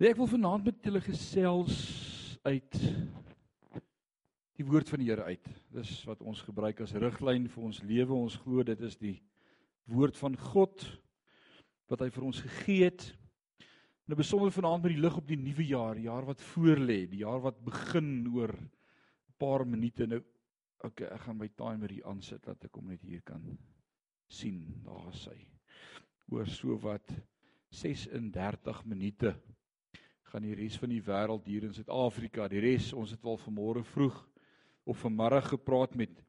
Nee, 0.00 0.08
ek 0.08 0.16
wil 0.16 0.30
vanaand 0.30 0.64
met 0.64 0.86
julle 0.86 1.02
gesels 1.04 1.74
uit 2.48 2.76
die 4.56 4.64
woord 4.64 4.88
van 4.88 5.02
die 5.02 5.10
Here 5.10 5.26
uit. 5.28 5.50
Dis 5.74 5.90
wat 6.08 6.22
ons 6.24 6.40
gebruik 6.46 6.80
as 6.80 6.94
riglyn 6.96 7.44
vir 7.52 7.66
ons 7.68 7.80
lewe. 7.84 8.16
Ons 8.16 8.38
glo 8.40 8.64
dit 8.64 8.80
is 8.88 8.96
die 8.96 9.18
woord 9.92 10.16
van 10.16 10.38
God 10.40 10.86
wat 11.92 12.06
hy 12.06 12.08
vir 12.14 12.26
ons 12.30 12.40
gegee 12.40 12.88
het. 12.88 13.04
Nou 14.08 14.16
besonder 14.16 14.54
vanaand 14.54 14.88
met 14.88 14.94
die 14.96 15.04
lig 15.04 15.20
op 15.20 15.28
die 15.28 15.38
nuwe 15.38 15.68
jaar, 15.68 16.00
die 16.00 16.08
jaar 16.08 16.24
wat 16.26 16.40
voorlê, 16.54 17.02
die 17.12 17.22
jaar 17.22 17.44
wat 17.44 17.60
begin 17.62 18.24
oor 18.32 18.56
'n 18.56 18.70
paar 19.38 19.66
minute. 19.68 20.06
Nou 20.08 20.22
okay, 20.80 21.12
ek 21.12 21.28
gaan 21.28 21.38
my 21.38 21.48
timer 21.48 21.92
hier 21.92 22.08
aansit 22.08 22.42
dat 22.42 22.64
ek 22.64 22.74
hom 22.74 22.88
net 22.88 23.02
hier 23.02 23.20
kan 23.20 23.44
sien. 24.26 24.80
Daar 24.84 25.12
is 25.12 25.28
hy. 25.28 25.46
Oor 26.32 26.46
so 26.46 26.80
wat 26.80 27.12
36 27.70 28.84
minute 28.84 29.36
gaan 30.32 30.46
die 30.46 30.56
res 30.56 30.78
van 30.80 30.88
die 30.88 31.02
wêreld 31.04 31.44
hier 31.44 31.66
in 31.66 31.74
Suid-Afrika, 31.76 32.46
die 32.48 32.62
res, 32.64 32.88
ons 32.96 33.10
het 33.12 33.26
al 33.28 33.36
vanmôre 33.42 33.82
vroeg 33.84 34.16
of 34.88 35.02
vanmiddag 35.04 35.50
gepraat 35.52 35.92
met 35.98 36.22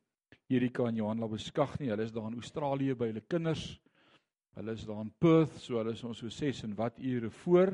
Erika 0.52 0.90
en 0.90 1.00
Johan 1.00 1.24
Labeskag 1.24 1.78
nie. 1.80 1.88
Hulle 1.94 2.04
is 2.04 2.12
daar 2.12 2.28
in 2.28 2.36
Australië 2.36 2.98
by 3.00 3.08
hulle 3.14 3.24
kinders. 3.32 3.64
Hulle 4.58 4.76
is 4.76 4.84
daar 4.86 5.00
in 5.06 5.14
Perth, 5.24 5.56
so 5.64 5.80
hulle 5.80 5.96
is 5.96 6.04
ons 6.04 6.20
so 6.20 6.28
6 6.28 6.66
en 6.68 6.76
wat 6.76 7.00
ure 7.00 7.32
voor. 7.46 7.72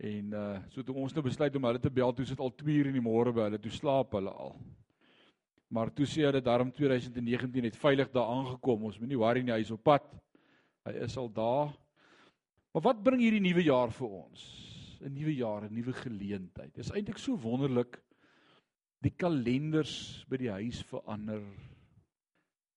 En 0.00 0.32
uh 0.32 0.48
so 0.72 0.82
toe 0.82 0.96
ons 0.96 1.12
nou 1.14 1.26
besluit 1.28 1.60
om 1.60 1.68
hulle 1.68 1.82
te 1.82 1.92
bel, 1.92 2.16
toe 2.16 2.26
sit 2.26 2.40
al 2.40 2.54
2 2.64 2.80
uur 2.80 2.90
in 2.94 2.96
die 2.96 3.04
môre 3.04 3.36
by 3.36 3.50
hulle, 3.50 3.60
toe 3.60 3.76
slaap 3.76 4.16
hulle 4.16 4.32
al. 4.32 4.56
Maar 5.68 5.92
toe 5.92 6.08
sê 6.08 6.24
hulle 6.24 6.40
daarom 6.40 6.72
2019 6.72 7.68
het 7.68 7.76
veilig 7.84 8.08
daar 8.16 8.32
aangekom. 8.32 8.88
Ons 8.88 8.96
moenie 8.98 9.20
worry 9.20 9.44
nie, 9.44 9.52
hy 9.52 9.60
is 9.60 9.76
op 9.76 9.84
pad. 9.84 10.08
Hy 10.88 10.96
is 11.04 11.20
al 11.20 11.28
daar. 11.28 11.74
Maar 12.72 12.88
wat 12.88 13.04
bring 13.04 13.20
hierdie 13.20 13.44
nuwe 13.44 13.68
jaar 13.68 13.92
vir 13.92 14.22
ons? 14.24 14.73
'n 15.04 15.12
nuwe 15.12 15.34
jaar, 15.34 15.64
'n 15.64 15.74
nuwe 15.74 15.92
geleentheid. 15.92 16.74
Dit 16.74 16.84
is 16.84 16.90
eintlik 16.90 17.18
so 17.18 17.36
wonderlik. 17.36 18.00
Die 19.04 19.12
kalenders 19.12 20.24
by 20.28 20.36
die 20.40 20.50
huis 20.50 20.80
verander. 20.88 21.44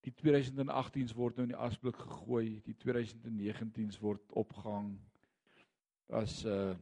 Die 0.03 0.11
2018s 0.11 1.15
word 1.15 1.37
nou 1.37 1.47
in 1.47 1.53
die 1.53 1.63
asblik 1.67 1.95
gegooi, 1.95 2.61
die 2.65 2.75
2019s 2.75 3.99
word 4.03 4.21
opgehang. 4.31 4.97
As 6.09 6.43
uh 6.45 6.75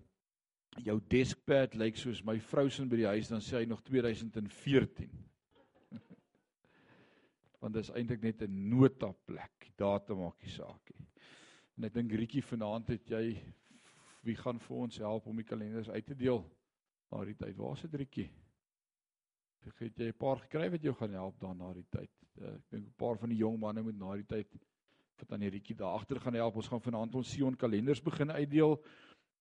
jou 0.83 0.97
deskpad 1.07 1.75
lyk 1.79 1.95
soos 1.95 2.19
my 2.27 2.35
vrou 2.49 2.66
se 2.69 2.83
by 2.83 2.97
die 2.99 3.07
huis 3.07 3.29
dan 3.31 3.39
sê 3.39 3.61
hy 3.61 3.66
nog 3.69 3.83
2014. 3.88 5.07
Want 7.61 7.77
dit 7.77 7.83
is 7.83 7.93
eintlik 7.95 8.21
net 8.21 8.41
'n 8.43 8.69
notaplek. 8.69 9.71
Datum 9.77 10.19
maak 10.25 10.41
nie 10.41 10.51
saak 10.51 10.91
nie. 10.91 11.07
En 11.77 11.83
ek 11.83 11.93
dink 11.93 12.11
Rietjie 12.11 12.43
vanaand 12.43 12.88
het 12.88 13.07
jy 13.07 13.38
wie 14.25 14.35
gaan 14.35 14.59
vir 14.59 14.77
ons 14.85 14.97
help 14.97 15.27
om 15.29 15.37
die 15.37 15.47
kalenders 15.47 15.89
uit 15.89 16.05
te 16.05 16.17
deel 16.17 16.41
na 17.11 17.23
die 17.25 17.37
tyd? 17.37 17.55
Waar 17.57 17.77
is 17.77 17.85
dit 17.85 17.97
Rietjie? 18.01 18.29
Ek 19.65 19.79
het 19.81 19.97
jy 19.97 20.07
'n 20.09 20.17
paar 20.17 20.39
gekry 20.39 20.69
wat 20.69 20.83
jou 20.83 20.93
gaan 20.93 21.13
help 21.13 21.39
dan 21.39 21.57
na 21.57 21.73
die 21.73 21.85
tyd. 21.89 22.11
Eh, 22.41 22.55
ek 22.55 22.69
dink 22.69 22.87
'n 22.87 22.93
paar 22.97 23.17
van 23.17 23.29
die 23.29 23.37
jong 23.37 23.59
manne 23.59 23.81
moet 23.81 23.97
na 23.97 24.15
die 24.15 24.27
tyd 24.27 24.47
vir 25.17 25.27
tannie 25.27 25.49
Rietjie 25.49 25.75
daar 25.75 25.95
agter 25.99 26.19
gaan 26.19 26.33
help. 26.33 26.55
Ons 26.55 26.67
gaan 26.67 26.81
vanaand 26.81 27.15
ons 27.15 27.31
Sion 27.31 27.55
kalenders 27.55 28.01
begin 28.01 28.31
uitdeel 28.31 28.81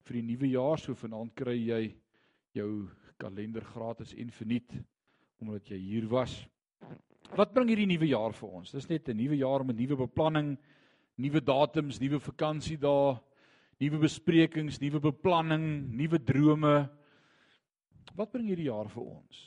vir 0.04 0.14
die 0.14 0.22
nuwe 0.22 0.48
jaar. 0.48 0.78
So 0.78 0.94
vanaand 0.94 1.34
kry 1.34 1.56
jy 1.56 1.96
jou 2.54 2.88
kalender 3.18 3.64
gratis 3.64 4.14
en 4.14 4.30
verniet 4.30 4.72
omdat 5.40 5.68
jy 5.68 5.78
hier 5.78 6.08
was. 6.08 6.46
Wat 7.34 7.52
bring 7.52 7.68
hierdie 7.68 7.86
nuwe 7.86 8.06
jaar 8.06 8.32
vir 8.32 8.48
ons? 8.48 8.70
Dis 8.70 8.88
net 8.88 9.08
'n 9.08 9.16
nuwe 9.16 9.36
jaar 9.36 9.64
met 9.64 9.76
nuwe 9.76 9.96
beplanning, 9.96 10.58
nuwe 11.16 11.40
datums, 11.40 12.00
nuwe 12.00 12.20
vakansiedae, 12.20 13.20
nuwe 13.82 13.98
besprekings, 14.04 14.80
nuwe 14.82 15.00
beplanning, 15.02 15.64
nuwe 15.94 16.20
drome. 16.22 16.74
Wat 18.14 18.32
bring 18.32 18.50
hierdie 18.50 18.68
jaar 18.68 18.90
vir 18.92 19.02
ons? 19.02 19.40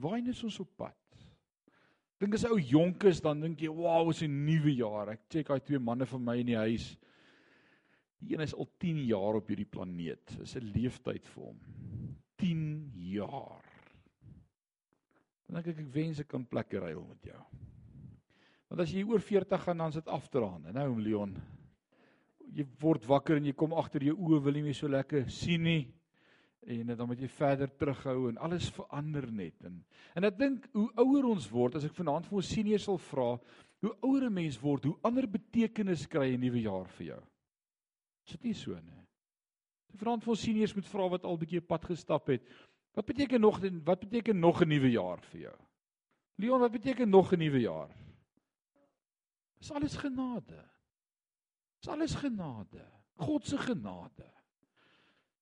Waarheen 0.00 0.32
is 0.32 0.44
ons 0.44 0.60
op 0.64 0.70
pad? 0.76 0.96
Dink 2.20 2.36
as 2.38 2.46
ou 2.48 2.56
jonk 2.56 3.04
is 3.10 3.20
dan 3.20 3.40
dink 3.40 3.60
jy, 3.60 3.68
"Wow, 3.68 4.10
is 4.10 4.22
'n 4.22 4.46
nuwe 4.46 4.74
jaar." 4.74 5.10
Ek 5.10 5.28
check 5.28 5.48
daai 5.48 5.60
twee 5.60 5.78
manne 5.78 6.06
van 6.06 6.24
my 6.24 6.38
in 6.38 6.46
die 6.46 6.56
huis. 6.56 6.96
Die 8.20 8.34
een 8.34 8.40
is 8.40 8.54
al 8.54 8.68
10 8.78 9.04
jaar 9.04 9.34
op 9.34 9.48
hierdie 9.48 9.68
planeet. 9.68 10.38
Dis 10.38 10.56
'n 10.56 10.72
leeftyd 10.72 11.26
vir 11.26 11.44
hom. 11.44 11.60
10 12.38 12.90
jaar. 12.94 13.62
Dan 15.46 15.62
dink 15.62 15.66
ek 15.66 15.78
ek 15.78 15.94
wens 15.94 16.20
ek 16.20 16.28
kan 16.28 16.44
plekke 16.44 16.78
ruil 16.78 17.04
met 17.04 17.22
jou. 17.22 17.44
Want 18.68 18.80
as 18.80 18.92
jy 18.92 19.04
oor 19.04 19.20
40 19.20 19.62
gaan 19.62 19.78
dan 19.78 19.92
sit 19.92 20.08
afdraande, 20.08 20.72
nou 20.72 21.00
Leon 21.00 21.36
jy 22.54 22.66
word 22.80 23.06
wakker 23.08 23.38
en 23.38 23.46
jy 23.48 23.54
kom 23.56 23.74
agter 23.76 24.06
jou 24.06 24.16
oë 24.16 24.40
wil 24.44 24.58
nie 24.58 24.64
meer 24.68 24.78
so 24.78 24.90
lekker 24.90 25.28
sien 25.32 25.64
nie. 25.66 25.84
En 26.66 26.90
dan 26.96 27.06
moet 27.06 27.20
jy 27.22 27.28
verder 27.30 27.70
terughou 27.78 28.28
en 28.30 28.40
alles 28.42 28.68
verander 28.74 29.28
net. 29.30 29.54
En 29.66 29.78
en 30.18 30.26
ek 30.26 30.38
dink 30.38 30.66
hoe 30.74 30.88
ouer 31.02 31.28
ons 31.30 31.46
word 31.52 31.78
as 31.78 31.86
ek 31.86 31.94
vanaand 31.94 32.26
vir 32.26 32.40
ons 32.40 32.52
seniors 32.56 32.86
sal 32.88 32.98
vra 33.10 33.36
hoe 33.84 33.92
ouer 34.02 34.26
'n 34.26 34.34
mens 34.34 34.58
word 34.58 34.84
hoe 34.84 34.98
ander 35.04 35.26
betekenis 35.26 36.06
kry 36.06 36.34
'n 36.34 36.40
nuwe 36.40 36.62
jaar 36.62 36.88
vir 36.98 37.06
jou. 37.06 37.22
Is 38.26 38.32
dit 38.32 38.44
nie 38.44 38.54
so 38.54 38.74
nie? 38.74 39.02
Ek 39.94 40.00
vanaand 40.00 40.24
vir 40.24 40.30
ons 40.30 40.42
seniors 40.42 40.74
moet 40.74 40.86
vra 40.86 41.08
wat 41.08 41.24
al 41.24 41.38
bietjie 41.38 41.60
pad 41.60 41.84
gestap 41.84 42.26
het 42.28 42.42
wat 42.96 43.06
beteken 43.06 43.40
nog 43.40 43.60
wat 43.84 44.00
beteken 44.00 44.40
nog 44.40 44.62
'n 44.62 44.68
nuwe 44.68 44.90
jaar 44.90 45.20
vir 45.20 45.40
jou? 45.40 45.56
Leon 46.38 46.60
wat 46.60 46.72
beteken 46.72 47.08
nog 47.08 47.32
'n 47.32 47.38
nuwe 47.38 47.60
jaar? 47.60 47.90
Is 49.60 49.70
alles 49.70 49.96
genade 49.96 50.75
Dis 51.80 51.92
alles 51.92 52.14
genade. 52.14 52.82
God 53.16 53.46
se 53.46 53.58
genade. 53.58 54.26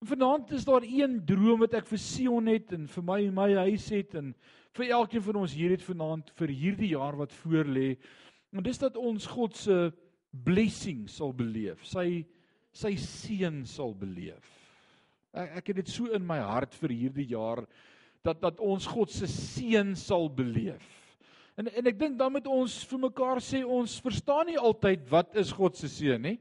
En 0.00 0.06
vanaand 0.06 0.50
is 0.50 0.64
daar 0.64 0.84
een 0.84 1.22
droom 1.24 1.62
wat 1.64 1.74
ek 1.78 1.86
vir 1.88 2.00
Sion 2.02 2.50
het 2.50 2.74
en 2.76 2.86
vir 2.92 3.04
my 3.08 3.18
en 3.24 3.34
my 3.34 3.48
huis 3.64 3.86
het 3.94 4.14
en 4.20 4.34
vir 4.76 4.90
elkeen 4.92 5.22
van 5.24 5.38
ons 5.40 5.54
hier 5.56 5.72
het 5.72 5.84
vanaand 5.86 6.32
vir 6.38 6.52
hierdie 6.52 6.90
jaar 6.92 7.16
wat 7.16 7.32
voorlê. 7.42 7.94
En 8.52 8.62
dis 8.62 8.78
dat 8.78 8.98
ons 9.00 9.26
God 9.32 9.56
se 9.56 9.78
blessing 10.44 11.06
sal 11.10 11.32
beleef. 11.32 11.86
Sy 11.86 12.24
sy 12.74 12.96
seën 12.98 13.62
sal 13.70 13.94
beleef. 13.94 14.46
Ek 15.32 15.60
ek 15.60 15.68
het 15.70 15.80
dit 15.84 15.92
so 15.94 16.10
in 16.12 16.26
my 16.26 16.40
hart 16.42 16.74
vir 16.82 16.92
hierdie 16.92 17.28
jaar 17.30 17.62
dat 18.26 18.40
dat 18.42 18.60
ons 18.60 18.86
God 18.90 19.12
se 19.14 19.28
seën 19.30 19.94
sal 19.96 20.28
beleef. 20.28 20.84
En 21.54 21.70
en 21.70 21.86
ek 21.86 21.98
dink 21.98 22.18
dan 22.18 22.32
moet 22.34 22.46
ons 22.50 22.72
vir 22.90 23.00
mekaar 23.06 23.38
sê 23.42 23.62
ons 23.62 24.00
verstaan 24.02 24.48
nie 24.50 24.58
altyd 24.58 25.06
wat 25.10 25.36
is 25.38 25.52
God 25.54 25.78
se 25.78 25.90
seën 25.90 26.22
nie. 26.22 26.38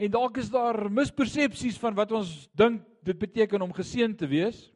En 0.00 0.12
dalk 0.14 0.38
is 0.40 0.48
daar 0.48 0.86
mispersepsies 0.88 1.76
van 1.80 1.96
wat 1.98 2.12
ons 2.16 2.48
dink 2.56 2.80
dit 3.04 3.18
beteken 3.20 3.60
om 3.60 3.74
geseën 3.76 4.14
te 4.16 4.28
wees. 4.30 4.70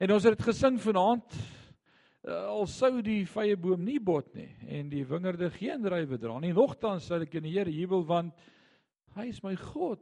En 0.00 0.14
ons 0.14 0.24
het 0.24 0.32
dit 0.32 0.46
gesing 0.48 0.78
vanaand 0.80 1.36
uh, 1.36 2.46
al 2.56 2.64
sou 2.72 3.02
die 3.04 3.26
vrye 3.28 3.58
boom 3.60 3.84
nie 3.84 3.98
bot 4.00 4.32
nie 4.36 4.48
en 4.68 4.88
die 4.88 5.04
wingerde 5.04 5.50
geen 5.52 5.84
druiwe 5.84 6.16
dra 6.20 6.38
nie. 6.40 6.54
Nogtans 6.56 7.10
sal 7.10 7.26
ek 7.26 7.36
in 7.36 7.44
die 7.50 7.52
Here 7.58 7.72
jubel 7.74 8.06
want 8.08 8.48
hy 9.18 9.28
is 9.28 9.42
my 9.44 9.52
God. 9.60 10.00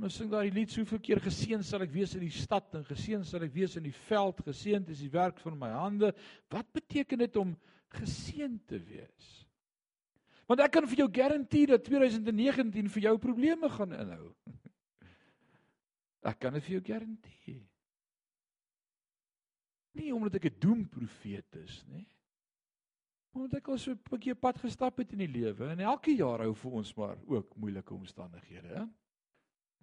En 0.00 0.06
ons 0.08 0.14
sing 0.16 0.30
daai 0.32 0.48
lied 0.48 0.70
soveel 0.72 1.00
keer 1.04 1.18
geseën 1.20 1.60
sal 1.60 1.82
ek 1.84 1.90
wees 1.92 2.14
in 2.16 2.22
die 2.24 2.32
stad 2.32 2.72
en 2.72 2.86
geseën 2.88 3.20
sal 3.28 3.42
ek 3.44 3.50
wees 3.52 3.74
in 3.76 3.84
die 3.84 3.96
veld, 4.08 4.38
geseënd 4.46 4.86
is 4.94 5.02
die 5.04 5.10
werk 5.12 5.36
van 5.44 5.58
my 5.60 5.68
hande. 5.74 6.08
Wat 6.48 6.70
beteken 6.72 7.20
dit 7.20 7.34
om 7.36 7.50
geseën 7.98 8.54
te 8.64 8.78
wees? 8.80 9.26
Want 10.48 10.62
ek 10.64 10.72
kan 10.72 10.88
vir 10.88 11.02
jou 11.02 11.06
garandeer 11.18 11.74
dat 11.74 11.84
2019 11.84 12.88
vir 12.94 13.04
jou 13.10 13.12
probleme 13.20 13.68
gaan 13.74 13.92
inhou. 13.98 14.30
Ek 16.32 16.40
kan 16.46 16.56
dit 16.56 16.64
vir 16.64 16.78
jou 16.78 16.80
garandeer. 16.88 17.60
Nie 20.00 20.14
omdat 20.16 20.40
ek 20.40 20.48
'n 20.48 20.60
doemprofeet 20.64 21.60
is 21.60 21.84
nie. 21.92 22.06
Omdat 23.36 23.60
ek 23.60 23.68
al 23.68 23.78
so 23.78 23.92
'n 23.92 24.00
bietjie 24.08 24.34
pad 24.34 24.64
gestap 24.64 24.96
het 24.96 25.12
in 25.12 25.28
die 25.28 25.28
lewe 25.28 25.68
en 25.68 25.80
elke 25.80 26.16
jaar 26.16 26.40
hou 26.40 26.54
vir 26.54 26.72
ons 26.72 26.96
maar 26.96 27.18
ook 27.26 27.54
moeilike 27.56 27.94
omstandighede, 27.94 28.80
hè? 28.80 28.88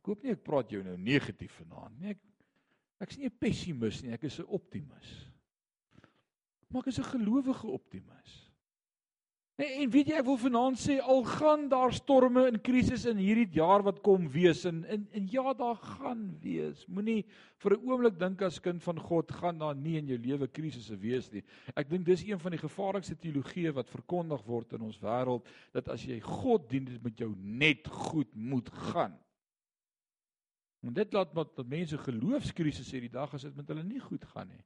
Hoop 0.07 0.23
nie 0.23 0.31
ek 0.31 0.44
praat 0.44 0.71
jou 0.71 0.81
nou 0.86 0.95
negatief 0.98 1.59
vanaand 1.59 2.00
nie. 2.01 2.15
Ek 2.15 2.24
ek's 3.04 3.18
nie 3.19 3.27
'n 3.27 3.39
pessimis 3.39 4.01
nie, 4.04 4.13
ek 4.13 4.24
is 4.24 4.39
'n 4.39 4.48
optimis. 4.48 5.09
Maar 6.69 6.81
ek 6.81 6.88
is 6.88 7.00
'n 7.00 7.12
gelowige 7.12 7.68
optimis. 7.68 8.48
En, 9.57 9.65
en 9.65 9.89
weet 9.89 10.12
jy 10.12 10.18
ek 10.19 10.25
wil 10.27 10.38
vanaand 10.38 10.77
sê 10.77 11.00
al 11.01 11.24
gaan 11.25 11.63
daar 11.69 11.94
storme 11.94 12.44
en 12.45 12.59
krisisse 12.62 13.09
in 13.09 13.18
hierdie 13.18 13.57
jaar 13.57 13.81
wat 13.81 14.04
kom 14.06 14.27
wees 14.30 14.65
en 14.69 14.83
en, 14.86 15.07
en 15.18 15.27
ja 15.33 15.54
daar 15.57 15.80
gaan 15.98 16.38
wees. 16.44 16.86
Moenie 16.86 17.25
vir 17.57 17.74
'n 17.74 17.89
oomblik 17.89 18.19
dink 18.19 18.42
as 18.42 18.62
kind 18.62 18.83
van 18.83 19.00
God 19.00 19.31
gaan 19.31 19.57
daar 19.57 19.75
nie 19.75 19.98
in 19.98 20.07
jou 20.07 20.18
lewe 20.18 20.48
krisisse 20.48 20.95
wees 20.95 21.31
nie. 21.33 21.44
Ek 21.75 21.89
dink 21.89 22.06
dis 22.06 22.24
een 22.24 22.39
van 22.39 22.51
die 22.51 22.62
gevaarlikste 22.62 23.18
teologieë 23.18 23.74
wat 23.74 23.89
verkondig 23.89 24.45
word 24.45 24.74
in 24.74 24.81
ons 24.81 25.01
wêreld 25.01 25.50
dat 25.74 25.89
as 25.89 26.06
jy 26.06 26.19
God 26.21 26.69
dien 26.69 26.86
dit 26.86 27.03
met 27.03 27.18
jou 27.18 27.33
net 27.36 27.88
goed 27.88 28.30
moet 28.36 28.69
gaan. 28.69 29.18
En 30.85 30.94
dit 30.94 31.13
laat 31.13 31.33
wat 31.33 31.56
dat 31.57 31.69
mense 31.69 31.97
geloofskrisis 31.97 32.91
hierdie 32.94 33.13
dag 33.13 33.33
as 33.33 33.47
dit 33.47 33.56
met 33.56 33.68
hulle 33.74 33.83
nie 33.83 34.01
goed 34.01 34.25
gaan 34.33 34.51
nie. 34.51 34.63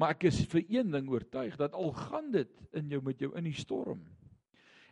Maar 0.00 0.16
ek 0.16 0.26
is 0.30 0.40
vir 0.50 0.64
een 0.66 0.90
ding 0.90 1.08
oortuig 1.12 1.56
dat 1.60 1.76
al 1.78 1.92
gaan 1.94 2.32
dit 2.34 2.66
in 2.78 2.90
jou 2.90 3.02
met 3.04 3.20
jou 3.20 3.30
in 3.38 3.46
die 3.46 3.56
storm 3.56 4.02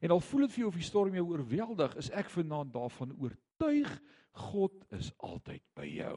En 0.00 0.10
al 0.10 0.20
voel 0.24 0.46
dit 0.46 0.54
vir 0.54 0.62
jou 0.62 0.70
of 0.72 0.78
die 0.80 0.86
storm 0.86 1.16
jou 1.16 1.26
oorweldig, 1.28 1.94
is 2.00 2.08
ek 2.16 2.32
vanaand 2.32 2.72
daarvan 2.72 3.12
oortuig 3.20 3.90
God 4.48 4.76
is 4.96 5.10
altyd 5.18 5.64
by 5.76 5.88
jou. 5.90 6.16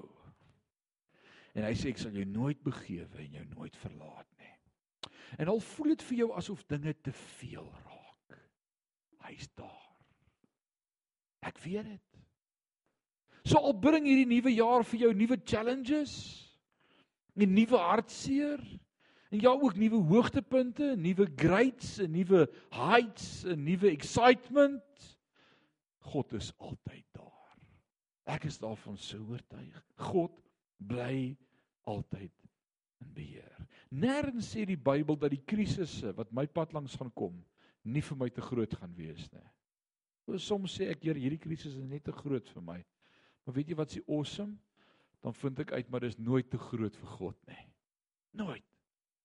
En 1.53 1.67
hy 1.67 1.73
sê 1.77 1.91
ek 1.91 1.99
sal 1.99 2.15
jou 2.15 2.25
nooit 2.29 2.61
begewe 2.63 3.19
en 3.25 3.39
jou 3.39 3.43
nooit 3.51 3.75
verlaat 3.81 4.29
nie. 4.39 4.53
En 5.41 5.51
al 5.51 5.59
voel 5.73 5.93
dit 5.93 6.05
vir 6.07 6.19
jou 6.21 6.29
asof 6.37 6.63
dinge 6.71 6.93
te 7.03 7.11
veel 7.39 7.67
raak. 7.83 8.37
Hy's 9.27 9.49
daar. 9.57 9.89
Ek 11.43 11.59
weet 11.65 11.91
dit. 11.91 12.22
So 13.43 13.59
al 13.59 13.75
bring 13.75 14.07
hierdie 14.07 14.27
nuwe 14.29 14.53
jaar 14.55 14.85
vir 14.87 15.01
jou 15.05 15.11
nuwe 15.13 15.37
challenges, 15.43 16.13
'n 17.35 17.49
nuwe 17.51 17.77
hartseer, 17.77 18.61
en 19.33 19.39
ja 19.41 19.51
ook 19.51 19.75
nuwe 19.75 19.99
hoogtepunte, 20.07 20.95
nuwe 20.95 21.27
grades, 21.35 21.97
nuwe 22.07 22.47
heights, 22.71 23.43
'n 23.43 23.63
nuwe 23.63 23.89
excitement. 23.91 25.17
God 25.99 26.33
is 26.33 26.53
altyd 26.57 27.05
daar. 27.11 27.57
Ek 28.25 28.45
is 28.45 28.59
daarvan 28.59 28.97
so 28.97 29.17
oortuig. 29.17 29.83
God 29.95 30.31
bly 30.77 31.35
altyd 31.83 32.31
in 33.01 33.13
beheer. 33.13 33.67
Nêrens 33.91 34.53
sê 34.53 34.65
die 34.65 34.79
Bybel 34.79 35.17
dat 35.19 35.31
die 35.31 35.43
krisisse 35.45 36.13
wat 36.15 36.31
my 36.31 36.45
pad 36.47 36.73
langs 36.73 36.95
gaan 36.95 37.11
kom, 37.13 37.43
nie 37.83 38.01
vir 38.01 38.17
my 38.17 38.29
te 38.29 38.41
groot 38.41 38.73
gaan 38.73 38.95
wees 38.95 39.27
nie. 39.31 40.39
Soms 40.39 40.77
sê 40.79 40.87
ek, 40.93 41.03
Here, 41.03 41.19
hierdie 41.19 41.41
krisis 41.41 41.75
is 41.75 41.83
net 41.83 42.05
te 42.05 42.11
groot 42.15 42.47
vir 42.55 42.63
my. 42.63 42.79
Maar 43.43 43.57
weet 43.57 43.73
jy 43.73 43.77
wat 43.79 43.93
s'ie 43.93 44.03
awesome? 44.07 44.55
Dan 45.23 45.35
vind 45.39 45.59
ek 45.63 45.71
uit 45.71 45.89
maar 45.91 46.03
dis 46.03 46.19
nooit 46.19 46.49
te 46.51 46.59
groot 46.59 46.95
vir 46.99 47.11
God 47.17 47.37
nie. 47.51 47.65
Nooit. 48.43 48.65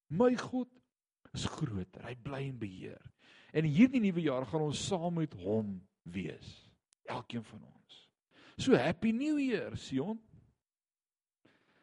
My 0.09 0.31
God 0.39 0.69
is 1.35 1.45
groter. 1.49 2.03
Hy 2.05 2.15
bly 2.23 2.43
in 2.47 2.57
beheer. 2.59 3.01
En 3.53 3.65
hierdie 3.65 4.01
nuwe 4.01 4.23
jaar 4.25 4.45
gaan 4.49 4.67
ons 4.69 4.81
saam 4.89 5.19
met 5.19 5.33
hom 5.41 5.77
wees. 6.09 6.49
Elkeen 7.09 7.43
van 7.45 7.61
ons. 7.65 7.99
So 8.59 8.77
happy 8.77 9.11
new 9.15 9.39
year, 9.41 9.75
Sion. 9.79 10.19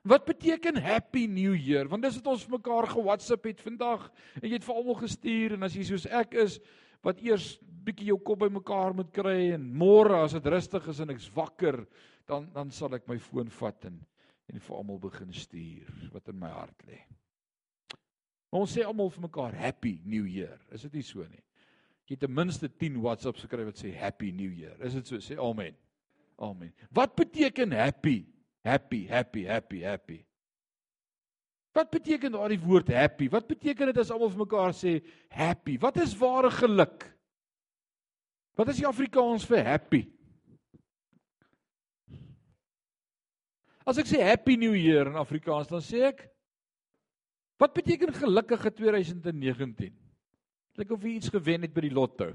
Wat 0.07 0.27
beteken 0.29 0.77
happy 0.79 1.27
new 1.27 1.55
year? 1.55 1.89
Want 1.91 2.05
dis 2.07 2.19
wat 2.21 2.29
ons 2.31 2.45
vir 2.47 2.59
mekaar 2.59 2.87
ge-WhatsApp 2.93 3.49
het 3.49 3.63
vandag 3.65 4.05
en 4.39 4.47
jy 4.47 4.55
het 4.55 4.67
vir 4.67 4.77
almal 4.79 4.99
gestuur 5.01 5.57
en 5.57 5.67
as 5.67 5.75
jy 5.75 5.87
soos 5.89 6.07
ek 6.15 6.37
is 6.45 6.61
wat 7.07 7.23
eers 7.23 7.55
bietjie 7.87 8.11
jou 8.11 8.19
kop 8.19 8.43
bymekaar 8.43 8.97
moet 8.99 9.13
kry 9.15 9.53
en 9.55 9.67
môre 9.79 10.25
as 10.25 10.35
dit 10.35 10.49
rustig 10.51 10.89
is 10.91 11.01
en 11.05 11.15
ek's 11.15 11.29
wakker, 11.35 11.85
dan 12.27 12.49
dan 12.55 12.73
sal 12.75 12.97
ek 12.99 13.07
my 13.07 13.19
foon 13.23 13.51
vat 13.61 13.89
en 13.91 14.01
en 14.47 14.63
vir 14.63 14.77
almal 14.79 14.99
begin 15.03 15.33
stuur 15.35 16.11
wat 16.15 16.29
in 16.31 16.39
my 16.39 16.51
hart 16.51 16.85
lê. 16.87 17.01
Ons 18.55 18.77
sê 18.77 18.85
almal 18.87 19.11
vir 19.11 19.25
mekaar 19.27 19.57
happy 19.59 19.97
new 20.07 20.27
year. 20.31 20.61
Is 20.71 20.87
dit 20.87 20.99
nie 20.99 21.07
so 21.07 21.25
nie? 21.27 21.43
Jy 22.07 22.15
het 22.15 22.23
ten 22.23 22.35
minste 22.35 22.71
10 22.71 23.01
WhatsApps 23.03 23.43
gekry 23.43 23.67
wat 23.67 23.81
sê 23.83 23.91
happy 23.91 24.31
new 24.31 24.53
year. 24.55 24.77
Is 24.87 24.95
dit 24.95 25.11
so? 25.11 25.19
Sê 25.19 25.39
amen. 25.43 25.75
Amen. 26.39 26.71
Wat 26.95 27.17
beteken 27.19 27.75
happy? 27.75 28.21
Happy, 28.63 29.07
happy, 29.07 29.45
happy, 29.47 29.83
happy. 29.83 30.26
Wat 31.77 31.91
beteken 31.93 32.33
daardie 32.33 32.61
woord 32.63 32.89
happy? 32.89 33.29
Wat 33.29 33.47
beteken 33.49 33.91
dit 33.91 33.99
as 34.01 34.11
almal 34.11 34.33
vir 34.33 34.45
mekaar 34.47 34.73
sê 34.77 34.99
happy? 35.29 35.77
Wat 35.81 35.99
is 36.01 36.15
ware 36.17 36.51
geluk? 36.51 37.05
Wat 38.57 38.71
is 38.73 38.81
die 38.81 38.89
Afrikaans 38.89 39.45
vir 39.49 39.61
happy? 39.67 40.07
As 43.87 44.01
ek 44.01 44.09
sê 44.09 44.23
happy 44.25 44.57
new 44.59 44.73
year 44.73 45.11
in 45.11 45.21
Afrikaans, 45.21 45.69
dan 45.69 45.85
sê 45.85 46.09
ek 46.09 46.25
Wat 47.57 47.73
beteken 47.73 48.13
gelukkige 48.13 48.71
2019? 48.71 49.93
Lyk 50.77 50.91
of 50.93 51.05
jy 51.05 51.15
iets 51.17 51.33
gewen 51.33 51.65
het 51.65 51.73
by 51.73 51.87
die 51.87 51.95
lotto. 51.95 52.29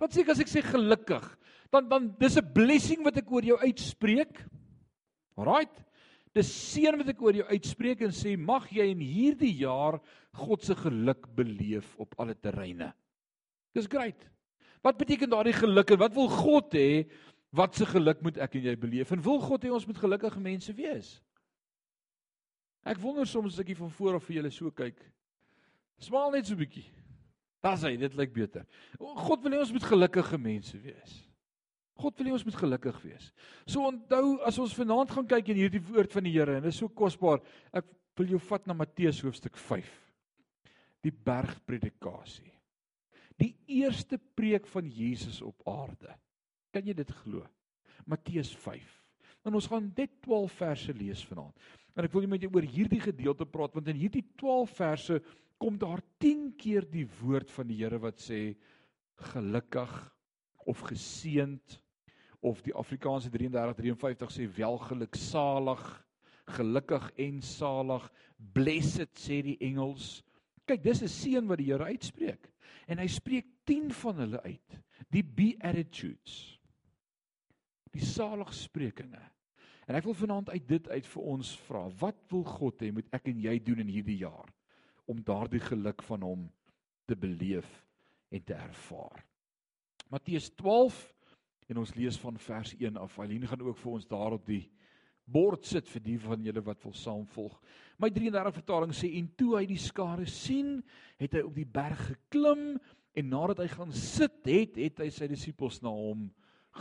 Wat 0.00 0.12
sê 0.12 0.26
ek 0.26 0.32
as 0.34 0.42
ek 0.44 0.50
sê 0.52 0.60
gelukkig? 0.66 1.24
Dan 1.72 1.88
dan 1.88 2.10
dis 2.20 2.36
'n 2.36 2.52
blessing 2.52 3.00
wat 3.04 3.16
ek 3.16 3.32
oor 3.32 3.44
jou 3.44 3.56
uitspreek. 3.56 4.44
Alraight. 5.40 5.72
Dis 6.32 6.48
seën 6.72 6.96
wat 6.96 7.10
ek 7.12 7.20
oor 7.20 7.36
jou 7.36 7.46
uitspreek 7.50 8.04
en 8.06 8.14
sê 8.16 8.34
mag 8.40 8.68
jy 8.72 8.86
in 8.94 9.02
hierdie 9.04 9.52
jaar 9.60 9.98
God 10.32 10.64
se 10.64 10.76
geluk 10.78 11.26
beleef 11.36 11.90
op 12.00 12.14
alle 12.20 12.34
terreine. 12.34 12.92
Dis 13.76 13.88
great. 13.88 14.16
Wat 14.82 14.96
beteken 14.98 15.30
daardie 15.30 15.54
geluk 15.56 15.92
en 15.92 16.00
wat 16.00 16.14
wil 16.16 16.30
God 16.32 16.72
hê? 16.76 17.04
Wat 17.52 17.76
se 17.76 17.84
geluk 17.86 18.22
moet 18.24 18.40
ek 18.40 18.56
en 18.56 18.64
jy 18.70 18.74
beleef? 18.80 19.12
En 19.12 19.20
wil 19.22 19.42
God 19.44 19.64
hê 19.64 19.72
ons 19.72 19.86
moet 19.86 20.00
gelukkige 20.00 20.40
mense 20.40 20.72
wees? 20.76 21.18
Ek 22.82 22.98
wonder 22.98 23.28
soms 23.28 23.52
as 23.52 23.60
ek 23.62 23.74
hier 23.74 23.82
van 23.82 23.92
voor 23.92 24.16
af 24.18 24.24
vir 24.26 24.40
julle 24.40 24.50
so 24.50 24.72
kyk. 24.74 24.98
Smaal 26.02 26.32
net 26.32 26.48
so 26.48 26.54
'n 26.54 26.64
bietjie. 26.64 26.88
Das 27.62 27.84
hy, 27.84 27.96
dit 27.96 28.14
lyk 28.18 28.32
beter. 28.34 28.66
God 28.98 29.42
wil 29.44 29.52
hê 29.52 29.60
ons 29.60 29.72
moet 29.72 29.84
gelukkige 29.84 30.38
mense 30.38 30.78
wees. 30.82 31.31
God 32.00 32.16
wil 32.18 32.30
hê 32.30 32.34
ons 32.34 32.44
moet 32.46 32.58
gelukkig 32.58 33.00
wees. 33.04 33.28
So 33.66 33.84
onthou 33.86 34.38
as 34.46 34.58
ons 34.62 34.74
vanaand 34.76 35.12
gaan 35.12 35.28
kyk 35.28 35.52
in 35.52 35.60
hierdie 35.60 35.82
woord 35.90 36.14
van 36.14 36.26
die 36.26 36.34
Here 36.34 36.56
en 36.56 36.64
dit 36.64 36.72
is 36.72 36.80
so 36.80 36.88
kosbaar. 36.88 37.42
Ek 37.72 37.86
wil 38.18 38.34
jou 38.34 38.40
vat 38.48 38.66
na 38.66 38.76
Matteus 38.76 39.20
hoofstuk 39.24 39.58
5. 39.60 39.90
Die 41.04 41.12
bergpredikasie. 41.12 42.50
Die 43.40 43.52
eerste 43.80 44.18
preek 44.18 44.68
van 44.70 44.88
Jesus 44.88 45.40
op 45.44 45.62
aarde. 45.68 46.14
Kan 46.72 46.86
jy 46.86 46.94
dit 46.96 47.12
glo? 47.22 47.44
Matteus 48.08 48.52
5. 48.64 48.82
En 49.46 49.56
ons 49.58 49.68
gaan 49.68 49.88
net 49.96 50.14
12 50.24 50.58
verse 50.60 50.94
lees 50.96 51.22
vanaand. 51.26 51.70
En 51.96 52.06
ek 52.06 52.14
wil 52.14 52.24
net 52.24 52.34
met 52.36 52.44
jou 52.46 52.52
oor 52.54 52.66
hierdie 52.66 53.02
gedeelte 53.02 53.46
praat 53.48 53.74
want 53.76 53.90
in 53.92 54.00
hierdie 54.00 54.24
12 54.40 54.76
verse 54.78 55.18
kom 55.62 55.76
daar 55.78 56.00
10 56.22 56.52
keer 56.58 56.86
die 56.90 57.06
woord 57.20 57.50
van 57.54 57.68
die 57.68 57.78
Here 57.82 58.00
wat 58.02 58.22
sê 58.22 58.54
gelukkig 59.32 59.92
of 60.66 60.82
geseend 60.88 61.78
of 62.40 62.62
die 62.62 62.74
Afrikaanse 62.74 63.30
3353 63.30 64.34
sê 64.34 64.48
welgeluksalig 64.56 65.84
gelukkig 66.56 67.10
en 67.22 67.42
salig 67.46 68.08
blessed 68.52 69.12
sê 69.18 69.42
die 69.46 69.58
Engels. 69.62 70.22
Kyk 70.66 70.82
dis 70.82 71.02
'n 71.02 71.08
seën 71.08 71.46
wat 71.46 71.58
die 71.58 71.70
Here 71.70 71.84
uitspreek. 71.84 72.50
En 72.86 72.98
hy 72.98 73.06
spreek 73.06 73.46
10 73.64 73.92
van 73.92 74.16
hulle 74.16 74.42
uit. 74.42 74.80
Die 75.10 75.22
beatitudes. 75.22 76.58
Die 77.92 78.04
saligsprekinge 78.04 79.32
En 79.86 79.98
ek 79.98 80.06
wil 80.06 80.14
vanaand 80.14 80.50
uit 80.50 80.66
dit 80.68 80.88
uit 80.88 81.06
vir 81.14 81.22
ons 81.34 81.48
vra, 81.66 81.82
wat 82.00 82.18
wil 82.30 82.44
God 82.46 82.82
hê 82.84 82.92
moet 82.94 83.08
ek 83.14 83.26
en 83.32 83.40
jy 83.42 83.56
doen 83.66 83.82
in 83.82 83.90
hierdie 83.90 84.20
jaar 84.22 84.50
om 85.10 85.18
daardie 85.26 85.62
geluk 85.62 86.04
van 86.06 86.22
hom 86.22 86.44
te 87.10 87.18
beleef 87.18 87.68
en 88.32 88.44
te 88.46 88.54
ervaar. 88.54 89.24
Matteus 90.12 90.50
12 90.60 91.00
en 91.72 91.80
ons 91.80 91.94
lees 91.96 92.18
van 92.20 92.36
vers 92.36 92.74
1 92.76 92.98
af. 93.00 93.18
Aline 93.22 93.48
gaan 93.48 93.62
ook 93.64 93.78
vir 93.80 93.92
ons 93.96 94.08
daar 94.08 94.36
op 94.36 94.44
die 94.46 94.66
bord 95.32 95.64
sit 95.64 95.88
vir 95.88 96.02
die 96.04 96.18
van 96.20 96.42
julle 96.44 96.60
wat 96.66 96.82
wil 96.84 96.92
saamvolg. 96.96 97.54
My 97.96 98.10
33 98.12 98.58
vertaling 98.58 98.92
sê 98.96 99.08
en 99.16 99.30
toe 99.38 99.54
hy 99.56 99.62
die 99.70 99.80
skare 99.80 100.26
sien, 100.28 100.80
het 101.20 101.38
hy 101.38 101.44
op 101.46 101.54
die 101.56 101.68
berg 101.68 102.00
geklim 102.10 102.74
en 103.16 103.30
nadat 103.30 103.62
hy 103.62 103.68
gaan 103.72 103.94
sit 103.96 104.42
het, 104.48 104.76
het 104.80 105.00
hy 105.00 105.08
sy 105.14 105.30
disippels 105.30 105.80
na 105.84 105.92
hom 105.94 106.26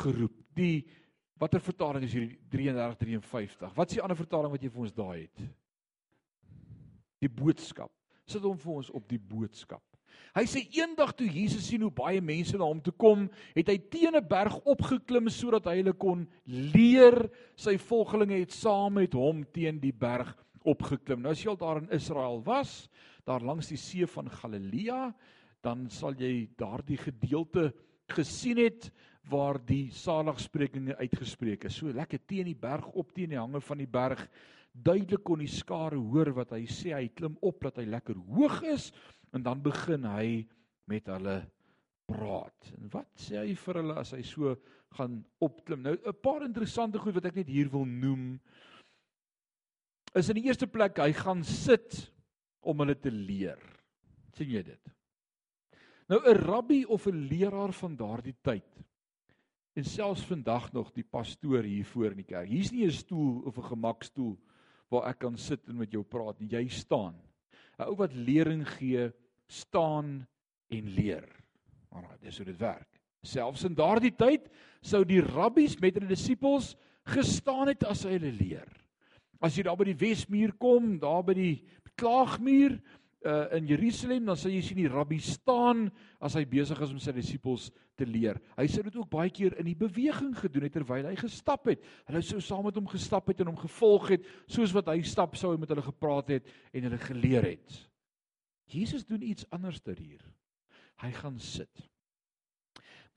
geroep. 0.02 0.36
Die 0.58 0.84
Watter 1.42 1.64
vertaling 1.64 2.04
is 2.06 2.14
hierdie 2.14 2.38
3353? 2.54 3.72
Wat 3.74 3.90
is 3.90 3.98
die 3.98 4.04
ander 4.04 4.20
vertaling 4.20 4.52
wat 4.54 4.62
jy 4.62 4.70
vir 4.70 4.84
ons 4.84 4.94
daai 4.94 5.24
het? 5.24 5.42
Die 7.24 7.32
boodskap. 7.32 7.90
Sit 8.30 8.46
hom 8.46 8.60
vir 8.62 8.76
ons 8.76 8.92
op 8.94 9.08
die 9.10 9.18
boodskap. 9.18 9.82
Hy 10.32 10.46
sê 10.48 10.62
eendag 10.78 11.12
toe 11.20 11.28
Jesus 11.28 11.66
sien 11.68 11.82
hoe 11.84 11.92
baie 11.92 12.22
mense 12.24 12.56
na 12.56 12.64
hom 12.64 12.80
toe 12.84 12.94
kom, 12.96 13.26
het 13.52 13.68
hy 13.68 13.78
teen 13.92 14.16
'n 14.16 14.28
berg 14.28 14.56
opgeklim 14.64 15.28
sodat 15.28 15.68
hy 15.68 15.82
hulle 15.82 15.94
kon 15.94 16.24
leer. 16.48 17.28
Sy 17.56 17.76
volgelinge 17.78 18.40
het 18.40 18.52
saam 18.52 18.94
met 18.94 19.14
hom 19.14 19.44
teen 19.52 19.80
die 19.80 19.92
berg 19.92 20.32
opgeklim. 20.64 21.22
Nou 21.22 21.32
as 21.32 21.44
jy 21.44 21.50
al 21.50 21.58
daar 21.58 21.82
in 21.82 21.92
Israel 21.92 22.42
was, 22.46 22.90
daar 23.26 23.42
langs 23.42 23.68
die 23.68 23.78
see 23.78 24.08
van 24.08 24.30
Galilea, 24.30 25.14
dan 25.62 25.90
sal 25.90 26.14
jy 26.14 26.48
daardie 26.58 26.98
gedeelte 26.98 27.74
gesien 28.08 28.58
het 28.58 28.92
waar 29.30 29.60
die 29.60 29.92
saligsprekinge 29.92 30.96
uitgespreek 30.98 31.66
is. 31.66 31.76
So 31.76 31.92
lekker 31.92 32.20
teen 32.26 32.46
die 32.46 32.56
berg 32.56 32.88
op 32.96 33.12
teen 33.12 33.30
die 33.30 33.40
hange 33.40 33.62
van 33.62 33.78
die 33.78 33.88
berg. 33.88 34.30
Duidelik 34.72 35.24
kon 35.24 35.40
die 35.40 35.52
skare 35.52 35.98
hoor 36.00 36.32
wat 36.34 36.52
hy 36.56 36.66
sê. 36.66 36.96
Hy 36.96 37.10
klim 37.10 37.36
op 37.42 37.60
dat 37.62 37.78
hy 37.78 37.86
lekker 37.86 38.16
hoog 38.16 38.64
is 38.64 38.92
en 39.32 39.44
dan 39.44 39.62
begin 39.64 40.06
hy 40.06 40.48
met 40.90 41.08
hulle 41.12 41.38
praat. 42.06 42.72
En 42.78 42.90
wat 42.92 43.10
sê 43.16 43.40
hy 43.40 43.56
vir 43.56 43.82
hulle 43.82 43.98
as 44.02 44.14
hy 44.16 44.22
so 44.28 44.56
gaan 44.98 45.22
opklim? 45.40 45.82
Nou 45.82 45.96
'n 45.96 46.22
paar 46.22 46.44
interessante 46.44 47.00
goed 47.00 47.16
wat 47.16 47.26
ek 47.26 47.36
net 47.36 47.48
hier 47.48 47.70
wil 47.70 47.86
noem. 47.86 48.40
Is 50.16 50.30
in 50.30 50.36
die 50.36 50.48
eerste 50.48 50.68
plek 50.68 50.98
hy 50.98 51.14
gaan 51.14 51.44
sit 51.44 52.12
om 52.60 52.80
hulle 52.80 52.96
te 52.96 53.12
leer. 53.12 53.60
sien 54.36 54.50
jy 54.50 54.64
dit? 54.64 54.92
Nou 56.10 56.20
'n 56.20 56.38
rabbi 56.38 56.86
of 56.86 57.08
'n 57.08 57.28
leraar 57.28 57.74
van 57.74 57.96
daardie 57.96 58.36
tyd 58.44 58.82
En 59.74 59.84
selfs 59.88 60.26
vandag 60.28 60.72
nog 60.72 60.92
die 60.92 61.04
pastoor 61.04 61.64
hier 61.64 61.86
voor 61.86 62.12
in 62.12 62.20
die 62.20 62.28
kerk. 62.28 62.50
Hier's 62.50 62.72
nie 62.72 62.86
'n 62.86 62.92
stoel 62.92 63.42
of 63.48 63.58
'n 63.58 63.72
gemakstoel 63.72 64.38
waar 64.90 65.08
ek 65.10 65.20
kan 65.20 65.38
sit 65.38 65.68
en 65.68 65.78
met 65.78 65.92
jou 65.92 66.04
praat 66.04 66.40
nie. 66.40 66.50
Jy 66.50 66.68
staan. 66.68 67.16
'n 67.80 67.84
Ou 67.88 67.96
wat 67.96 68.14
lering 68.14 68.68
gee, 68.68 69.14
staan 69.52 70.22
en 70.72 70.94
leer. 70.96 71.28
Maar 71.92 72.16
dis 72.24 72.38
hoe 72.40 72.48
dit 72.48 72.60
werk. 72.62 72.88
Selfs 73.22 73.66
in 73.68 73.76
daardie 73.78 74.14
tyd 74.18 74.48
sou 74.82 75.04
die 75.06 75.22
rabbies 75.22 75.76
met 75.82 75.98
hulle 75.98 76.10
disippels 76.10 76.74
gestaan 77.12 77.70
het 77.70 77.84
as 77.90 78.06
hy 78.08 78.16
hulle 78.16 78.32
leer. 78.38 78.70
As 79.42 79.58
jy 79.58 79.66
daar 79.66 79.78
by 79.78 79.90
die 79.90 80.00
Wesmuur 80.00 80.56
kom, 80.62 80.96
daar 81.02 81.24
by 81.26 81.36
die 81.38 81.54
Klaagmuur 82.00 82.78
uh, 83.26 83.46
in 83.58 83.68
Jerusalem, 83.70 84.26
dan 84.30 84.38
sal 84.40 84.54
jy 84.54 84.62
sien 84.66 84.80
die 84.80 84.90
rabbi 84.90 85.20
staan 85.22 85.88
as 86.24 86.38
hy 86.38 86.46
besig 86.50 86.80
is 86.82 86.94
om 86.94 87.02
sy 87.02 87.14
disippels 87.14 87.68
te 88.00 88.08
leer. 88.08 88.40
Hy 88.58 88.68
sou 88.72 88.86
dit 88.88 88.98
ook 88.98 89.12
baie 89.12 89.34
keer 89.34 89.58
in 89.62 89.70
die 89.70 89.78
beweging 89.78 90.34
gedoen 90.38 90.66
het 90.66 90.76
terwyl 90.78 91.10
hy 91.10 91.16
gestap 91.20 91.70
het. 91.70 91.84
Hulle 92.10 92.24
sou 92.26 92.42
saam 92.42 92.66
met 92.70 92.78
hom 92.80 92.90
gestap 92.90 93.30
het 93.30 93.44
en 93.44 93.52
hom 93.52 93.62
gevolg 93.62 94.14
het, 94.16 94.28
soos 94.50 94.74
wat 94.78 94.90
hy 94.94 95.02
stap 95.06 95.38
sou 95.38 95.54
hy 95.54 95.62
met 95.62 95.74
hulle 95.74 95.86
gepraat 95.86 96.38
het 96.38 96.54
en 96.74 96.90
hulle 96.90 97.02
geleer 97.06 97.52
het. 97.54 97.82
Jesus 98.72 99.06
doen 99.06 99.22
iets 99.22 99.48
anders 99.50 99.82
ter 99.84 100.00
hier. 100.00 100.24
Hy 101.02 101.12
gaan 101.12 101.40
sit. 101.40 101.90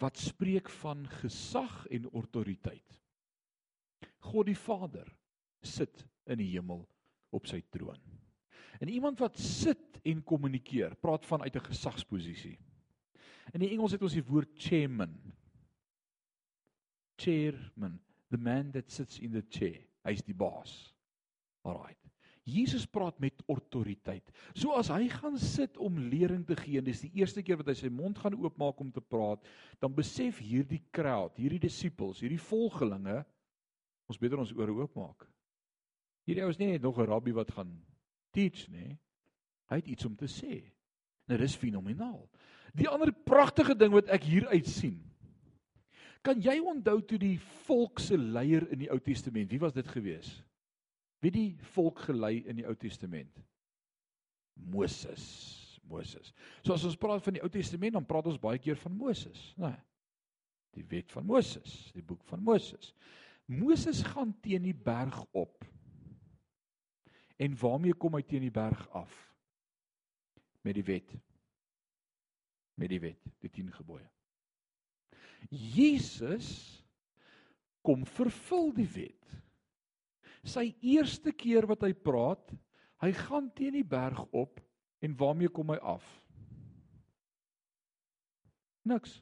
Wat 0.02 0.18
spreek 0.18 0.70
van 0.80 1.06
gesag 1.20 1.84
en 1.94 2.10
autoriteit. 2.10 3.00
God 4.18 4.48
die 4.50 4.58
Vader 4.58 5.06
sit 5.62 6.06
in 6.26 6.40
die 6.40 6.50
hemel 6.54 6.82
op 7.34 7.46
sy 7.46 7.60
troon. 7.70 8.00
En 8.82 8.90
iemand 8.90 9.20
wat 9.22 9.38
sit 9.38 10.00
en 10.02 10.24
kommunikeer, 10.26 10.96
praat 10.98 11.26
van 11.26 11.42
uit 11.42 11.56
'n 11.56 11.68
gesagsposisie. 11.70 12.58
In 13.52 13.60
die 13.60 13.70
Engels 13.70 13.92
het 13.92 14.02
ons 14.02 14.16
die 14.16 14.24
woord 14.24 14.50
chairman. 14.56 15.14
Chairman, 17.16 18.00
the 18.30 18.38
man 18.38 18.70
that 18.70 18.90
sits 18.92 19.18
in 19.18 19.32
the 19.32 19.44
chair. 19.48 19.86
Hy's 20.02 20.22
die 20.22 20.34
baas. 20.34 20.94
Alraai. 21.62 21.94
Jesus 22.44 22.84
praat 22.84 23.16
met 23.22 23.40
autoriteit. 23.48 24.28
So 24.52 24.76
as 24.76 24.90
hy 24.92 25.08
gaan 25.08 25.38
sit 25.40 25.78
om 25.80 25.96
lering 26.10 26.42
te 26.44 26.56
gee 26.58 26.78
en 26.78 26.84
dis 26.84 27.00
die 27.06 27.12
eerste 27.22 27.42
keer 27.42 27.56
wat 27.60 27.70
hy 27.72 27.76
sy 27.78 27.90
mond 27.92 28.20
gaan 28.20 28.36
oopmaak 28.36 28.82
om 28.84 28.90
te 28.92 29.00
praat, 29.00 29.40
dan 29.80 29.94
besef 29.96 30.42
hierdie 30.44 30.82
crowd, 30.92 31.38
hierdie 31.40 31.62
disippels, 31.62 32.20
hierdie 32.20 32.42
volgelinge 32.42 33.22
ons 34.04 34.20
beter 34.20 34.42
ons 34.42 34.52
ore 34.52 34.76
oopmaak. 34.76 35.24
Hierdie 36.28 36.44
ou 36.44 36.52
is 36.52 36.60
nie 36.60 36.74
net 36.74 36.84
nog 36.84 36.98
'n 37.00 37.08
rabbi 37.08 37.32
wat 37.32 37.50
gaan 37.52 37.72
teach 38.32 38.68
nie. 38.68 38.98
Hy 39.70 39.76
het 39.76 39.88
iets 39.88 40.04
om 40.04 40.16
te 40.16 40.28
sê. 40.28 40.62
Nou 41.28 41.38
dis 41.38 41.56
fenomenaal. 41.56 42.28
Die 42.74 42.88
ander 42.88 43.12
pragtige 43.12 43.74
ding 43.74 43.92
wat 43.92 44.08
ek 44.08 44.24
hier 44.24 44.46
uit 44.48 44.66
sien. 44.66 45.00
Kan 46.24 46.40
jy 46.40 46.58
onthou 46.60 47.00
toe 47.04 47.18
die 47.18 47.38
volk 47.66 48.00
se 48.00 48.16
leier 48.16 48.66
in 48.72 48.78
die 48.78 48.90
Ou 48.90 48.98
Testament, 48.98 49.50
wie 49.50 49.60
was 49.60 49.72
dit 49.72 49.88
gewees? 49.88 50.42
Wie 51.24 51.32
die 51.32 51.50
volk 51.72 52.02
gelei 52.04 52.42
in 52.44 52.58
die 52.60 52.66
Ou 52.68 52.74
Testament? 52.76 53.38
Moses. 54.54 55.22
Moses. 55.88 56.32
So 56.64 56.74
as 56.76 56.84
ons 56.84 56.98
praat 57.00 57.24
van 57.24 57.38
die 57.38 57.42
Ou 57.44 57.48
Testament, 57.52 57.96
dan 57.96 58.04
praat 58.08 58.28
ons 58.28 58.40
baie 58.40 58.60
keer 58.60 58.76
van 58.80 58.92
Moses, 58.96 59.40
né? 59.56 59.70
Nee, 59.72 59.82
die 60.74 60.84
wet 60.90 61.12
van 61.14 61.26
Moses, 61.28 61.74
die 61.94 62.02
boek 62.02 62.24
van 62.26 62.42
Moses. 62.42 62.92
Moses 63.46 64.00
gaan 64.02 64.32
teen 64.42 64.64
die 64.66 64.74
berg 64.74 65.20
op. 65.36 65.64
En 67.38 67.54
waarmee 67.60 67.94
kom 67.94 68.16
hy 68.18 68.24
teen 68.26 68.42
die 68.42 68.54
berg 68.54 68.82
af? 68.96 69.12
Met 70.66 70.74
die 70.80 70.86
wet. 70.88 71.12
Met 72.80 72.90
die 72.90 73.00
wet, 73.00 73.30
die 73.44 73.52
10 73.54 73.70
gebooie. 73.76 74.08
Jesus 75.54 76.50
kom 77.86 78.02
vervul 78.08 78.72
die 78.74 78.88
wet 78.96 79.43
sy 80.44 80.70
eerste 80.84 81.32
keer 81.32 81.66
wat 81.68 81.84
hy 81.86 81.92
praat, 81.96 82.52
hy 83.02 83.10
gaan 83.16 83.50
teen 83.56 83.76
die 83.78 83.86
berg 83.86 84.20
op 84.32 84.60
en 85.04 85.16
waarmee 85.18 85.52
kom 85.52 85.72
hy 85.74 85.78
af? 85.80 86.04
Niks. 88.84 89.18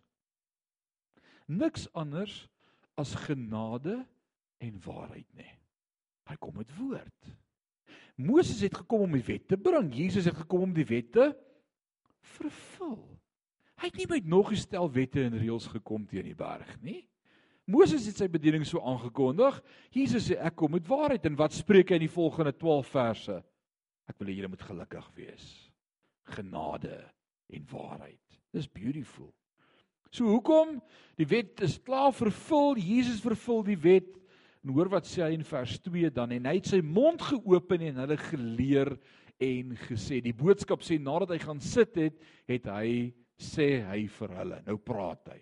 Niks 1.46 1.86
anders 1.94 2.46
as 2.98 3.14
genade 3.26 4.00
en 4.62 4.82
waarheid 4.84 5.28
nê. 5.38 5.48
Hy 6.30 6.36
kom 6.42 6.58
met 6.58 6.70
woord. 6.78 7.32
Moses 8.22 8.60
het 8.62 8.76
gekom 8.82 9.06
om 9.06 9.16
die 9.16 9.24
wet 9.26 9.48
te 9.50 9.58
bring. 9.58 9.88
Jesus 9.94 10.28
het 10.28 10.36
gekom 10.36 10.68
om 10.68 10.74
die 10.74 10.86
wet 10.86 11.10
te 11.14 11.30
vervul. 12.36 13.00
Hy 13.80 13.88
het 13.90 13.98
nie 13.98 14.08
met 14.10 14.28
nog 14.30 14.52
gestel 14.52 14.86
wette 14.94 15.24
en 15.24 15.38
reëls 15.38 15.66
gekom 15.72 16.04
teen 16.06 16.28
die 16.28 16.38
berg 16.38 16.76
nie. 16.84 17.00
Moses 17.70 18.08
het 18.10 18.18
sy 18.18 18.26
bediening 18.30 18.64
so 18.66 18.82
aangekondig. 18.82 19.60
Jesus 19.94 20.26
sê 20.28 20.38
ek 20.42 20.56
kom 20.58 20.74
met 20.74 20.88
waarheid 20.88 21.28
en 21.28 21.38
wat 21.38 21.54
spreek 21.54 21.92
hy 21.92 22.00
in 22.00 22.06
die 22.08 22.14
volgende 22.14 22.54
12 22.56 22.90
verse? 22.90 23.36
Ek 24.10 24.18
wil 24.18 24.32
hê 24.32 24.38
julle 24.40 24.50
moet 24.50 24.64
gelukkig 24.66 25.06
wees. 25.18 25.46
Genade 26.34 26.98
en 27.52 27.68
waarheid. 27.70 28.40
Dis 28.52 28.66
beautiful. 28.66 29.30
So 30.12 30.26
hoekom? 30.28 30.76
Die 31.16 31.28
wet 31.28 31.62
is 31.64 31.78
klaar 31.80 32.12
vervul. 32.12 32.76
Jesus 32.76 33.22
vervul 33.24 33.62
die 33.70 33.78
wet. 33.80 34.10
En 34.62 34.74
hoor 34.76 34.90
wat 34.92 35.06
sê 35.08 35.24
hy 35.24 35.32
in 35.38 35.46
vers 35.46 35.78
2 35.86 36.10
dan 36.14 36.34
en 36.34 36.50
hy 36.50 36.58
het 36.58 36.68
sy 36.70 36.82
mond 36.84 37.22
geopen 37.30 37.82
en 37.88 38.02
hulle 38.04 38.18
geleer 38.28 38.92
en 39.42 39.72
gesê. 39.88 40.20
Die 40.22 40.36
boodskap 40.36 40.84
sê 40.86 40.98
nadat 41.02 41.34
hy 41.34 41.40
gaan 41.42 41.62
sit 41.62 41.96
het, 41.98 42.20
het 42.50 42.68
hy 42.70 43.10
sê 43.42 43.80
hy 43.88 44.04
vir 44.18 44.36
hulle. 44.38 44.60
Nou 44.68 44.78
praat 44.82 45.32
hy. 45.34 45.40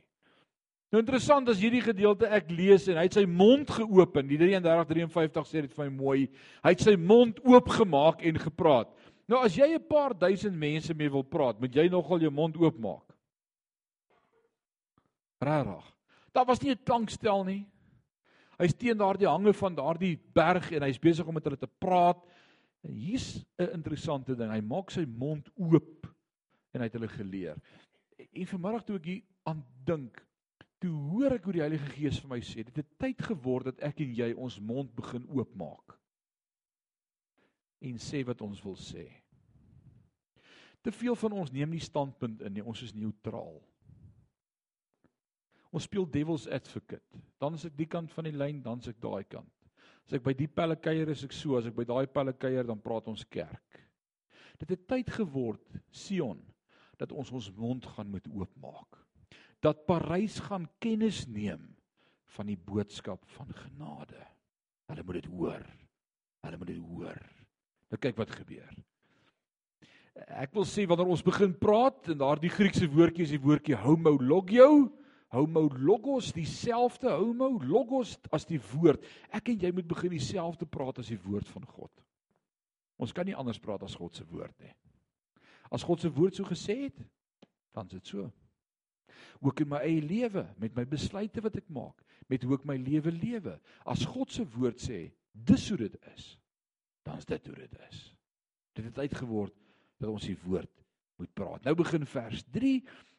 Nou 0.90 0.99
interessant 0.99 1.47
as 1.49 1.61
hierdie 1.62 1.82
gedeelte 1.85 2.26
ek 2.35 2.49
lees 2.50 2.88
en 2.90 2.97
hy 2.99 3.04
het 3.06 3.14
sy 3.14 3.23
mond 3.30 3.68
geopen. 3.70 4.26
Die 4.26 4.38
33:53 4.40 5.47
sê 5.47 5.62
dit 5.62 5.75
vir 5.76 5.87
my 5.87 5.90
mooi. 5.94 6.30
Hy 6.64 6.73
het 6.75 6.82
sy 6.82 6.97
mond 6.99 7.38
oopgemaak 7.47 8.25
en 8.26 8.40
gepraat. 8.42 8.90
Nou 9.30 9.38
as 9.38 9.54
jy 9.54 9.68
'n 9.75 9.87
paar 9.87 10.14
duisend 10.18 10.56
mense 10.56 10.94
mee 10.94 11.09
wil 11.09 11.23
praat, 11.23 11.61
moet 11.61 11.75
jy 11.75 11.88
nogal 11.88 12.18
jou 12.18 12.30
mond 12.30 12.56
oopmaak. 12.56 13.06
Rarig. 15.40 15.87
Daar 16.35 16.47
was 16.47 16.61
nie 16.61 16.73
'n 16.73 16.85
klankstel 16.85 17.44
nie. 17.44 17.66
Hy's 18.59 18.75
teen 18.75 18.99
daardie 18.99 19.28
hange 19.28 19.52
van 19.52 19.75
daardie 19.75 20.18
berg 20.35 20.73
en 20.73 20.82
hy's 20.82 20.99
besig 20.99 21.26
om 21.26 21.35
met 21.35 21.44
hulle 21.44 21.56
te 21.56 21.70
praat. 21.78 22.18
En 22.82 22.94
hier's 22.94 23.44
'n 23.59 23.73
interessante 23.73 24.35
ding. 24.35 24.50
Hy 24.50 24.61
maak 24.61 24.90
sy 24.90 25.04
mond 25.06 25.49
oop 25.56 26.06
en 26.75 26.80
hy 26.80 26.87
het 26.87 26.92
hulle 26.92 27.09
geleer. 27.09 27.56
En 28.18 28.47
vanmiddag 28.47 28.85
toe 28.85 28.97
ek 28.97 29.04
hier 29.04 29.23
aan 29.44 29.64
dink, 29.85 30.29
toe 30.80 30.92
hoor 31.12 31.37
ek 31.37 31.44
hoe 31.44 31.56
die 31.58 31.62
Heilige 31.64 31.92
Gees 31.92 32.20
vir 32.22 32.30
my 32.32 32.40
sê, 32.44 32.64
dit 32.64 32.76
het 32.80 32.92
tyd 33.00 33.20
geword 33.28 33.70
dat 33.70 33.82
ek 33.90 34.00
en 34.04 34.14
jy 34.16 34.30
ons 34.32 34.56
mond 34.64 34.92
begin 34.96 35.26
oopmaak 35.28 35.96
en 37.84 38.00
sê 38.00 38.22
wat 38.28 38.40
ons 38.44 38.60
wil 38.64 38.76
sê. 38.76 39.06
Te 40.84 40.92
veel 40.92 41.16
van 41.16 41.37
ons 41.42 41.52
neem 41.52 41.72
nie 41.72 41.84
standpunt 41.84 42.42
in 42.44 42.56
nie, 42.56 42.64
ons 42.64 42.80
is 42.84 42.92
neutraal. 42.96 43.56
Ons 45.70 45.87
speel 45.87 46.04
devil's 46.08 46.49
advocate. 46.50 47.20
Dan 47.40 47.56
is 47.56 47.64
ek 47.68 47.76
die 47.78 47.88
kant 47.88 48.12
van 48.12 48.28
die 48.28 48.37
lyn, 48.37 48.60
dan 48.64 48.80
is 48.82 48.90
ek 48.90 49.00
daai 49.00 49.25
kant. 49.28 49.52
As 50.08 50.16
ek 50.16 50.25
by 50.25 50.34
die 50.37 50.49
pelle 50.50 50.76
kuier 50.80 51.12
is 51.12 51.25
ek 51.25 51.37
so, 51.37 51.56
as 51.56 51.68
ek 51.70 51.76
by 51.76 51.87
daai 51.88 52.08
pelle 52.10 52.34
kuier 52.37 52.68
dan 52.68 52.80
praat 52.82 53.08
ons 53.12 53.25
kerk. 53.32 53.80
Dit 54.60 54.75
het 54.75 54.88
tyd 54.88 55.12
geword, 55.14 55.78
Sion, 55.92 56.40
dat 57.00 57.12
ons 57.16 57.32
ons 57.32 57.52
mond 57.56 57.87
gaan 57.94 58.10
moet 58.12 58.26
oopmaak 58.28 59.00
dat 59.64 59.85
Parys 59.88 60.38
gaan 60.49 60.69
kennis 60.81 61.26
neem 61.29 61.69
van 62.37 62.49
die 62.49 62.59
boodskap 62.59 63.25
van 63.37 63.50
genade. 63.55 64.21
Hulle 64.90 65.05
moet 65.05 65.21
dit 65.21 65.29
hoor. 65.33 65.67
Hulle 66.45 66.61
moet 66.61 66.73
dit 66.73 66.81
hoor. 66.81 67.19
Nou 67.90 67.99
kyk 68.00 68.17
wat 68.21 68.33
gebeur. 68.33 68.71
Ek 70.40 70.52
wil 70.57 70.67
sê 70.69 70.87
wanneer 70.88 71.11
ons 71.12 71.25
begin 71.25 71.52
praat 71.57 72.11
en 72.12 72.19
daardie 72.21 72.52
Griekse 72.52 72.88
woordjie 72.90 73.25
is 73.26 73.35
die 73.35 73.43
woordjie 73.43 73.79
homologio, 73.79 74.90
homologos 75.31 76.33
dieselfde 76.35 77.12
homo 77.14 77.52
logos 77.62 78.17
as 78.35 78.47
die 78.49 78.59
woord. 78.73 79.05
Ek 79.31 79.52
en 79.52 79.61
jy 79.62 79.71
moet 79.75 79.88
begin 79.90 80.17
dieselfde 80.17 80.67
praat 80.67 80.99
as 81.02 81.12
die 81.12 81.21
woord 81.23 81.49
van 81.55 81.67
God. 81.69 81.93
Ons 83.00 83.14
kan 83.17 83.29
nie 83.29 83.37
anders 83.38 83.61
praat 83.62 83.85
as 83.87 83.97
God 83.97 84.17
se 84.17 84.26
woord 84.29 84.57
nie. 84.61 84.75
As 85.71 85.87
God 85.87 86.02
se 86.02 86.11
woord 86.12 86.37
so 86.37 86.49
gesê 86.49 86.83
het, 86.88 86.99
dan 87.76 87.87
is 87.87 88.00
dit 88.00 88.12
so 88.12 88.26
ook 89.41 89.62
in 89.65 89.71
my 89.73 89.81
eie 89.85 90.03
lewe 90.05 90.45
met 90.61 90.77
my 90.77 90.85
besluite 90.89 91.43
wat 91.45 91.59
ek 91.61 91.69
maak, 91.73 91.97
met 92.31 92.45
hoe 92.47 92.57
ek 92.59 92.67
my 92.69 92.77
lewe 92.81 93.12
lewe. 93.15 93.57
As 93.89 94.05
God 94.09 94.33
se 94.33 94.47
woord 94.57 94.81
sê, 94.83 95.09
dis 95.33 95.69
hoe 95.71 95.79
dit 95.81 95.97
is, 96.15 96.35
dan 97.07 97.19
is 97.21 97.29
dit 97.29 97.47
hoe 97.50 97.57
dit 97.59 97.79
is. 97.89 98.03
Dit 98.77 98.91
het 98.91 99.03
uitgeword 99.07 99.55
dat 100.00 100.11
ons 100.11 100.27
die 100.27 100.39
woord 100.45 100.73
moet 101.21 101.33
praat. 101.37 101.65
Nou 101.65 101.75
begin 101.79 102.07
vers 102.09 102.45
3 102.55 102.77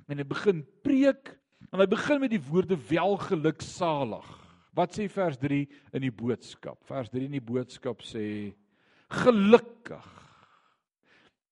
en 0.10 0.22
hy 0.22 0.27
begin 0.27 0.63
preek 0.86 1.36
en 1.70 1.81
hy 1.84 1.88
begin 1.89 2.22
met 2.24 2.34
die 2.34 2.41
woorde 2.41 2.77
welgeluksalig. 2.89 4.29
Wat 4.75 4.96
sê 4.96 5.08
vers 5.12 5.38
3 5.39 5.65
in 5.98 6.05
die 6.05 6.13
boodskap? 6.15 6.79
Vers 6.88 7.12
3 7.12 7.27
in 7.27 7.36
die 7.36 7.43
boodskap 7.43 8.03
sê 8.08 8.25
gelukkig. 9.12 10.08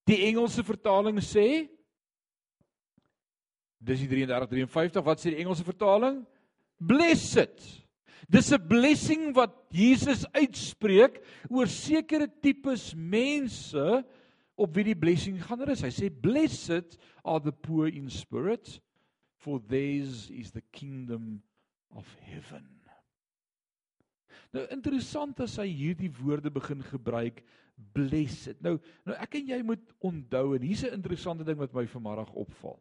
Die 0.09 0.23
Engelse 0.29 0.63
vertaling 0.65 1.19
sê 1.21 1.67
Dis 3.79 4.03
die 4.03 4.09
33:53. 4.11 5.03
Wat 5.03 5.19
sê 5.19 5.31
die 5.31 5.41
Engelse 5.43 5.63
vertaling? 5.63 6.25
Blessed. 6.77 7.85
Dis 8.27 8.51
'n 8.51 8.67
blessing 8.67 9.33
wat 9.35 9.55
Jesus 9.71 10.25
uitspreek 10.33 11.21
oor 11.49 11.67
sekere 11.67 12.27
tipes 12.27 12.93
mense 12.93 14.03
op 14.55 14.75
wie 14.75 14.83
die 14.83 14.99
blessing 14.99 15.39
gaan 15.41 15.61
rus. 15.63 15.81
Hy 15.81 15.89
sê 15.89 16.09
blessed 16.11 16.97
are 17.23 17.39
the 17.39 17.51
poor 17.51 17.87
in 17.87 18.09
spirit. 18.09 18.81
for 19.39 19.59
theirs 19.59 20.29
is 20.29 20.51
the 20.51 20.63
kingdom 20.71 21.41
of 21.95 22.05
heaven. 22.21 22.67
Nou 24.53 24.65
interessant 24.73 25.39
as 25.45 25.59
hy 25.61 25.67
hierdie 25.69 26.09
woorde 26.19 26.49
begin 26.51 26.81
gebruik, 26.81 27.43
blessed. 27.93 28.57
Nou 28.65 28.75
nou 29.07 29.15
ek 29.21 29.37
en 29.39 29.51
jy 29.53 29.59
moet 29.65 29.91
onthou 30.03 30.55
en 30.57 30.65
hier's 30.65 30.83
'n 30.83 30.97
interessante 30.97 31.45
ding 31.45 31.59
wat 31.59 31.73
my 31.73 31.85
vanmiddag 31.85 32.33
opval. 32.33 32.79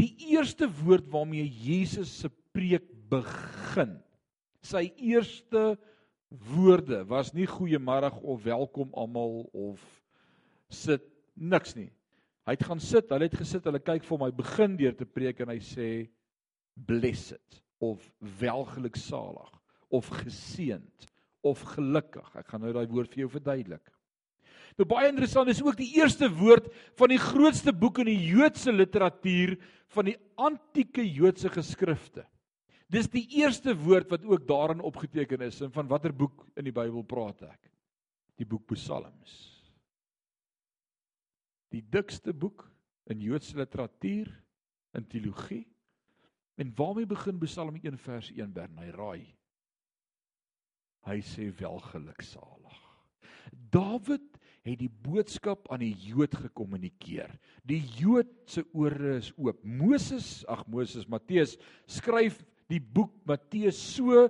Die 0.00 0.32
eerste 0.32 0.68
woord 0.80 1.10
waarmee 1.12 1.44
Jesus 1.44 2.12
se 2.22 2.30
preek 2.54 2.86
begin. 3.10 3.98
Sy 4.64 4.86
eerste 4.96 5.74
woorde 6.30 7.02
was 7.10 7.34
nie 7.36 7.48
goeiemôre 7.50 8.12
of 8.22 8.44
welkom 8.46 8.92
almal 8.96 9.42
of 9.52 9.82
sit 10.72 11.04
niks 11.34 11.74
nie. 11.76 11.90
Hy 12.48 12.56
het 12.56 12.64
gaan 12.66 12.80
sit, 12.82 13.10
hulle 13.12 13.28
het 13.28 13.36
gesit, 13.36 13.66
hulle 13.68 13.82
kyk 13.82 14.06
vir 14.06 14.20
my 14.22 14.30
begin 14.34 14.76
deur 14.78 14.94
te 14.96 15.06
preek 15.08 15.42
en 15.44 15.52
hy 15.52 15.58
sê 15.64 15.88
blessed 16.88 17.60
of 17.84 18.04
welgeluksalig 18.40 19.52
of 19.92 20.08
geseënd 20.22 21.08
of 21.46 21.62
gelukkig. 21.74 22.28
Ek 22.38 22.48
gaan 22.52 22.64
nou 22.64 22.72
daai 22.76 22.86
woord 22.88 23.12
vir 23.12 23.24
jou 23.24 23.32
verduidelik. 23.36 23.84
Nou 24.80 24.86
baie 24.88 25.10
interessant 25.10 25.50
is 25.52 25.60
ook 25.60 25.76
die 25.76 25.90
eerste 25.98 26.24
woord 26.32 26.70
van 26.96 27.12
die 27.12 27.20
grootste 27.20 27.72
boek 27.76 27.98
in 28.00 28.08
die 28.08 28.30
Joodse 28.30 28.72
literatuur 28.72 29.58
van 29.92 30.08
die 30.08 30.16
antieke 30.40 31.04
Joodse 31.04 31.50
geskrifte. 31.52 32.24
Dis 32.88 33.10
die 33.12 33.26
eerste 33.42 33.74
woord 33.76 34.08
wat 34.08 34.24
ook 34.24 34.46
daarin 34.48 34.80
opgeteken 34.80 35.44
is 35.44 35.60
en 35.60 35.74
van 35.74 35.90
watter 35.90 36.16
boek 36.16 36.46
in 36.56 36.64
die 36.64 36.72
Bybel 36.72 37.04
praat 37.04 37.44
ek? 37.50 37.68
Die 38.40 38.48
boek 38.48 38.64
Psalms. 38.72 39.36
Die 41.76 41.84
dikste 41.84 42.32
boek 42.32 42.64
in 43.12 43.20
Joodse 43.20 43.60
literatuur 43.60 44.32
in 44.96 45.06
teologie. 45.12 45.66
En 46.56 46.72
waarmee 46.74 47.06
begin 47.06 47.36
Psalm 47.44 47.76
1 47.76 48.00
vers 48.00 48.32
1 48.32 48.56
Bernay 48.56 48.96
Raai? 48.96 49.28
Hy 51.04 51.20
sê 51.20 51.52
welgeluksalig. 51.60 52.80
Dawid 53.76 54.39
het 54.70 54.80
die 54.80 54.92
boodskap 55.04 55.68
aan 55.72 55.82
die 55.82 55.94
Jood 56.06 56.34
gekommunikeer. 56.38 57.32
Die 57.66 57.82
Jood 57.98 58.30
se 58.50 58.64
ore 58.76 59.18
is 59.18 59.32
oop. 59.36 59.60
Moses, 59.64 60.40
ag 60.50 60.66
Moses, 60.70 61.08
Matteus 61.10 61.56
skryf 61.90 62.40
die 62.70 62.80
boek 62.80 63.12
Matteus 63.28 63.78
so 63.96 64.28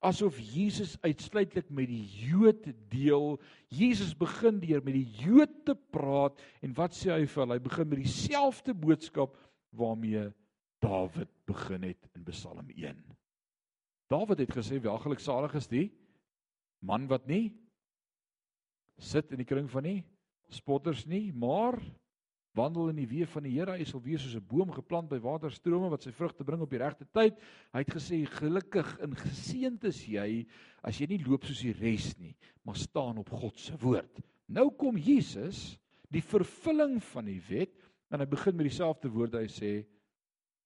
asof 0.00 0.38
Jesus 0.40 0.94
uitsluitlik 1.04 1.68
met 1.74 1.90
die 1.90 2.06
Jood 2.24 2.64
deel. 2.92 3.36
Jesus 3.68 4.14
begin 4.16 4.60
deur 4.62 4.82
met 4.84 4.96
die 4.96 5.08
Jood 5.20 5.52
te 5.68 5.76
praat 5.92 6.40
en 6.64 6.74
wat 6.78 6.96
sê 6.96 7.12
hy 7.12 7.26
vir 7.26 7.44
hulle? 7.44 7.58
Hy 7.58 7.64
begin 7.66 7.90
met 7.90 8.02
dieselfde 8.02 8.76
boodskap 8.76 9.36
waarmee 9.76 10.30
Dawid 10.80 11.28
begin 11.44 11.82
het 11.90 12.06
in 12.16 12.24
Psalm 12.30 12.70
1. 12.72 12.96
Dawid 14.08 14.40
het 14.40 14.54
gesê 14.56 14.80
welgeluksalig 14.80 15.58
is 15.60 15.68
die 15.68 15.88
man 16.80 17.04
wat 17.10 17.26
nie 17.28 17.50
sit 19.00 19.32
in 19.32 19.40
die 19.42 19.48
kring 19.48 19.68
van 19.70 19.86
nie 19.88 20.00
spotters 20.54 21.04
nie, 21.06 21.30
maar 21.32 21.78
wandel 22.58 22.90
in 22.90 22.98
die 22.98 23.08
weë 23.08 23.28
van 23.30 23.46
die 23.46 23.52
Here, 23.54 23.76
hy 23.78 23.86
sal 23.86 24.02
wees 24.02 24.24
soos 24.24 24.34
'n 24.34 24.46
boom 24.46 24.72
geplant 24.74 25.08
by 25.08 25.20
waterstrome 25.22 25.90
wat 25.90 26.02
sy 26.02 26.10
vrugte 26.10 26.44
bring 26.44 26.60
op 26.60 26.70
die 26.70 26.82
regte 26.82 27.06
tyd. 27.14 27.38
Hy 27.72 27.78
het 27.78 27.94
gesê 27.94 28.26
gelukkig 28.26 28.98
en 29.00 29.14
geseënd 29.14 29.84
is 29.84 30.06
jy 30.06 30.46
as 30.82 30.98
jy 30.98 31.06
nie 31.06 31.24
loop 31.24 31.44
soos 31.44 31.62
die 31.62 31.72
res 31.72 32.18
nie, 32.18 32.34
maar 32.64 32.76
staan 32.76 33.18
op 33.18 33.30
God 33.30 33.58
se 33.58 33.76
woord. 33.78 34.20
Nou 34.48 34.70
kom 34.70 34.96
Jesus, 34.96 35.78
die 36.10 36.22
vervulling 36.22 37.00
van 37.00 37.24
die 37.24 37.40
wet, 37.48 37.76
en 38.10 38.20
hy 38.20 38.26
begin 38.26 38.56
met 38.56 38.66
dieselfde 38.66 39.08
woorde 39.08 39.38
hy 39.38 39.46
sê 39.46 39.86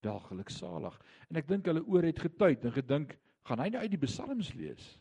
welgeluksalig. 0.02 0.98
En 1.30 1.36
ek 1.36 1.46
dink 1.46 1.66
hulle 1.66 1.84
oor 1.84 2.02
het 2.02 2.18
getuig 2.18 2.64
en 2.64 2.72
gedink, 2.72 3.18
gaan 3.44 3.60
hy 3.60 3.68
nou 3.68 3.80
uit 3.82 3.90
die 3.90 4.06
psalms 4.06 4.54
lees? 4.54 4.98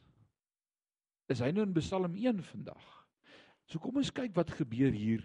Is 1.29 1.39
hy 1.39 1.51
nou 1.51 1.63
in 1.63 1.73
Psalm 1.73 2.13
1 2.13 2.43
vandag? 2.43 3.02
So 3.69 3.79
kom 3.79 3.97
ons 4.01 4.11
kyk 4.13 4.35
wat 4.35 4.53
gebeur 4.53 4.91
hier 4.93 5.23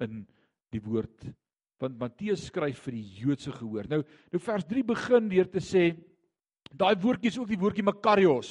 in 0.00 0.24
die 0.70 0.82
woord 0.82 1.30
want 1.80 1.96
Matteus 1.96 2.44
skryf 2.50 2.82
vir 2.84 2.98
die 2.98 3.22
Joodse 3.22 3.52
gehoor. 3.56 3.88
Nou 3.88 4.02
nou 4.04 4.40
vers 4.44 4.66
3 4.68 4.84
begin 4.92 5.30
deur 5.32 5.48
te 5.48 5.62
sê 5.64 5.94
daai 6.70 6.94
woordjie 7.00 7.32
is 7.32 7.38
ook 7.40 7.48
die 7.50 7.60
woordjie 7.60 7.86
makarios. 7.86 8.50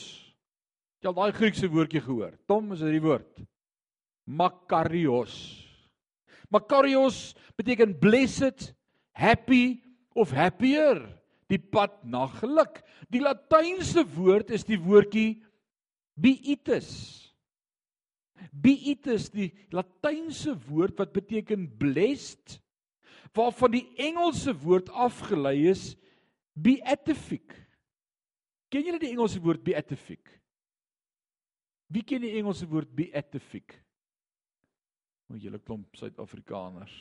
Jy 1.00 1.12
al 1.12 1.16
daai 1.16 1.36
Griekse 1.38 1.70
woordjie 1.72 2.02
gehoor. 2.04 2.34
Tom 2.50 2.74
is 2.76 2.82
dit 2.84 2.98
die 2.98 3.04
woord. 3.04 3.44
Makarios. 4.28 5.36
Makarios 6.52 7.38
beteken 7.58 7.94
blessed, 8.02 8.74
happy 9.16 9.80
of 10.18 10.34
happier. 10.36 11.00
Die 11.50 11.62
pad 11.62 11.96
na 12.06 12.28
geluk. 12.42 12.82
Die 13.10 13.22
latynse 13.24 14.04
woord 14.18 14.52
is 14.54 14.66
die 14.68 14.78
woordjie 14.78 15.40
beatus. 16.20 16.90
Beatus 18.52 19.30
die 19.34 19.50
latynse 19.76 20.56
woord 20.68 21.00
wat 21.00 21.14
beteken 21.16 21.68
blessed 21.80 22.60
waarvan 23.38 23.76
die 23.76 23.86
Engelse 24.02 24.56
woord 24.64 24.90
afgelei 24.90 25.70
is 25.70 25.94
beatific. 26.58 27.54
Ken 28.74 28.86
julle 28.86 29.02
die 29.02 29.12
Engelse 29.14 29.42
woord 29.44 29.62
beatific? 29.64 30.26
Wie 31.90 32.04
ken 32.06 32.26
die 32.26 32.34
Engelse 32.40 32.68
woord 32.70 32.90
beatific? 32.96 33.78
O, 35.30 35.38
julle 35.38 35.62
klomp 35.62 35.94
Suid-Afrikaners. 35.98 36.94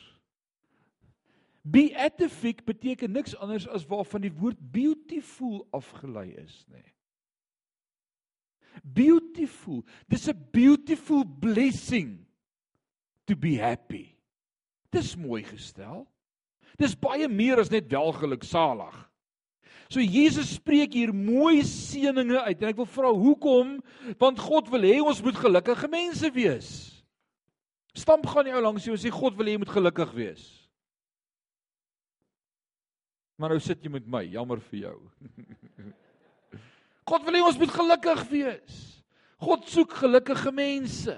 Beatific 1.65 2.61
beteken 2.65 3.11
niks 3.13 3.33
anders 3.41 3.65
as 3.67 3.87
waarvan 3.89 4.23
die 4.23 4.33
woord 4.33 4.61
beautiful 4.73 5.63
afgelei 5.75 6.29
is. 6.37 6.63
Nee 6.69 6.87
beautiful. 8.83 9.83
Dis 10.07 10.27
'n 10.27 10.47
beautiful 10.51 11.23
blessing 11.23 12.25
to 13.25 13.35
be 13.35 13.57
happy. 13.57 14.15
Dis 14.91 15.15
mooi 15.15 15.43
gestel. 15.43 16.07
Dis 16.77 16.95
baie 16.95 17.27
meer 17.27 17.59
as 17.59 17.69
net 17.69 17.89
welgeluksalig. 17.91 19.09
So 19.89 19.99
Jesus 19.99 20.55
spreek 20.59 20.93
hier 20.93 21.11
mooi 21.13 21.63
seëninge 21.65 22.37
uit 22.45 22.61
en 22.61 22.69
ek 22.69 22.77
wil 22.77 22.89
vra 22.89 23.09
hoekom? 23.09 23.79
Want 24.21 24.39
God 24.39 24.69
wil 24.69 24.85
hê 24.85 24.99
ons 25.01 25.21
moet 25.25 25.35
gelukkige 25.35 25.89
mense 25.89 26.29
wees. 26.35 26.69
Stamp 27.97 28.27
gaan 28.29 28.45
jy 28.45 28.53
ou 28.53 28.61
langs 28.61 28.85
jou 28.85 28.93
en 28.93 29.01
sê 29.01 29.09
God 29.13 29.37
wil 29.37 29.49
hê 29.49 29.57
jy 29.57 29.61
moet 29.63 29.73
gelukkig 29.73 30.13
wees. 30.13 30.45
Maar 33.39 33.55
nou 33.55 33.61
sit 33.63 33.81
jy 33.81 33.89
met 33.89 34.05
my, 34.05 34.21
jammer 34.29 34.61
vir 34.69 34.79
jou. 34.89 34.97
God 37.09 37.25
wil 37.25 37.39
hê 37.39 37.43
ons 37.45 37.57
moet 37.57 37.73
gelukkig 37.73 38.23
wees. 38.29 38.79
God 39.41 39.67
soek 39.71 39.95
gelukkige 40.01 40.51
mense. 40.53 41.15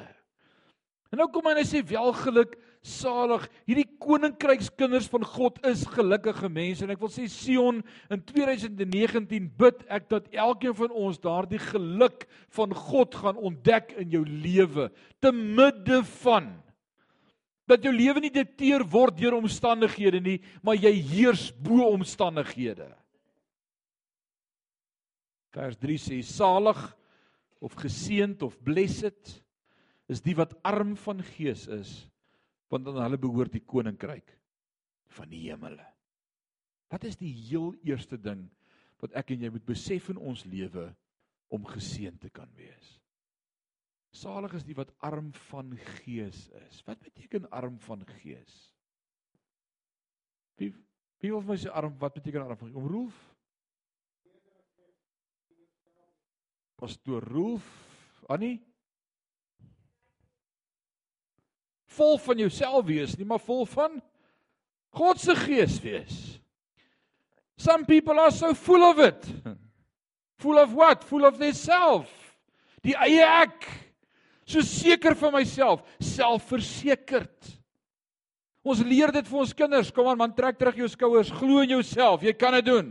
En 1.11 1.19
nou 1.19 1.27
kom 1.33 1.49
hy 1.49 1.55
en 1.57 1.59
hy 1.59 1.67
sê 1.67 1.81
welgeluk 1.83 2.53
salig. 2.85 3.43
Hierdie 3.69 3.87
koninkrykskinders 4.01 5.09
van 5.11 5.25
God 5.27 5.59
is 5.67 5.83
gelukkige 5.91 6.49
mense 6.49 6.85
en 6.85 6.93
ek 6.93 7.01
wil 7.03 7.11
sê 7.13 7.27
Sion 7.29 7.81
in 8.13 8.23
2019 8.31 9.49
bid 9.59 9.83
ek 9.91 10.07
dat 10.13 10.31
elkeen 10.31 10.77
van 10.77 10.95
ons 11.03 11.19
daardie 11.21 11.61
geluk 11.61 12.25
van 12.55 12.73
God 12.87 13.17
gaan 13.21 13.41
ontdek 13.51 13.93
in 14.01 14.15
jou 14.15 14.23
lewe 14.25 14.89
te 15.21 15.33
midde 15.35 16.01
van 16.23 16.53
dat 17.69 17.85
jou 17.85 17.93
lewe 17.93 18.23
nie 18.23 18.33
dikteer 18.33 18.83
word 18.83 19.15
deur 19.19 19.37
omstandighede 19.37 20.19
nie, 20.19 20.39
maar 20.65 20.75
jy 20.75 20.91
heers 20.91 21.51
bo 21.55 21.85
omstandighede. 21.93 22.89
Vers 25.51 25.77
3 25.79 25.97
sê 25.99 26.21
salig 26.23 26.79
of 27.61 27.75
geseënd 27.79 28.43
of 28.47 28.57
blessed 28.63 29.33
is 30.11 30.23
die 30.23 30.35
wat 30.35 30.55
arm 30.67 30.95
van 30.99 31.21
gees 31.35 31.67
is 31.71 31.91
want 32.71 32.87
aan 32.87 33.01
hulle 33.03 33.19
behoort 33.19 33.51
die 33.51 33.65
koninkryk 33.67 34.29
van 35.11 35.27
die 35.27 35.41
hemele. 35.49 35.83
Wat 36.91 37.03
is 37.07 37.17
die 37.19 37.31
heel 37.49 37.73
eerste 37.87 38.15
ding 38.19 38.45
wat 39.03 39.15
ek 39.19 39.33
en 39.33 39.43
jy 39.43 39.51
moet 39.51 39.67
besef 39.67 40.07
in 40.13 40.19
ons 40.19 40.45
lewe 40.47 40.87
om 41.51 41.67
geseënd 41.67 42.21
te 42.23 42.31
kan 42.31 42.47
wees? 42.55 42.93
Salig 44.15 44.55
is 44.59 44.67
die 44.67 44.75
wat 44.75 44.91
arm 45.07 45.31
van 45.49 45.71
gees 46.03 46.45
is. 46.65 46.79
Wat 46.87 46.99
beteken 47.03 47.47
arm 47.51 47.77
van 47.87 48.03
gees? 48.19 48.55
Wie 50.59 50.71
wie 51.21 51.29
wil 51.29 51.43
my 51.45 51.55
sê 51.59 51.69
arm 51.69 51.93
wat 52.01 52.15
beteken 52.17 52.43
arm 52.43 52.57
van? 52.57 52.73
Om 52.75 52.87
Rolf 52.91 53.19
Pastoor 56.81 57.21
Rolf, 57.29 57.65
Annie. 58.25 58.57
Vol 61.93 62.17
van 62.23 62.39
jouself 62.41 62.87
wees, 62.87 63.13
nie 63.19 63.27
maar 63.27 63.41
vol 63.43 63.67
van 63.69 63.99
God 64.97 65.21
se 65.21 65.35
gees 65.37 65.77
wees. 65.83 66.15
Some 67.61 67.85
people 67.85 68.17
are 68.19 68.31
so 68.33 68.55
full 68.57 68.81
of 68.81 68.97
it. 68.97 69.27
Full 70.41 70.57
of 70.57 70.73
what? 70.73 71.05
Full 71.05 71.27
of 71.27 71.37
their 71.37 71.53
self. 71.53 72.09
Die 72.81 72.97
eie 72.97 73.21
ek. 73.21 73.67
So 74.49 74.65
seker 74.65 75.13
van 75.15 75.35
myself, 75.37 75.85
selfversekerd. 76.01 77.51
Ons 78.65 78.81
leer 78.85 79.13
dit 79.13 79.29
vir 79.29 79.43
ons 79.45 79.53
kinders. 79.53 79.93
Kom 79.93 80.09
aan 80.09 80.17
man, 80.17 80.33
trek 80.33 80.57
terug 80.57 80.81
jou 80.81 80.89
skouers, 80.89 81.29
glo 81.37 81.61
in 81.61 81.77
jouself. 81.77 82.25
Jy 82.25 82.33
kan 82.41 82.57
dit 82.57 82.67
doen. 82.73 82.89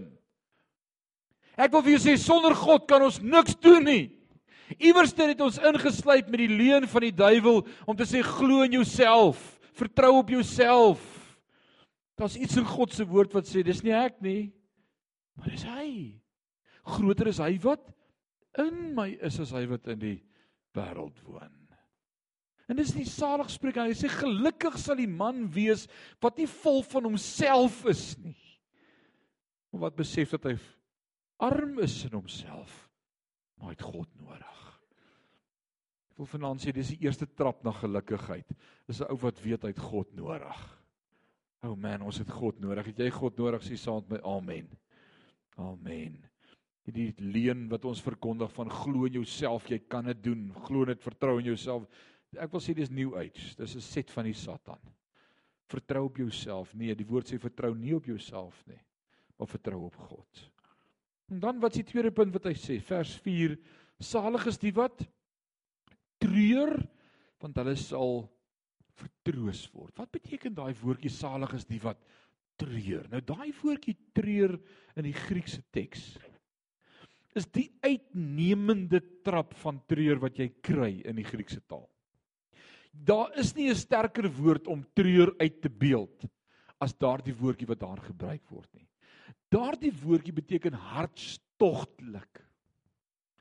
Ek 1.61 1.75
wil 1.75 1.85
vir 1.85 1.95
jou 1.97 2.03
sê 2.07 2.17
sonder 2.21 2.57
God 2.57 2.87
kan 2.89 3.05
ons 3.05 3.21
niks 3.21 3.57
doen 3.61 3.85
nie. 3.85 4.05
Iewers 4.79 5.13
het 5.19 5.43
ons 5.45 5.59
ingesluip 5.59 6.31
met 6.31 6.45
die 6.45 6.53
leuen 6.53 6.87
van 6.89 7.05
die 7.05 7.13
duiwel 7.13 7.65
om 7.85 7.97
te 7.99 8.07
sê 8.09 8.23
glo 8.25 8.63
in 8.65 8.79
jouself, 8.79 9.59
vertrou 9.77 10.15
op 10.21 10.31
jouself. 10.31 11.03
Daar's 12.17 12.39
iets 12.39 12.57
in 12.61 12.69
God 12.69 12.95
se 12.95 13.05
woord 13.05 13.35
wat 13.35 13.49
sê 13.51 13.65
dis 13.67 13.83
nie 13.85 13.97
ek 13.97 14.21
nie, 14.25 14.53
maar 15.37 15.51
dis 15.53 15.67
hy. 15.67 15.91
Groter 16.87 17.29
is 17.33 17.41
hy 17.43 17.55
wat 17.65 17.83
in 18.61 18.95
my 18.97 19.11
is 19.21 19.39
as 19.43 19.53
hy 19.55 19.67
wat 19.71 19.91
in 19.93 20.01
die 20.01 20.19
wêreld 20.77 21.19
woon. 21.27 21.57
En 22.71 22.79
dis 22.79 22.93
die 22.95 23.09
saligspreek. 23.09 23.81
Hy 23.83 23.97
sê 23.99 24.09
gelukkig 24.13 24.77
sal 24.79 25.01
die 25.01 25.11
man 25.11 25.49
wees 25.51 25.89
wat 26.23 26.39
nie 26.39 26.47
vol 26.63 26.85
van 26.87 27.09
homself 27.09 27.83
is 27.91 28.13
nie. 28.23 28.37
Maar 29.71 29.89
wat 29.89 29.99
besef 29.99 30.37
dat 30.37 30.47
hy 30.47 30.55
arm 31.41 31.79
is 31.81 32.05
in 32.05 32.17
homself, 32.17 32.89
maar 33.57 33.73
hy 33.73 33.77
het 33.77 33.87
God 33.87 34.11
nodig. 34.21 34.59
Ek 36.11 36.21
wil 36.21 36.29
vanaand 36.29 36.61
sê 36.61 36.73
dis 36.77 36.93
die 36.93 37.07
eerste 37.07 37.27
trap 37.27 37.63
na 37.65 37.73
gelukkigheid. 37.73 38.53
Dis 38.87 39.01
'n 39.01 39.09
ou 39.09 39.17
wat 39.25 39.41
weet 39.41 39.63
hy 39.65 39.73
het 39.73 39.79
God 39.81 40.13
nodig. 40.15 40.61
O 41.63 41.73
oh 41.73 41.77
man, 41.77 42.03
ons 42.03 42.19
het 42.19 42.31
God 42.31 42.61
nodig. 42.61 42.87
Het 42.87 42.99
jy 42.99 43.11
God 43.11 43.37
nodig? 43.37 43.63
Sê 43.63 43.77
saam 43.77 44.05
met 44.09 44.11
my 44.11 44.21
amen. 44.25 44.69
Amen. 45.57 46.15
Hierdie 46.89 47.13
leuen 47.21 47.69
wat 47.69 47.85
ons 47.85 48.01
verkondig 48.01 48.53
van 48.53 48.71
glo 48.71 49.05
in 49.05 49.13
jouself, 49.13 49.69
jy 49.69 49.79
kan 49.79 50.05
dit 50.05 50.23
doen. 50.25 50.53
Glo 50.65 50.85
net 50.85 51.03
vertrou 51.03 51.39
in 51.39 51.45
jouself. 51.45 51.85
Ek 52.37 52.53
wil 52.53 52.61
sê 52.61 52.75
dis 52.75 52.91
new 52.91 53.17
age. 53.17 53.55
Dis 53.57 53.77
'n 53.77 53.81
set 53.81 54.11
van 54.11 54.25
die 54.25 54.35
Satan. 54.35 54.81
Vertrou 55.69 56.05
op 56.05 56.17
jouself. 56.17 56.75
Nee, 56.75 56.95
die 56.95 57.07
woord 57.07 57.29
sê 57.29 57.39
vertrou 57.39 57.75
nie 57.75 57.95
op 57.95 58.05
jouself 58.05 58.67
nie, 58.67 58.81
maar 59.39 59.47
vertrou 59.47 59.85
op 59.85 59.97
God. 59.97 60.51
En 61.31 61.41
dan 61.41 61.61
wat 61.63 61.77
is 61.77 61.85
die 61.85 61.91
tweede 61.93 62.11
punt 62.15 62.35
wat 62.35 62.49
hy 62.51 62.57
sê? 62.59 62.81
Vers 62.83 63.15
4: 63.25 63.55
Salig 64.03 64.47
is 64.51 64.59
die 64.59 64.73
wat 64.75 65.05
treur, 66.21 66.75
want 67.41 67.61
hulle 67.61 67.77
sal 67.79 68.25
vertroos 69.01 69.63
word. 69.73 69.95
Wat 69.97 70.11
beteken 70.13 70.57
daai 70.57 70.75
woordjie 70.83 71.13
salig 71.13 71.55
is 71.57 71.69
die 71.69 71.81
wat 71.83 72.01
treur? 72.61 73.07
Nou 73.13 73.23
daai 73.25 73.53
woordjie 73.63 73.97
treur 74.17 74.59
in 74.99 75.07
die 75.07 75.17
Griekse 75.17 75.63
teks 75.73 76.13
is 77.39 77.47
die 77.55 77.69
uitnemende 77.87 78.99
trap 79.23 79.55
van 79.63 79.79
treur 79.87 80.19
wat 80.19 80.39
jy 80.41 80.49
kry 80.67 80.97
in 81.07 81.15
die 81.21 81.27
Griekse 81.27 81.61
taal. 81.63 81.87
Daar 82.91 83.31
is 83.39 83.55
nie 83.55 83.71
'n 83.71 83.79
sterker 83.79 84.27
woord 84.29 84.67
om 84.67 84.83
treur 84.95 85.31
uit 85.39 85.63
te 85.63 85.71
beeld 85.71 86.27
as 86.81 86.93
daardie 86.93 87.35
woordjie 87.35 87.69
wat 87.69 87.81
daar 87.81 88.01
gebruik 88.03 88.43
word 88.51 88.69
nie. 88.75 88.90
Daardie 89.51 89.93
woordjie 90.03 90.35
beteken 90.37 90.77
hartstogtelik. 90.93 92.51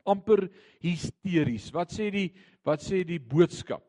amper 0.08 0.48
hysteries. 0.82 1.70
Wat 1.74 1.92
sê 1.94 2.10
die 2.14 2.28
wat 2.66 2.82
sê 2.84 3.02
die 3.08 3.20
boodskap? 3.20 3.86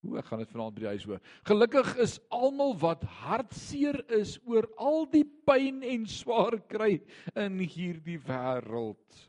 Hoe 0.00 0.16
ek 0.16 0.30
gaan 0.30 0.40
dit 0.40 0.52
vanaand 0.54 0.76
by 0.78 0.80
die 0.80 0.92
huis 0.94 1.04
hoor. 1.04 1.18
Gelukkig 1.44 1.90
is 2.00 2.14
almal 2.32 2.72
wat 2.80 3.02
hartseer 3.20 3.98
is 4.16 4.38
oor 4.48 4.64
al 4.80 5.04
die 5.12 5.26
pyn 5.46 5.82
en 5.84 6.06
swaar 6.08 6.56
kry 6.72 6.94
in 7.36 7.60
hierdie 7.60 8.16
wêreld. 8.24 9.20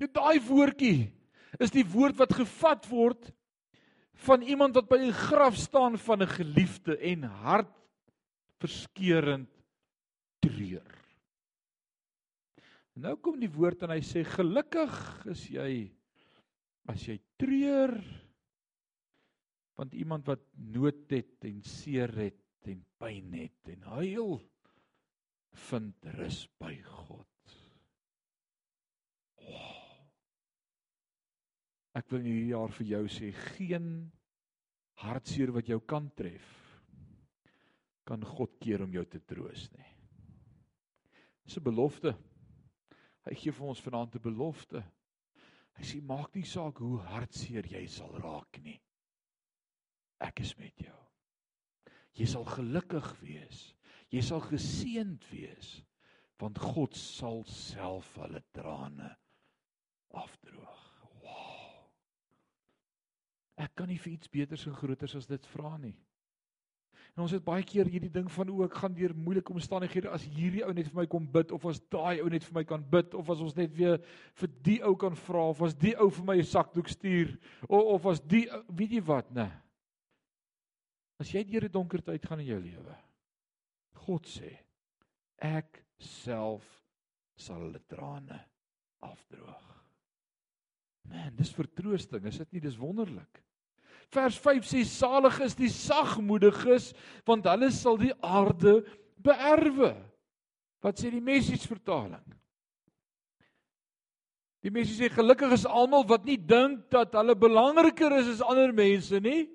Dit 0.00 0.16
daai 0.16 0.40
woordjie 0.46 1.10
is 1.60 1.74
die 1.74 1.84
woord 1.84 2.16
wat 2.16 2.32
gevat 2.38 2.88
word 2.88 3.28
van 4.20 4.42
iemand 4.42 4.74
wat 4.76 4.88
by 4.88 4.98
'n 5.00 5.12
graf 5.12 5.56
staan 5.56 5.98
van 5.98 6.22
'n 6.22 6.28
geliefde 6.28 6.98
en 6.98 7.22
hart 7.22 7.72
verskeurend 8.60 9.48
treur. 10.40 10.94
Nou 12.92 13.16
kom 13.16 13.38
die 13.40 13.50
woord 13.50 13.82
en 13.82 13.90
hy 13.90 14.02
sê 14.04 14.24
gelukkig 14.24 15.26
is 15.26 15.48
jy 15.48 15.92
as 16.90 17.06
jy 17.06 17.20
treur 17.40 17.94
want 19.80 19.94
iemand 19.96 20.26
wat 20.28 20.42
nood 20.52 21.08
het 21.08 21.44
en 21.48 21.62
seer 21.62 22.12
het 22.12 22.68
en 22.68 22.84
pyn 23.00 23.32
het 23.32 23.72
en 23.72 23.82
huil 23.96 24.34
vind 25.70 26.10
rus 26.18 26.42
by 26.60 26.74
God. 26.84 27.26
Ek 32.00 32.08
wil 32.14 32.24
hierdie 32.24 32.54
jaar 32.54 32.72
vir 32.72 32.86
jou 32.94 33.02
sê 33.12 33.28
geen 33.52 33.88
hartseer 35.02 35.52
wat 35.52 35.68
jou 35.68 35.80
kan 35.84 36.06
tref 36.16 36.48
kan 38.08 38.24
God 38.24 38.56
keer 38.62 38.82
om 38.86 38.94
jou 38.94 39.04
te 39.06 39.20
troos 39.22 39.66
nie. 39.74 39.90
Dis 41.44 41.58
'n 41.58 41.62
belofte. 41.62 42.14
Hy 43.26 43.34
gee 43.34 43.52
vir 43.52 43.66
ons 43.66 43.82
vanaand 43.84 44.16
'n 44.16 44.22
belofte. 44.22 44.82
Hy 45.76 45.84
sê 45.84 46.00
maak 46.02 46.34
nie 46.34 46.44
saak 46.44 46.78
hoe 46.78 46.98
hartseer 46.98 47.66
jy 47.66 47.86
sal 47.86 48.16
raak 48.18 48.58
nie. 48.64 48.80
Ek 50.20 50.40
is 50.40 50.56
met 50.58 50.76
jou. 50.76 50.98
Jy 52.14 52.26
sal 52.26 52.44
gelukkig 52.44 53.20
wees. 53.20 53.74
Jy 54.10 54.22
sal 54.22 54.40
geseënd 54.40 55.30
wees 55.30 55.84
want 56.40 56.58
God 56.58 56.96
sal 56.96 57.44
self 57.44 58.16
hulle 58.16 58.40
trane 58.52 59.16
afdroog. 60.10 60.89
Ek 63.60 63.74
kan 63.76 63.90
nie 63.90 63.98
vir 64.00 64.14
iets 64.14 64.30
beters 64.32 64.64
en 64.66 64.76
groters 64.76 65.16
as 65.18 65.28
dit 65.28 65.46
vra 65.52 65.74
nie. 65.80 65.96
En 67.16 67.24
ons 67.24 67.32
het 67.34 67.42
baie 67.44 67.64
keer 67.66 67.88
hierdie 67.90 68.12
ding 68.12 68.28
van 68.30 68.50
o, 68.52 68.62
ek 68.64 68.76
gaan 68.80 68.94
deur 68.94 69.12
moeilike 69.18 69.52
omstandighede 69.54 70.12
as 70.14 70.24
hierdie 70.30 70.62
ou 70.66 70.70
net 70.76 70.88
vir 70.92 71.00
my 71.00 71.06
kom 71.10 71.26
bid 71.34 71.50
of 71.56 71.66
as 71.68 71.80
daai 71.92 72.22
ou 72.22 72.28
net 72.30 72.46
vir 72.46 72.60
my 72.60 72.64
kan 72.68 72.84
bid 72.92 73.16
of 73.18 73.32
as 73.34 73.42
ons 73.42 73.56
net 73.58 73.74
weer 73.76 73.98
vir 74.40 74.52
die 74.68 74.78
ou 74.86 74.94
kan 74.98 75.16
vra 75.26 75.48
of 75.50 75.62
as 75.66 75.74
die 75.74 75.96
ou 75.98 76.08
vir 76.20 76.28
my 76.28 76.36
'n 76.38 76.46
sakdoek 76.52 76.88
stuur 76.88 77.34
of 77.68 77.90
of 77.96 78.06
as 78.14 78.20
die 78.20 78.46
weet 78.68 78.94
jy 78.96 79.02
wat, 79.02 79.30
né? 79.34 79.50
As 81.18 81.32
jy 81.34 81.44
deur 81.44 81.64
'n 81.64 81.72
donker 81.72 82.02
tyd 82.02 82.24
gaan 82.26 82.40
in 82.40 82.46
jou 82.46 82.60
lewe. 82.60 82.96
God 84.06 84.26
sê 84.26 84.56
ek 85.36 85.84
self 85.98 86.64
sal 87.36 87.60
hulle 87.60 87.80
trane 87.88 88.40
afdroog. 89.02 89.66
Man, 91.08 91.34
dis 91.36 91.52
vertroosting, 91.52 92.24
is 92.26 92.38
dit 92.38 92.52
nie? 92.52 92.60
Dis 92.60 92.78
wonderlik. 92.78 93.42
Vers 94.10 94.36
5 94.42 94.66
sê 94.66 94.82
salig 94.86 95.36
is 95.44 95.54
die 95.54 95.70
sagmoediges 95.70 96.90
want 97.28 97.46
hulle 97.46 97.70
sal 97.70 97.98
die 98.00 98.14
aarde 98.26 98.80
beerwe. 99.22 99.94
Wat 100.82 100.98
sê 100.98 101.12
die 101.12 101.22
message 101.22 101.68
vertaling? 101.70 102.24
Die 104.64 104.72
message 104.72 104.98
sê 105.06 105.12
gelukkig 105.14 105.54
is 105.56 105.68
almal 105.68 106.04
wat 106.10 106.26
nie 106.26 106.36
dink 106.36 106.88
dat 106.92 107.14
hulle 107.16 107.38
belangriker 107.38 108.18
is 108.18 108.34
as 108.34 108.42
ander 108.44 108.74
mense 108.76 109.22
nie. 109.22 109.46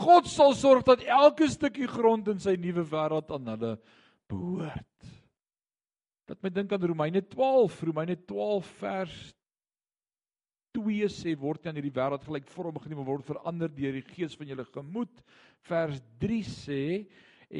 God 0.00 0.28
sal 0.30 0.54
sorg 0.54 0.84
dat 0.86 1.02
elke 1.02 1.48
stukkie 1.50 1.88
grond 1.90 2.28
in 2.30 2.38
sy 2.42 2.54
nuwe 2.60 2.84
wêreld 2.92 3.32
aan 3.34 3.48
hulle 3.54 3.72
behoort. 4.30 5.10
Dat 6.30 6.38
my 6.44 6.52
dink 6.54 6.70
aan 6.72 6.84
Romeine 6.86 7.24
12, 7.26 7.80
Romeine 7.88 8.14
12 8.28 8.68
vers 8.84 9.16
2 10.80 11.08
sê 11.12 11.34
word 11.38 11.66
aan 11.66 11.76
hierdie 11.78 11.94
wêreld 11.94 12.24
gelykvormig 12.24 12.84
geneem 12.84 13.02
word 13.04 13.26
verander 13.28 13.70
deur 13.72 13.98
die 13.98 14.06
gees 14.06 14.36
van 14.38 14.48
julle 14.50 14.64
gemoed. 14.68 15.22
Vers 15.68 16.00
3 16.22 16.40
sê 16.48 16.80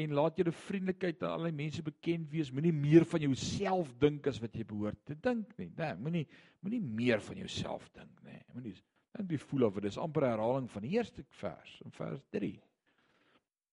en 0.01 0.15
laat 0.15 0.37
julle 0.39 0.53
vriendelikheid 0.55 1.19
aan 1.21 1.35
allerlei 1.35 1.51
mense 1.55 1.83
bekend 1.83 2.31
wees. 2.31 2.51
Moenie 2.51 2.73
meer 2.73 3.05
van 3.11 3.25
jouself 3.27 3.91
dink 3.99 4.29
as 4.31 4.39
wat 4.41 4.55
jy 4.55 4.65
behoort 4.67 4.99
te 5.05 5.17
dink 5.19 5.51
nie. 5.59 5.69
Nee, 5.77 5.97
moenie 5.99 6.25
moenie 6.61 6.81
meer 6.81 7.21
van 7.25 7.41
jouself 7.43 7.89
dink 7.97 8.23
nie. 8.25 8.39
Moenie 8.55 8.73
dink 9.17 9.35
jy 9.35 9.41
voel 9.43 9.67
of 9.67 9.79
dit 9.79 9.91
is 9.91 9.99
amper 9.99 10.25
'n 10.25 10.33
herhaling 10.33 10.69
van 10.71 10.87
die 10.87 10.95
eerste 10.97 11.23
vers 11.41 11.81
in 11.85 11.91
vers 11.91 12.23
3. 12.31 12.55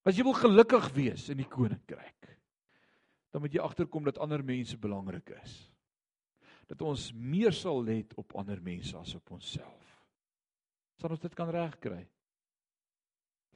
As 0.05 0.17
jy 0.17 0.25
wil 0.25 0.35
gelukkig 0.35 0.93
wees 0.95 1.29
in 1.29 1.37
die 1.37 1.49
koninkryk, 1.49 2.37
dan 3.33 3.43
moet 3.43 3.53
jy 3.53 3.61
agterkom 3.61 4.05
dat 4.05 4.19
ander 4.19 4.45
mense 4.45 4.77
belangrik 4.77 5.31
is 5.43 5.69
dat 6.69 6.83
ons 6.85 7.09
meer 7.17 7.55
sal 7.57 7.81
let 7.85 8.13
op 8.21 8.37
ander 8.37 8.61
mense 8.63 8.97
as 8.99 9.15
op 9.17 9.33
onsself. 9.33 9.95
Sal 11.01 11.15
ons 11.15 11.23
dit 11.23 11.35
kan 11.39 11.51
regkry? 11.55 12.03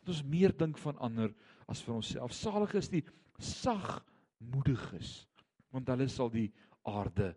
Dat 0.00 0.14
ons 0.14 0.24
meer 0.24 0.54
dink 0.56 0.78
van 0.80 0.98
ander 0.98 1.34
as 1.70 1.82
vir 1.84 1.98
onsself. 1.98 2.34
Salig 2.34 2.74
is 2.80 2.90
die 2.92 3.04
sagmoediges, 3.42 5.26
want 5.74 5.90
hulle 5.92 6.08
sal 6.10 6.32
die 6.32 6.48
aarde 6.88 7.32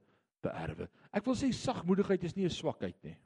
beerwe. 0.46 0.88
Ek 1.16 1.26
wil 1.28 1.38
sê 1.38 1.52
sagmoedigheid 1.54 2.24
is 2.24 2.36
nie 2.36 2.46
'n 2.46 2.54
swakheid 2.54 2.98
nie. 3.04 3.18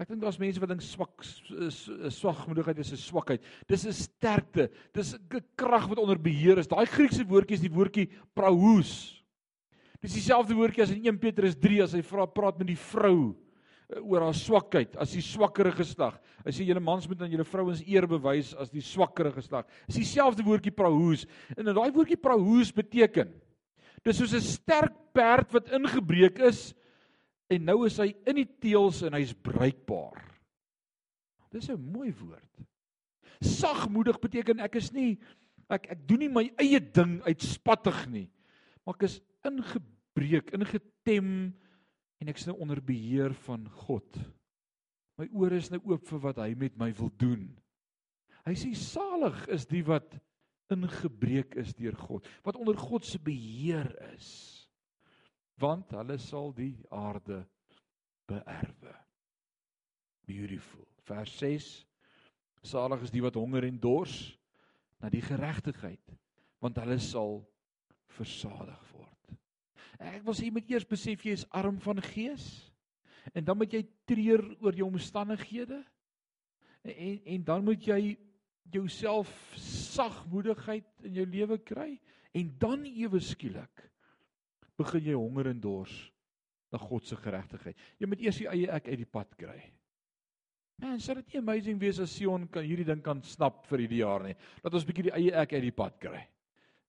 Ek 0.00 0.08
dink 0.08 0.22
daar's 0.22 0.38
mense 0.38 0.60
wat 0.60 0.68
dink 0.68 0.82
swak 0.82 1.22
swakmoedigheid 1.22 2.78
is 2.78 2.92
'n 2.92 2.96
swakheid. 2.96 3.42
Dis 3.68 3.86
'n 3.86 3.92
sterkte. 3.92 4.70
Dis 4.92 5.14
'n 5.14 5.44
krag 5.56 5.88
wat 5.88 5.98
onder 5.98 6.18
beheer 6.18 6.58
is. 6.58 6.66
Daai 6.66 6.86
Griekse 6.86 7.24
woordjie 7.24 7.54
is 7.54 7.60
die 7.60 7.70
woordjie 7.70 8.08
praus. 8.34 9.21
Dis 10.02 10.16
dieselfde 10.18 10.56
woordjie 10.58 10.82
as 10.82 10.90
in 10.90 11.04
1 11.06 11.18
Petrus 11.22 11.54
3 11.62 11.82
as 11.84 11.94
hy 11.94 12.02
vra 12.02 12.26
praat 12.26 12.58
met 12.58 12.72
die 12.72 12.78
vrou 12.90 13.32
oor 14.00 14.24
haar 14.24 14.36
swakheid 14.36 14.96
as 15.00 15.12
die 15.14 15.22
swakkere 15.22 15.70
geslag. 15.76 16.16
Hy 16.42 16.54
sê 16.54 16.66
julle 16.66 16.82
mans 16.82 17.06
moet 17.06 17.22
aan 17.22 17.30
julle 17.30 17.46
vrouens 17.46 17.82
eer 17.84 18.08
bewys 18.10 18.50
as 18.58 18.72
die 18.72 18.82
swakkere 18.82 19.30
geslag. 19.34 19.68
Dis 19.86 20.00
dieselfde 20.00 20.44
woordjie 20.46 20.74
prahoes. 20.74 21.26
En 21.54 21.70
daai 21.70 21.92
woordjie 21.94 22.18
prahoes 22.18 22.72
beteken 22.74 23.30
dis 24.02 24.18
soos 24.18 24.34
'n 24.34 24.42
sterk 24.42 24.94
perd 25.14 25.52
wat 25.54 25.70
ingebreek 25.70 26.40
is 26.42 26.74
en 27.50 27.64
nou 27.64 27.84
is 27.86 27.98
hy 27.98 28.14
in 28.26 28.40
die 28.40 28.48
teels 28.58 29.02
en 29.02 29.14
hy's 29.14 29.32
bruikbaar. 29.32 30.18
Dis 31.52 31.68
'n 31.70 31.78
mooi 31.78 32.10
woord. 32.10 32.66
Sagmoedig 33.40 34.18
beteken 34.18 34.60
ek 34.60 34.76
is 34.76 34.92
nie 34.92 35.18
ek 35.70 35.92
ek 35.92 36.08
doen 36.08 36.18
nie 36.18 36.28
my 36.28 36.50
eie 36.58 36.80
ding 36.80 37.22
uitspattig 37.22 38.08
nie. 38.08 38.30
Maar 38.84 38.94
ek 38.94 39.02
is 39.04 39.20
ingebreek, 39.48 40.52
ingetem 40.56 41.30
en 42.22 42.30
ek 42.30 42.38
is 42.38 42.46
nou 42.48 42.56
onder 42.62 42.80
beheer 42.84 43.34
van 43.46 43.64
God. 43.84 44.18
My 45.18 45.28
ore 45.36 45.58
is 45.60 45.70
nou 45.72 45.80
oop 45.90 46.06
vir 46.08 46.22
wat 46.22 46.40
hy 46.42 46.52
met 46.58 46.76
my 46.80 46.90
wil 46.98 47.10
doen. 47.20 47.48
Hy 48.46 48.54
sê 48.58 48.72
salig 48.78 49.38
is 49.54 49.66
die 49.70 49.82
wat 49.86 50.16
ingebreek 50.72 51.56
is 51.60 51.74
deur 51.76 51.96
God, 51.98 52.26
wat 52.46 52.58
onder 52.58 52.78
God 52.78 53.06
se 53.06 53.20
beheer 53.22 53.90
is. 54.14 54.30
Want 55.60 55.92
hulle 55.94 56.16
sal 56.18 56.50
die 56.56 56.74
aarde 56.90 57.42
beerwe. 58.30 58.94
Beautiful. 60.26 60.86
Vers 61.06 61.34
6. 61.42 61.70
Salig 62.66 63.02
is 63.04 63.12
die 63.12 63.22
wat 63.22 63.36
honger 63.38 63.66
en 63.66 63.78
dors 63.82 64.16
na 65.02 65.10
die 65.10 65.22
geregtigheid, 65.22 66.14
want 66.62 66.78
hulle 66.78 66.98
sal 67.02 67.40
versadig. 68.14 68.91
Ek 70.02 70.22
wil 70.26 70.34
sê 70.34 70.48
jy 70.48 70.54
moet 70.56 70.70
eers 70.72 70.86
besef 70.88 71.24
jy 71.26 71.36
is 71.36 71.46
arm 71.54 71.78
van 71.82 72.00
gees. 72.02 72.46
En 73.36 73.44
dan 73.46 73.58
moet 73.58 73.74
jy 73.74 73.82
treur 74.08 74.42
oor 74.64 74.76
jou 74.76 74.88
omstandighede. 74.90 75.78
En 76.82 77.20
en 77.36 77.44
dan 77.46 77.64
moet 77.64 77.86
jy 77.86 78.00
jouself 78.72 79.30
sagmoedigheid 79.58 81.06
in 81.06 81.20
jou 81.20 81.26
lewe 81.28 81.58
kry 81.58 81.90
en 82.32 82.50
dan 82.58 82.86
ewe 82.88 83.20
skielik 83.20 83.82
begin 84.80 85.10
jy 85.10 85.16
honger 85.18 85.50
en 85.50 85.60
dors 85.60 85.92
na 86.72 86.80
God 86.80 87.04
se 87.04 87.18
geregtigheid. 87.20 87.76
Jy 88.00 88.08
moet 88.08 88.22
eers 88.24 88.38
die 88.40 88.48
eie 88.48 88.70
ek 88.72 88.88
uit 88.88 89.02
die 89.02 89.10
pad 89.18 89.34
kry. 89.36 89.58
Man, 90.80 91.02
sou 91.02 91.14
dit 91.18 91.34
nie 91.34 91.42
amazing 91.42 91.78
wees 91.82 92.00
as 92.00 92.14
Sion 92.16 92.48
kan 92.50 92.64
hierdie 92.64 92.88
ding 92.88 93.02
kan 93.04 93.20
snap 93.28 93.66
vir 93.68 93.84
hierdie 93.84 94.00
jaar 94.00 94.24
nie. 94.24 94.34
Dat 94.64 94.74
ons 94.74 94.86
bietjie 94.88 95.10
die 95.10 95.16
eie 95.18 95.34
ek 95.42 95.52
uit 95.58 95.66
die 95.68 95.76
pad 95.76 96.00
kry 96.02 96.22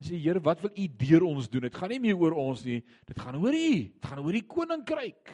sê 0.04 0.20
Here, 0.20 0.42
wat 0.44 0.62
wil 0.63 0.74
U 0.76 0.88
deur 1.00 1.26
ons 1.28 1.48
doen? 1.50 1.66
Dit 1.68 1.78
gaan 1.78 1.92
nie 1.94 2.02
meer 2.04 2.20
oor 2.20 2.36
ons 2.39 2.63
nie. 2.66 2.82
Dit 3.08 3.20
gaan 3.20 3.39
oor 3.39 3.56
U. 3.56 3.72
Dit 3.88 4.10
gaan 4.10 4.22
oor 4.24 4.36
die 4.36 4.46
koninkryk. 4.48 5.34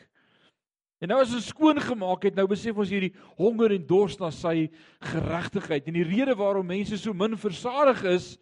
En 0.99 1.13
nou 1.13 1.19
as 1.23 1.31
ons 1.35 1.47
skoon 1.47 1.79
gemaak 1.79 2.25
het, 2.27 2.35
nou 2.35 2.45
besef 2.51 2.77
ons 2.77 2.91
hierdie 2.91 3.13
honger 3.37 3.77
en 3.77 3.85
dors 3.87 4.17
na 4.19 4.29
sy 4.35 4.67
geregtigheid. 5.11 5.87
En 5.87 5.95
die 5.95 6.07
rede 6.07 6.35
waarom 6.37 6.67
mense 6.67 6.99
so 6.99 7.15
min 7.15 7.37
versadig 7.39 8.03
is, 8.11 8.33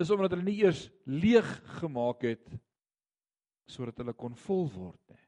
is 0.00 0.12
omdat 0.12 0.34
hulle 0.34 0.44
nie 0.44 0.60
eers 0.60 0.86
leeg 1.08 1.48
gemaak 1.80 2.28
het 2.32 2.44
sodat 3.72 4.02
hulle 4.02 4.12
kon 4.12 4.34
vol 4.44 4.66
word 4.74 4.98
nie. 5.08 5.22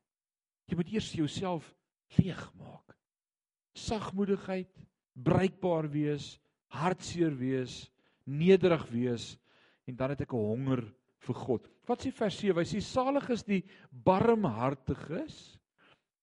Jy 0.68 0.76
moet 0.76 0.90
eers 0.92 1.06
jouself 1.16 1.68
leeg 2.18 2.40
maak. 2.60 2.92
Sagmoedigheid, 3.78 4.68
bruikbaar 5.16 5.88
wees, 5.88 6.34
hartseer 6.74 7.32
wees, 7.38 7.86
nederig 8.28 8.84
wees 8.92 9.30
en 9.88 9.96
dan 9.96 10.14
het 10.14 10.20
ek 10.24 10.32
'n 10.32 10.36
honger 10.36 10.84
vir 11.24 11.34
God. 11.34 11.68
Wat 11.86 12.00
sê 12.00 12.12
vers 12.12 12.38
7? 12.38 12.56
Hy 12.56 12.68
sê 12.68 12.80
salig 12.80 13.30
is 13.30 13.42
die 13.42 13.64
barmhartiges 13.90 15.58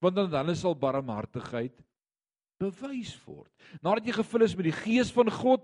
want 0.01 0.15
dan 0.15 0.33
hulle 0.33 0.55
sal 0.55 0.73
barmhartigheid 0.73 1.75
bewys 2.61 3.13
word. 3.25 3.51
Nadat 3.81 4.05
jy 4.05 4.15
gevul 4.17 4.41
is 4.41 4.55
met 4.57 4.65
die 4.65 4.79
gees 4.83 5.11
van 5.13 5.29
God 5.29 5.61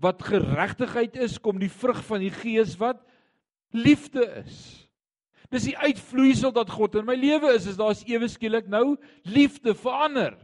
wat 0.00 0.22
geregtigheid 0.22 1.16
is, 1.16 1.38
kom 1.38 1.58
die 1.60 1.72
vrug 1.72 2.00
van 2.04 2.20
die 2.20 2.32
gees 2.32 2.78
wat 2.80 3.02
liefde 3.70 4.24
is. 4.40 4.88
Dis 5.52 5.68
die 5.68 5.76
uitvloeisel 5.76 6.52
dat 6.56 6.72
God 6.72 6.96
in 6.98 7.06
my 7.06 7.14
lewe 7.14 7.52
is, 7.54 7.68
is 7.70 7.78
daar's 7.78 8.02
ewe 8.08 8.28
skielik 8.28 8.66
nou 8.72 8.96
liefde 9.28 9.74
verander. 9.76 10.34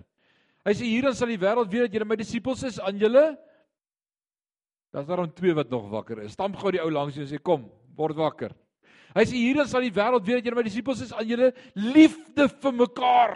Hy 0.66 0.74
sê 0.76 0.84
hierin 0.84 1.16
sal 1.16 1.32
die 1.32 1.40
wêreld 1.40 1.72
weet 1.72 1.88
dat 1.88 1.96
julle 1.96 2.08
my 2.10 2.18
disippels 2.20 2.62
is 2.68 2.78
aan 2.84 3.00
julle 3.00 3.24
Daar's 4.90 5.06
daarom 5.06 5.30
twee 5.34 5.54
wat 5.54 5.70
nog 5.70 5.88
wakker 5.90 6.24
is. 6.24 6.34
Stamp 6.34 6.58
gou 6.58 6.72
die 6.74 6.82
ou 6.82 6.90
langs 6.90 7.14
jou 7.14 7.24
en 7.24 7.30
sê 7.30 7.38
kom, 7.42 7.68
word 7.96 8.18
wakker. 8.18 8.54
Hy 9.14 9.24
sê 9.26 9.38
hierin 9.38 9.68
sal 9.70 9.84
die 9.86 9.94
wêreld 9.94 10.26
weet 10.26 10.40
dat 10.40 10.46
julle 10.46 10.58
my 10.58 10.66
disippels 10.66 11.02
is 11.06 11.14
aan 11.14 11.26
julle 11.26 11.50
liefde 11.74 12.46
vir 12.62 12.76
mekaar. 12.78 13.34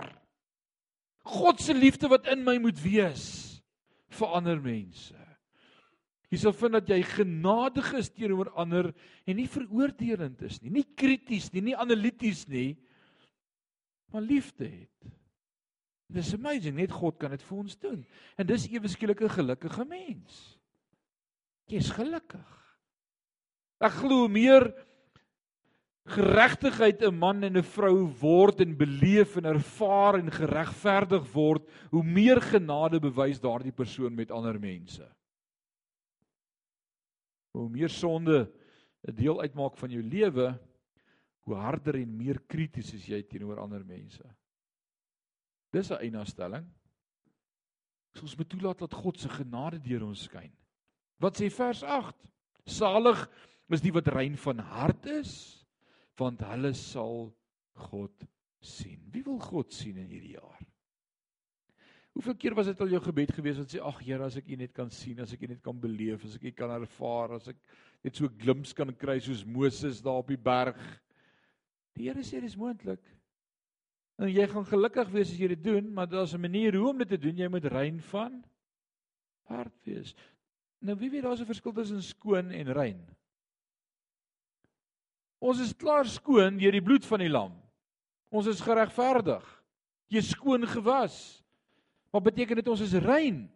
God 1.24 1.62
se 1.62 1.74
liefde 1.74 2.10
wat 2.10 2.28
in 2.30 2.44
my 2.46 2.56
moet 2.62 2.78
wees 2.82 3.26
vir 4.14 4.34
ander 4.38 4.60
mense. 4.62 5.16
Jy 6.30 6.40
sal 6.42 6.54
vind 6.58 6.74
dat 6.74 6.90
jy 6.90 7.00
genadig 7.06 7.92
is 7.98 8.10
teenoor 8.10 8.50
ander 8.58 8.90
en 9.26 9.38
nie 9.38 9.46
veroordelend 9.50 10.40
is 10.46 10.58
nie, 10.62 10.72
nie 10.80 10.86
krities 10.98 11.52
nie, 11.54 11.62
nie 11.70 11.76
analities 11.78 12.42
nie, 12.50 12.74
maar 14.10 14.24
liefde 14.26 14.66
het. 14.66 15.12
Dis 16.14 16.34
amazing, 16.34 16.76
net 16.78 16.92
God 16.94 17.16
kan 17.18 17.32
dit 17.34 17.42
vir 17.42 17.56
ons 17.58 17.78
doen. 17.82 18.02
En 18.38 18.46
dis 18.46 18.66
ewe 18.70 18.90
skielik 18.90 19.22
'n 19.22 19.36
gelukkige 19.38 19.84
mens. 19.86 20.58
Jy's 21.70 21.90
gelukkig. 21.96 22.50
Ek 23.84 23.96
glo 24.00 24.28
meer 24.28 24.68
geregtigheid 26.04 27.02
'n 27.02 27.16
man 27.16 27.44
en 27.44 27.56
'n 27.56 27.62
vrou 27.62 28.04
word 28.20 28.60
en 28.60 28.76
beleef 28.76 29.36
en 29.36 29.44
ervaar 29.44 30.18
en 30.18 30.30
geregverdig 30.30 31.32
word, 31.32 31.64
hoe 31.90 32.04
meer 32.04 32.40
genade 32.40 33.00
bewys 33.00 33.40
daardie 33.40 33.72
persoon 33.72 34.14
met 34.14 34.30
ander 34.30 34.60
mense. 34.60 35.08
Hoe 37.52 37.68
meer 37.68 37.88
sonde 37.88 38.52
'n 39.08 39.14
deel 39.14 39.40
uitmaak 39.40 39.76
van 39.76 39.90
jou 39.90 40.02
lewe, 40.02 40.60
hoe 41.44 41.54
harder 41.54 41.94
en 41.94 42.16
meer 42.16 42.40
krities 42.46 42.92
is 42.94 43.06
jy 43.06 43.22
teenoor 43.22 43.60
ander 43.60 43.84
mense. 43.84 44.24
Dis 45.72 45.90
'n 45.90 46.00
eienaarstelling. 46.00 46.66
Ons 48.22 48.36
moet 48.36 48.48
toelaat 48.48 48.78
dat 48.78 48.94
God 48.94 49.18
se 49.18 49.28
genade 49.28 49.80
deur 49.80 50.04
ons 50.04 50.22
skyn. 50.22 50.52
Wat 51.22 51.38
sê 51.38 51.50
vers 51.50 51.82
8? 51.82 52.16
Salig 52.66 53.20
is 53.74 53.82
die 53.82 53.92
wat 53.94 54.08
rein 54.14 54.36
van 54.38 54.60
hart 54.72 55.06
is, 55.10 55.32
want 56.20 56.44
hulle 56.46 56.72
sal 56.78 57.32
God 57.88 58.26
sien. 58.62 59.00
Wie 59.12 59.24
wil 59.26 59.40
God 59.42 59.72
sien 59.74 59.98
in 59.98 60.08
hierdie 60.08 60.36
jaar? 60.36 60.62
Hoeveel 62.14 62.36
keer 62.38 62.54
was 62.54 62.68
dit 62.70 62.80
al 62.80 62.92
jou 62.94 63.00
gebed 63.02 63.32
gewees 63.34 63.58
wat 63.58 63.72
sê 63.72 63.80
ag 63.82 63.96
Here 64.04 64.22
as 64.22 64.36
ek 64.38 64.52
U 64.54 64.58
net 64.60 64.74
kan 64.76 64.90
sien, 64.94 65.18
as 65.20 65.32
ek 65.34 65.42
U 65.42 65.48
net 65.50 65.62
kan 65.64 65.80
beleef, 65.82 66.22
as 66.28 66.36
ek 66.38 66.46
U 66.46 66.52
kan 66.54 66.70
ervaar, 66.76 67.34
as 67.40 67.48
ek 67.50 67.58
net 68.06 68.14
so 68.14 68.28
'n 68.28 68.38
glimps 68.38 68.72
kan 68.72 68.92
kry 68.94 69.18
soos 69.18 69.42
Moses 69.44 70.00
daar 70.00 70.22
op 70.22 70.28
die 70.30 70.38
berg. 70.38 70.78
Die 71.96 72.06
Here 72.06 72.22
sê 72.22 72.40
dis 72.40 72.56
moontlik. 72.56 73.02
En 74.18 74.30
jy 74.30 74.46
gaan 74.46 74.64
gelukkig 74.64 75.10
wees 75.10 75.32
as 75.32 75.40
jy 75.40 75.48
dit 75.48 75.64
doen, 75.64 75.92
maar 75.92 76.06
daar's 76.06 76.34
'n 76.34 76.40
manier 76.40 76.76
hoe 76.76 76.90
om 76.90 76.98
dit 76.98 77.08
te 77.08 77.18
doen. 77.18 77.36
Jy 77.36 77.48
moet 77.48 77.64
rein 77.64 78.00
van 78.00 78.44
hart 79.48 79.74
wees. 79.84 80.14
Nou 80.84 80.96
wie 81.00 81.10
weet 81.10 81.24
daar's 81.24 81.40
'n 81.40 81.48
verskil 81.48 81.72
tussen 81.72 82.02
skoon 82.02 82.50
en 82.50 82.72
rein? 82.72 83.00
Ons 85.38 85.60
is 85.60 85.76
klaar 85.76 86.06
skoon 86.06 86.58
deur 86.58 86.72
die 86.72 86.82
bloed 86.82 87.06
van 87.06 87.18
die 87.18 87.28
lam. 87.28 87.52
Ons 88.28 88.46
is 88.46 88.60
geregverdig. 88.60 89.44
Jy 90.08 90.18
is 90.18 90.30
skoon 90.30 90.66
gewas. 90.66 91.44
Wat 92.10 92.22
beteken 92.22 92.56
dit 92.56 92.68
ons 92.68 92.80
is 92.80 92.92
rein? 92.92 93.50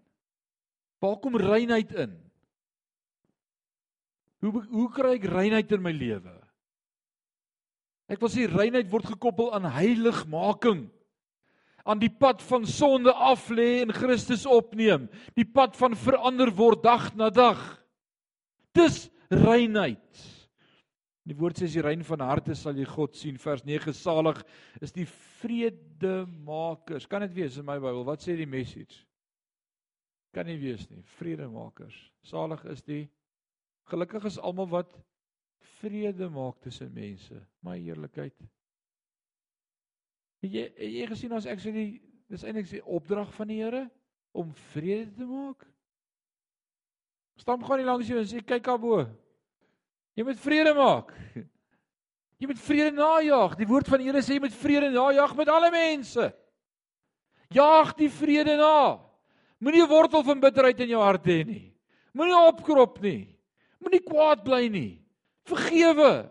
Waar 0.99 1.17
kom 1.17 1.37
reinheid 1.37 1.93
in? 1.93 2.31
Hoe 4.39 4.65
hoe 4.71 4.91
kry 4.93 5.15
ek 5.19 5.25
reinheid 5.25 5.73
in 5.73 5.83
my 5.83 5.93
lewe? 5.93 6.35
Ek 8.09 8.21
wil 8.21 8.29
sê 8.29 8.47
reinheid 8.47 8.91
word 8.91 9.05
gekoppel 9.05 9.53
aan 9.55 9.65
heiligmaking 9.65 10.87
aan 11.89 12.01
die 12.03 12.13
pad 12.13 12.43
van 12.45 12.67
sonde 12.69 13.13
af 13.13 13.49
lê 13.49 13.81
en 13.81 13.93
Christus 13.97 14.45
opneem. 14.47 15.09
Die 15.39 15.47
pad 15.49 15.77
van 15.79 15.97
verander 15.97 16.53
word 16.53 16.83
dag 16.85 17.15
na 17.17 17.31
dag. 17.33 17.61
Dis 18.77 19.07
reinheid. 19.33 20.25
Die 21.29 21.37
woord 21.37 21.59
sê 21.61 21.65
as 21.69 21.75
jy 21.77 21.83
rein 21.85 22.05
van 22.09 22.23
harte 22.25 22.55
sal 22.57 22.77
jy 22.77 22.87
God 22.89 23.17
sien. 23.17 23.37
Vers 23.41 23.65
9 23.69 23.93
salig 23.97 24.39
is 24.85 24.93
die 24.97 25.07
vredemakers. 25.41 27.09
Kan 27.09 27.25
dit 27.27 27.35
wees 27.37 27.59
in 27.61 27.67
my 27.69 27.77
Bybel? 27.81 28.05
Wat 28.09 28.25
sê 28.25 28.37
die 28.37 28.49
message? 28.49 29.05
Kan 30.37 30.49
nie 30.49 30.59
wees 30.61 30.89
nie. 30.89 31.03
Vredemakers. 31.19 31.97
Salig 32.25 32.65
is 32.73 32.85
die 32.85 33.09
gelukkig 33.89 34.25
is 34.29 34.41
almal 34.41 34.69
wat 34.73 34.93
vrede 35.81 36.29
maak 36.33 36.61
tussen 36.65 36.93
mense. 36.93 37.37
My 37.65 37.77
heerlikheid. 37.81 38.37
Het 40.43 40.53
jy 40.55 40.65
het 40.67 40.93
jy 40.95 41.07
gesien 41.11 41.35
as 41.35 41.47
ek 41.51 41.63
sê 41.63 41.73
die 41.75 41.89
dis 42.29 42.45
eintlik 42.45 42.69
die 42.71 42.85
opdrag 42.85 43.31
van 43.35 43.49
die 43.51 43.59
Here 43.63 43.87
om 44.37 44.53
vrede 44.73 45.11
te 45.17 45.27
maak? 45.27 45.65
Stam 47.39 47.63
gaan 47.65 47.81
nie 47.81 47.87
langs 47.87 48.09
jou 48.11 48.19
en 48.19 48.29
sê 48.29 48.43
kyk 48.43 48.67
daarbo. 48.67 49.07
Jy 50.19 50.27
moet 50.27 50.41
vrede 50.43 50.75
maak. 50.75 51.15
Jy 52.39 52.47
moet 52.47 52.61
vrede 52.63 52.93
najag. 52.95 53.57
Die 53.59 53.67
woord 53.67 53.89
van 53.91 53.99
die 53.99 54.07
Here 54.07 54.23
sê 54.23 54.37
jy 54.37 54.43
moet 54.45 54.55
vrede 54.55 54.93
najag 54.95 55.35
met 55.39 55.49
alle 55.51 55.73
mense. 55.75 56.29
Jaag 57.55 57.95
die 57.99 58.11
vrede 58.13 58.55
na. 58.61 59.01
Moenie 59.59 59.83
'n 59.83 59.91
wortel 59.91 60.23
van 60.23 60.41
bitterheid 60.41 60.81
in 60.81 60.93
jou 60.95 61.03
hart 61.03 61.25
hê 61.27 61.43
nie. 61.47 61.75
Moenie 62.15 62.39
opkrop 62.47 63.01
nie. 63.03 63.39
Moenie 63.81 64.03
kwaad 64.03 64.45
bly 64.45 64.69
nie. 64.69 65.03
Vergewe. 65.47 66.31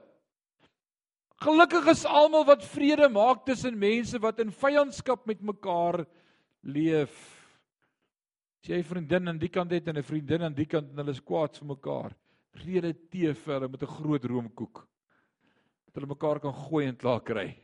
Gelukkig 1.37 1.85
is 1.91 2.05
almal 2.09 2.47
wat 2.47 2.65
vrede 2.65 3.09
maak 3.13 3.43
tussen 3.45 3.77
mense 3.77 4.17
wat 4.21 4.39
in 4.41 4.49
vyandskap 4.49 5.27
met 5.29 5.43
mekaar 5.45 6.01
leef. 6.65 7.13
As 8.63 8.69
jy 8.71 8.79
'n 8.79 8.83
vriendin 8.83 9.27
aan 9.29 9.37
die 9.37 9.49
kant 9.53 9.71
het 9.71 9.87
en 9.87 9.97
'n 9.97 10.03
vriendin 10.03 10.43
aan 10.43 10.53
die 10.53 10.65
kant 10.65 10.89
en 10.89 10.97
hulle 10.97 11.11
is 11.11 11.21
kwaad 11.21 11.55
vir 11.57 11.67
mekaar, 11.67 12.15
rede 12.65 12.93
tee 13.11 13.33
vir 13.33 13.53
hulle 13.53 13.69
met 13.69 13.83
'n 13.83 13.95
groot 13.97 14.25
roomkoek. 14.25 14.87
Dat 15.85 15.95
hulle 15.95 16.07
mekaar 16.07 16.39
kan 16.39 16.53
gooi 16.53 16.87
en 16.87 16.97
klaar 16.97 17.21
kry. 17.21 17.55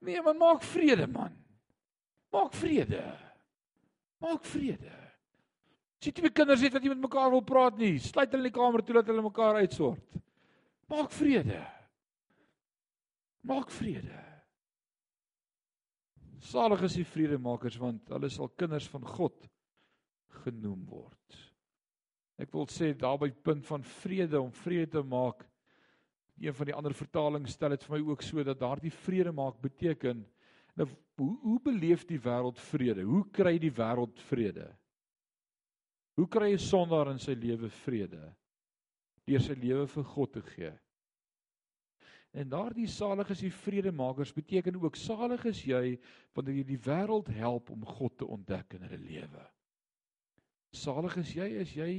Nee, 0.00 0.22
man, 0.22 0.36
maak 0.36 0.62
vrede, 0.62 1.06
man. 1.06 1.32
Maak 2.30 2.52
vrede. 2.52 3.02
Maak 4.20 4.44
vrede. 4.44 4.92
As 5.98 6.06
jy 6.06 6.12
twee 6.12 6.30
kinders 6.30 6.60
het 6.60 6.72
wat 6.72 6.82
nie 6.82 6.90
met 6.90 7.00
mekaar 7.00 7.30
wil 7.30 7.42
praat 7.42 7.78
nie, 7.78 7.98
sluit 7.98 8.30
hulle 8.30 8.46
in 8.46 8.52
die 8.52 8.60
kamer 8.60 8.84
toe 8.84 8.94
dat 8.94 9.06
hulle 9.06 9.22
mekaar 9.22 9.54
uitsort. 9.54 10.20
Maak 10.86 11.10
vrede. 11.10 11.77
Maak 13.48 13.70
vrede. 13.72 14.24
Salig 16.44 16.82
is 16.86 16.96
die 17.00 17.06
vredemakers 17.08 17.78
want 17.80 18.10
hulle 18.12 18.28
sal 18.30 18.50
kinders 18.60 18.86
van 18.92 19.06
God 19.08 19.46
genoem 20.44 20.84
word. 20.88 21.38
Ek 22.38 22.52
wil 22.54 22.68
sê 22.70 22.92
daarby 22.94 23.32
punt 23.44 23.64
van 23.66 23.84
vrede 23.98 24.38
om 24.38 24.52
vrede 24.54 24.92
te 24.98 25.02
maak. 25.02 25.42
Een 26.38 26.54
van 26.54 26.68
die 26.68 26.74
ander 26.76 26.94
vertalings 26.94 27.56
stel 27.56 27.74
dit 27.74 27.86
vir 27.88 27.96
my 27.96 28.12
ook 28.12 28.22
so 28.22 28.44
dat 28.46 28.60
daardie 28.60 28.94
vrede 28.94 29.32
maak 29.34 29.58
beteken 29.62 30.22
nou 30.78 30.86
hoe 31.18 31.32
hoe 31.42 31.58
beleef 31.64 32.04
die 32.06 32.20
wêreld 32.22 32.60
vrede? 32.68 33.02
Hoe 33.02 33.24
kry 33.34 33.56
die 33.58 33.72
wêreld 33.74 34.20
vrede? 34.28 34.68
Hoe 36.14 36.28
kry 36.28 36.52
'n 36.52 36.58
sondaar 36.62 37.10
in 37.10 37.18
sy 37.18 37.34
lewe 37.34 37.68
vrede? 37.82 38.34
Deur 39.26 39.40
sy 39.40 39.54
lewe 39.54 39.86
vir 39.86 40.04
God 40.04 40.32
te 40.32 40.42
gee. 40.42 40.72
En 42.38 42.46
daardie 42.46 42.86
salig 42.86 43.32
is 43.34 43.40
die 43.42 43.54
vredemakers 43.54 44.30
beteken 44.36 44.76
ook 44.78 44.96
salig 44.96 45.42
is 45.50 45.64
jy 45.66 45.96
wanneer 46.36 46.60
jy 46.60 46.66
die 46.68 46.82
wêreld 46.84 47.30
help 47.34 47.72
om 47.74 47.86
God 47.98 48.14
te 48.20 48.28
ontdek 48.30 48.76
in 48.76 48.84
hulle 48.86 49.00
lewe. 49.02 49.46
Salig 50.70 51.16
is 51.24 51.32
jy 51.34 51.48
as 51.64 51.72
jy 51.74 51.92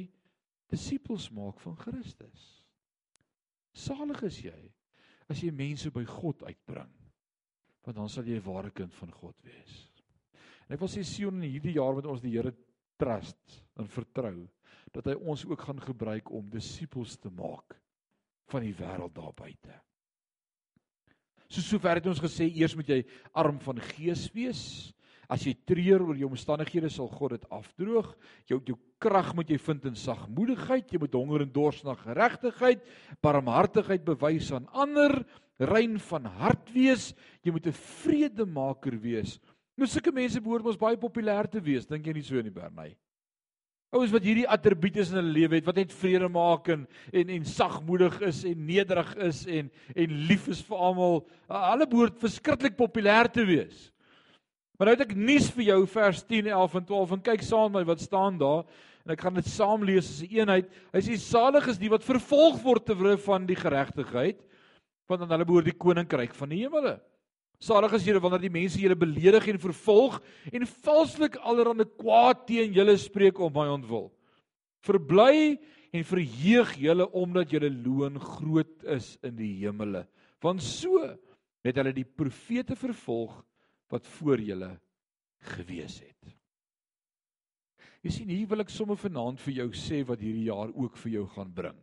disippels 0.72 1.28
maak 1.36 1.60
van 1.66 1.76
Christus. 1.82 2.46
Salig 3.76 4.22
is 4.30 4.40
jy 4.46 4.60
as 5.30 5.44
jy 5.44 5.52
mense 5.52 5.92
by 5.92 6.06
God 6.08 6.46
uitbring. 6.48 6.94
Want 7.84 8.00
dan 8.00 8.10
sal 8.10 8.24
jy 8.24 8.40
'n 8.40 8.48
ware 8.48 8.72
kind 8.72 8.94
van 8.94 9.12
God 9.12 9.36
wees. 9.44 9.92
En 10.68 10.74
ek 10.76 10.80
wil 10.80 10.90
sê 10.90 11.04
Sion 11.04 11.44
in 11.44 11.52
hierdie 11.52 11.76
jaar 11.76 11.96
met 11.96 12.06
ons 12.06 12.22
die 12.22 12.32
Here 12.32 12.54
trust 12.98 13.64
en 13.76 13.88
vertrou 13.88 14.48
dat 14.94 15.06
hy 15.06 15.16
ons 15.16 15.46
ook 15.46 15.62
gaan 15.62 15.82
gebruik 15.82 16.32
om 16.32 16.50
disippels 16.50 17.18
te 17.18 17.30
maak 17.30 17.76
van 18.48 18.62
die 18.62 18.74
wêreld 18.74 19.14
daar 19.14 19.34
buite. 19.34 19.89
So 21.50 21.62
sover 21.66 21.98
het 21.98 22.08
ons 22.10 22.22
gesê 22.22 22.48
eers 22.48 22.76
moet 22.78 22.90
jy 22.94 23.00
arm 23.34 23.60
van 23.64 23.82
gees 23.96 24.28
wees. 24.36 24.64
As 25.30 25.44
jy 25.46 25.54
treur 25.70 26.08
oor 26.08 26.18
jou 26.18 26.30
omstandighede 26.30 26.90
sal 26.94 27.10
God 27.12 27.36
dit 27.38 27.50
afdroog. 27.54 28.14
Jou 28.50 28.62
jou 28.66 28.78
krag 29.02 29.34
moet 29.38 29.50
jy 29.50 29.60
vind 29.62 29.86
in 29.92 29.98
sagmoedigheid. 29.98 30.90
Jy 30.90 31.02
moet 31.02 31.18
honger 31.18 31.46
en 31.46 31.54
dors 31.54 31.84
na 31.86 31.94
geregtigheid, 31.98 32.82
barmhartigheid 33.22 34.06
bewys 34.06 34.50
aan 34.54 34.66
ander, 34.74 35.22
rein 35.60 36.00
van 36.10 36.26
hart 36.40 36.74
wees. 36.74 37.14
Jy 37.46 37.54
moet 37.54 37.68
'n 37.68 37.78
vredemaker 37.78 38.98
wees 38.98 39.40
Nou 39.80 39.88
sulke 39.88 40.12
mense 40.12 40.42
behoort 40.44 40.66
mos 40.66 40.80
baie 40.80 40.98
populêr 41.00 41.48
te 41.48 41.62
wees, 41.64 41.86
dink 41.88 42.04
jy 42.04 42.18
nie 42.18 42.26
so 42.26 42.40
in 42.40 42.50
die 42.50 42.56
Bernay? 42.56 42.92
Ouens 43.90 44.12
wat 44.14 44.26
hierdie 44.26 44.46
attribute 44.46 45.02
in 45.02 45.16
hulle 45.18 45.34
lewe 45.34 45.58
het, 45.58 45.66
wat 45.66 45.80
net 45.82 45.94
vrede 45.98 46.28
maak 46.30 46.68
en 46.70 46.84
en, 47.10 47.32
en 47.34 47.46
sagmoedig 47.50 48.20
is 48.28 48.44
en 48.46 48.60
nederig 48.68 49.16
is 49.26 49.40
en 49.50 49.72
en 49.96 50.20
lief 50.30 50.46
is 50.54 50.62
vir 50.68 50.84
almal, 50.90 51.24
hulle 51.50 51.88
behoort 51.90 52.20
verskriklik 52.22 52.78
populêr 52.78 53.32
te 53.34 53.46
wees. 53.50 53.88
Maar 54.78 54.92
nou 54.92 54.96
het 54.96 55.08
ek 55.08 55.18
nuus 55.18 55.50
vir 55.56 55.66
jou 55.72 55.80
vers 55.96 56.22
10, 56.22 56.52
11 56.54 56.78
en 56.78 56.86
12 56.92 57.16
en 57.16 57.26
kyk 57.32 57.48
saam 57.48 57.74
met 57.74 57.82
my 57.82 57.90
wat 57.90 58.06
staan 58.06 58.38
daar 58.40 58.62
en 59.08 59.16
ek 59.16 59.26
gaan 59.26 59.40
dit 59.40 59.50
saam 59.50 59.82
lees 59.84 60.06
as 60.06 60.22
'n 60.22 60.30
een 60.30 60.38
eenheid. 60.38 60.70
Hy 60.94 61.02
sê 61.02 61.18
salig 61.18 61.68
is 61.68 61.82
die 61.82 61.90
wat 61.90 62.06
vervolg 62.06 62.62
word 62.62 62.86
ter 62.86 62.96
wille 62.96 63.18
van 63.18 63.46
die 63.46 63.58
geregtigheid, 63.58 64.38
want 65.10 65.22
dan 65.22 65.32
hulle 65.34 65.46
behoort 65.46 65.66
die 65.66 65.82
koninkryk 65.82 66.36
van 66.36 66.50
die 66.50 66.62
hemele. 66.62 67.00
Salig 67.60 67.92
is 67.98 68.06
julle 68.08 68.22
wanneer 68.24 68.46
die 68.46 68.54
mense 68.54 68.80
julle 68.80 68.96
beledig 68.96 69.50
en 69.52 69.60
vervolg 69.60 70.16
en 70.48 70.64
valslik 70.86 71.36
allerhande 71.44 71.86
kwaad 72.00 72.46
teen 72.48 72.72
julle 72.76 72.96
spreek 72.98 73.40
om 73.44 73.52
my 73.52 73.66
ontwil. 73.74 74.08
Verbly 74.88 75.58
en 75.92 76.06
verheug 76.08 76.72
julle 76.80 77.08
omdat 77.20 77.52
julle 77.52 77.72
loon 77.74 78.16
groot 78.24 78.86
is 78.96 79.18
in 79.28 79.36
die 79.36 79.52
hemele. 79.66 80.06
Want 80.40 80.64
so 80.64 81.04
het 81.04 81.82
hulle 81.82 81.92
die 81.92 82.08
profete 82.08 82.78
vervolg 82.80 83.42
wat 83.92 84.08
voor 84.20 84.40
julle 84.40 84.70
gewees 85.52 85.98
het. 86.00 86.36
Jy 88.00 88.14
sien 88.16 88.32
hier 88.32 88.48
wil 88.48 88.64
ek 88.64 88.72
sommer 88.72 88.96
vanaand 88.96 89.42
vir 89.44 89.58
jou 89.58 89.68
sê 89.76 90.00
wat 90.08 90.22
hierdie 90.24 90.48
jaar 90.48 90.72
ook 90.72 90.96
vir 91.02 91.18
jou 91.18 91.26
gaan 91.34 91.52
bring. 91.52 91.76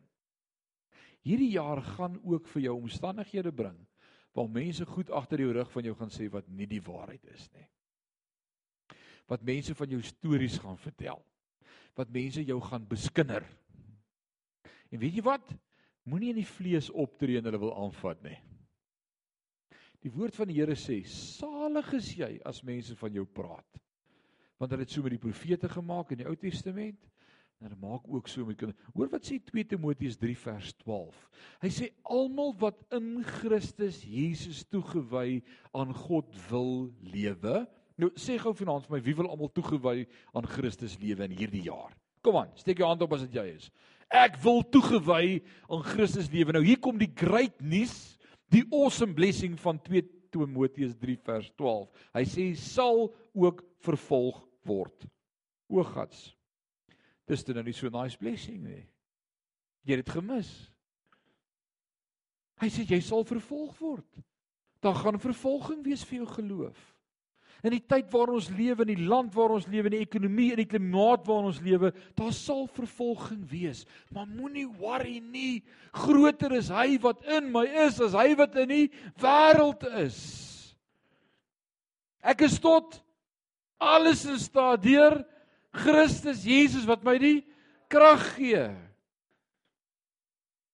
Hierdie 1.27 1.53
jaar 1.59 1.83
gaan 1.85 2.17
ook 2.25 2.49
vir 2.55 2.71
jou 2.71 2.79
omstandighede 2.79 3.53
bring 3.53 3.77
waar 4.37 4.51
mense 4.53 4.85
goed 4.85 5.11
agter 5.11 5.41
jou 5.41 5.53
rug 5.57 5.71
van 5.73 5.87
jou 5.89 5.95
gaan 5.97 6.13
sê 6.13 6.29
wat 6.33 6.49
nie 6.53 6.69
die 6.69 6.83
waarheid 6.85 7.25
is 7.33 7.47
nie. 7.55 7.65
Wat 9.27 9.43
mense 9.43 9.75
van 9.75 9.91
jou 9.91 10.03
stories 10.05 10.59
gaan 10.63 10.77
vertel. 10.79 11.23
Wat 11.97 12.13
mense 12.13 12.45
jou 12.45 12.59
gaan 12.61 12.85
beskinder. 12.87 13.47
En 14.93 15.01
weet 15.01 15.17
jy 15.17 15.25
wat? 15.25 15.55
Moenie 16.07 16.35
in 16.35 16.43
die 16.43 16.51
vlees 16.51 16.91
optree 16.93 17.41
en 17.41 17.49
hulle 17.49 17.63
wil 17.65 17.73
aanvat 17.81 18.21
nie. 18.23 18.37
Die 20.05 20.13
woord 20.13 20.37
van 20.37 20.47
die 20.47 20.61
Here 20.61 20.77
sê: 20.79 21.01
"Salig 21.09 21.89
is 21.97 22.13
jy 22.15 22.37
as 22.45 22.63
mense 22.63 22.95
van 23.01 23.13
jou 23.17 23.25
praat." 23.25 23.81
Want 24.61 24.71
hulle 24.71 24.85
het 24.85 24.93
so 24.93 25.03
met 25.03 25.17
die 25.17 25.23
profete 25.25 25.69
gemaak 25.69 26.13
in 26.13 26.21
die 26.21 26.29
Ou 26.29 26.37
Testament. 26.37 27.01
En 27.65 27.73
dit 27.73 27.81
maak 27.81 28.05
ook 28.13 28.29
so 28.29 28.45
met 28.45 28.59
kinders. 28.61 28.79
Hoor 28.93 29.09
wat 29.09 29.25
sê 29.25 29.39
2 29.49 29.65
Timoteus 29.71 30.19
3 30.21 30.37
vers 30.43 30.75
12. 30.83 31.21
Hy 31.65 31.71
sê 31.73 31.89
almal 32.13 32.53
wat 32.61 32.83
in 32.95 33.23
Christus 33.25 34.03
Jesus 34.05 34.61
toegewy 34.69 35.41
aan 35.73 35.95
God 35.97 36.29
wil 36.51 36.91
lewe. 37.01 37.65
Nou 37.97 38.11
sê 38.21 38.37
gou 38.41 38.53
vanaand 38.57 38.85
vir 38.85 38.99
my, 38.99 39.03
wie 39.07 39.17
wil 39.17 39.31
almal 39.33 39.53
toegewy 39.57 40.05
aan 40.37 40.49
Christus 40.53 40.99
lewe 41.01 41.25
in 41.25 41.39
hierdie 41.39 41.65
jaar? 41.71 41.97
Kom 42.21 42.37
aan, 42.37 42.53
steek 42.61 42.83
jou 42.83 42.91
hand 42.91 43.05
op 43.07 43.17
as 43.17 43.25
dit 43.25 43.39
jy 43.41 43.47
is. 43.55 43.71
Ek 44.13 44.37
wil 44.45 44.61
toegewy 44.75 45.41
aan 45.73 45.85
Christus 45.87 46.29
lewe. 46.31 46.53
Nou 46.53 46.65
hier 46.67 46.81
kom 46.83 47.01
die 47.01 47.11
great 47.17 47.57
nuus, 47.65 48.19
die 48.53 48.67
awesome 48.69 49.17
blessing 49.17 49.57
van 49.65 49.81
2 49.89 50.05
Timoteus 50.35 50.93
3 51.01 51.17
vers 51.25 51.49
12. 51.57 51.89
Hy 52.21 52.27
sê 52.29 52.51
sal 52.61 53.07
ook 53.33 53.65
vervolg 53.87 54.45
word. 54.69 55.09
O 55.73 55.81
Gads. 55.83 56.36
Dis 57.27 57.45
dan 57.45 57.59
nou 57.59 57.67
nie 57.67 57.75
so 57.75 57.91
nice 57.91 58.19
blessing 58.19 58.63
nie. 58.63 58.85
Jy 59.87 59.97
het 59.97 60.05
dit 60.05 60.15
gemis. 60.15 60.51
Hy 62.63 62.69
sê 62.73 62.87
jy 62.89 63.01
sal 63.05 63.27
vervolg 63.27 63.75
word. 63.83 64.23
Daar 64.85 64.97
gaan 64.99 65.19
vervolging 65.21 65.83
wees 65.85 66.05
vir 66.07 66.23
jou 66.23 66.29
geloof. 66.37 66.79
In 67.65 67.73
die 67.73 67.83
tyd 67.89 68.11
waarin 68.13 68.37
ons 68.37 68.51
lewe, 68.53 68.85
in 68.85 68.93
die 68.93 69.09
land 69.09 69.33
waar 69.35 69.55
ons 69.57 69.67
lewe, 69.71 69.89
in 69.89 69.97
die 69.97 70.05
ekonomie 70.05 70.51
en 70.53 70.61
die 70.61 70.69
klimaat 70.69 71.25
waarin 71.27 71.49
ons 71.51 71.63
lewe, 71.65 71.91
daar 72.19 72.35
sal 72.37 72.67
vervolging 72.77 73.41
wees. 73.51 73.85
Maar 74.15 74.29
moenie 74.29 74.67
worry 74.79 75.19
nie. 75.25 75.65
Groter 75.97 76.55
is 76.59 76.69
hy 76.71 76.99
wat 77.03 77.25
in 77.39 77.49
my 77.55 77.65
is 77.87 77.99
as 78.05 78.15
hy 78.17 78.35
wat 78.39 78.59
in 78.63 78.71
die 78.75 78.87
wêreld 79.23 79.87
is. 80.05 80.21
Ek 82.27 82.45
is 82.47 82.59
tot 82.63 83.01
alles 83.83 84.25
in 84.29 84.39
staat 84.41 84.85
deur 84.85 85.19
Christus 85.77 86.45
Jesus 86.47 86.87
wat 86.89 87.05
my 87.07 87.17
die 87.21 87.41
krag 87.93 88.25
gee. 88.37 88.65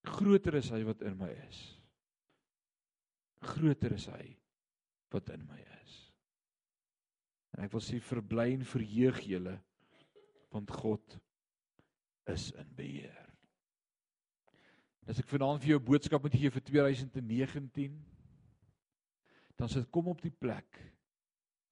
Groter 0.07 0.59
is 0.59 0.71
hy 0.75 0.83
wat 0.87 1.03
in 1.07 1.17
my 1.19 1.31
is. 1.49 1.61
Groter 3.53 3.95
is 3.97 4.07
hy 4.11 4.25
wat 5.13 5.29
in 5.35 5.43
my 5.49 5.59
is. 5.83 5.99
En 7.53 7.67
ek 7.67 7.75
wil 7.75 7.85
sê 7.85 8.01
verbly 8.03 8.53
en 8.55 8.65
verheug 8.67 9.21
julle 9.29 9.59
want 10.53 10.71
God 10.73 11.19
is 12.31 12.51
in 12.61 12.69
beheer. 12.77 13.23
As 15.09 15.19
ek 15.19 15.31
vanaand 15.31 15.63
vir 15.63 15.73
jou 15.73 15.81
'n 15.81 15.85
boodskap 15.85 16.23
moet 16.23 16.37
gee 16.39 16.51
vir 16.51 16.63
2019, 16.63 17.95
dan 19.57 19.69
sê 19.69 19.83
kom 19.91 20.09
op 20.09 20.23
die 20.23 20.31
plek 20.31 20.79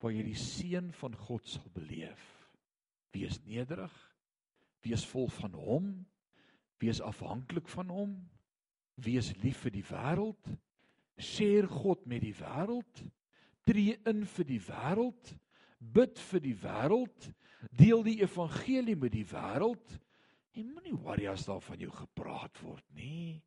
waar 0.01 0.11
jy 0.11 0.23
die 0.23 0.37
seën 0.37 0.91
van 0.91 1.15
God 1.15 1.47
sal 1.47 1.69
beleef. 1.73 2.30
Wees 3.11 3.39
nederig. 3.45 3.93
Wees 4.81 5.05
vol 5.11 5.29
van 5.29 5.53
hom. 5.53 5.91
Wees 6.81 7.01
afhanklik 7.01 7.69
van 7.69 7.89
hom. 7.93 8.15
Wees 8.95 9.33
lief 9.43 9.63
vir 9.65 9.75
die 9.77 9.85
wêreld. 9.85 10.53
Share 11.21 11.67
God 11.69 12.05
met 12.09 12.23
die 12.25 12.35
wêreld. 12.35 13.05
Tree 13.67 13.97
in 14.09 14.25
vir 14.25 14.47
die 14.49 14.61
wêreld. 14.65 15.35
Bid 15.81 16.19
vir 16.29 16.43
die 16.43 16.57
wêreld, 16.61 17.31
deel 17.73 18.03
die 18.05 18.19
evangelie 18.21 18.95
met 18.95 19.15
die 19.15 19.25
wêreld. 19.25 19.97
En 20.53 20.69
moenie 20.75 20.93
worry 20.93 21.25
as 21.31 21.47
daar 21.47 21.61
van 21.65 21.79
jou 21.81 21.89
gepraat 21.95 22.61
word 22.61 22.85
nie. 22.93 23.41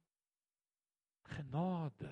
Genade. 1.30 2.10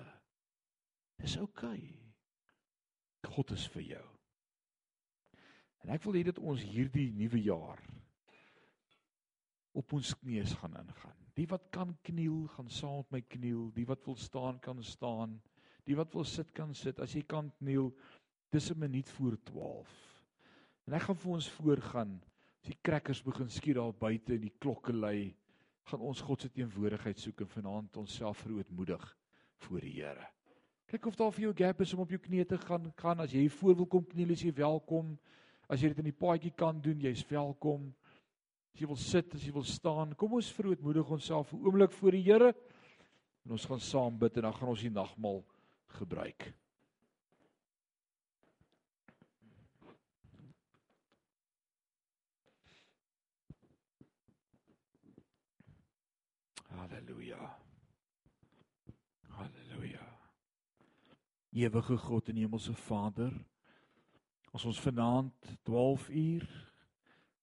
Dis 1.19 1.35
oukei. 1.37 1.75
Okay. 1.75 3.31
God 3.33 3.51
is 3.55 3.67
vir 3.73 3.83
jou. 3.95 4.12
En 5.83 5.91
ek 5.95 6.03
wil 6.05 6.15
hê 6.15 6.23
dat 6.23 6.39
ons 6.39 6.61
hierdie 6.63 7.11
nuwe 7.11 7.41
jaar 7.43 7.81
op 9.73 9.93
ons 9.97 10.13
knieë 10.21 10.45
gaan 10.61 10.77
ingaan. 10.79 11.19
Die 11.33 11.47
wat 11.49 11.65
kan 11.73 11.95
kniel, 12.05 12.45
gaan 12.53 12.69
saam 12.69 13.01
met 13.01 13.11
my 13.15 13.21
kniel. 13.35 13.69
Die 13.73 13.87
wat 13.89 14.05
wil 14.05 14.15
staan 14.21 14.59
kan 14.61 14.83
staan. 14.85 15.39
Die 15.87 15.97
wat 15.97 16.13
wil 16.13 16.27
sit 16.29 16.51
kan 16.53 16.75
sit. 16.77 17.01
As 17.01 17.15
jy 17.17 17.23
kan 17.25 17.49
kniel, 17.57 17.91
dis 18.53 18.69
'n 18.71 18.79
minuut 18.79 19.09
voor 19.09 19.37
12. 19.43 19.89
En 20.87 20.93
ek 20.93 21.01
gaan 21.01 21.15
vir 21.15 21.31
ons 21.31 21.49
voorgaan. 21.49 22.21
As 22.61 22.69
die 22.69 22.79
krekkers 22.81 23.23
begin 23.23 23.49
skiet 23.49 23.75
daar 23.75 23.93
buite 23.93 24.33
en 24.33 24.41
die 24.41 24.53
klokke 24.59 24.93
lui, 24.93 25.35
gaan 25.83 25.99
ons 25.99 26.21
God 26.21 26.41
se 26.41 26.49
teenwoordigheid 26.49 27.19
soek 27.19 27.41
en 27.41 27.47
vanaand 27.47 27.97
onsself 27.97 28.37
verootmoedig 28.37 29.17
voor 29.57 29.79
die 29.79 29.91
Here. 29.91 30.27
Kyk 30.87 31.05
of 31.05 31.15
daar 31.15 31.31
vir 31.31 31.41
jou 31.41 31.51
'n 31.51 31.57
gap 31.57 31.81
is 31.81 31.93
om 31.93 31.99
op 31.99 32.09
jou 32.09 32.19
knieë 32.19 32.45
te 32.47 32.57
gaan. 32.57 32.93
Gaan 32.95 33.19
as 33.19 33.31
jy 33.31 33.49
voor 33.49 33.75
wil 33.75 33.85
kom 33.85 34.05
kniel, 34.05 34.29
is 34.29 34.41
jy 34.41 34.53
welkom. 34.53 35.17
As 35.73 35.81
jy 35.81 35.89
dit 35.89 36.03
in 36.03 36.11
die 36.11 36.13
paadjie 36.13 36.51
kan 36.53 36.77
doen, 36.85 36.99
jy's 37.01 37.23
welkom. 37.25 37.87
As 38.75 38.81
jy 38.81 38.87
wil 38.91 38.99
sit, 39.01 39.31
as 39.33 39.41
jy 39.41 39.53
wil 39.55 39.65
staan, 39.65 40.11
kom 40.13 40.35
ons 40.37 40.51
verootmoedig 40.53 41.09
onsself 41.15 41.53
'n 41.53 41.65
oomblik 41.65 41.91
voor 41.97 42.11
die 42.13 42.21
Here. 42.21 42.53
En 43.45 43.51
ons 43.51 43.65
gaan 43.65 43.79
saam 43.79 44.17
bid 44.19 44.37
en 44.37 44.43
dan 44.43 44.53
gaan 44.53 44.69
ons 44.69 44.81
die 44.81 44.91
nagmaal 44.91 45.43
gebruik. 45.97 46.53
Halleluja. 56.69 57.57
Halleluja. 59.27 60.05
Ewige 61.51 61.97
God 61.97 62.29
en 62.29 62.35
Hemelse 62.35 62.73
Vader, 62.73 63.33
as 64.53 64.65
ons 64.69 64.79
vanaand 64.79 65.53
12 65.65 66.09
uur 66.09 66.45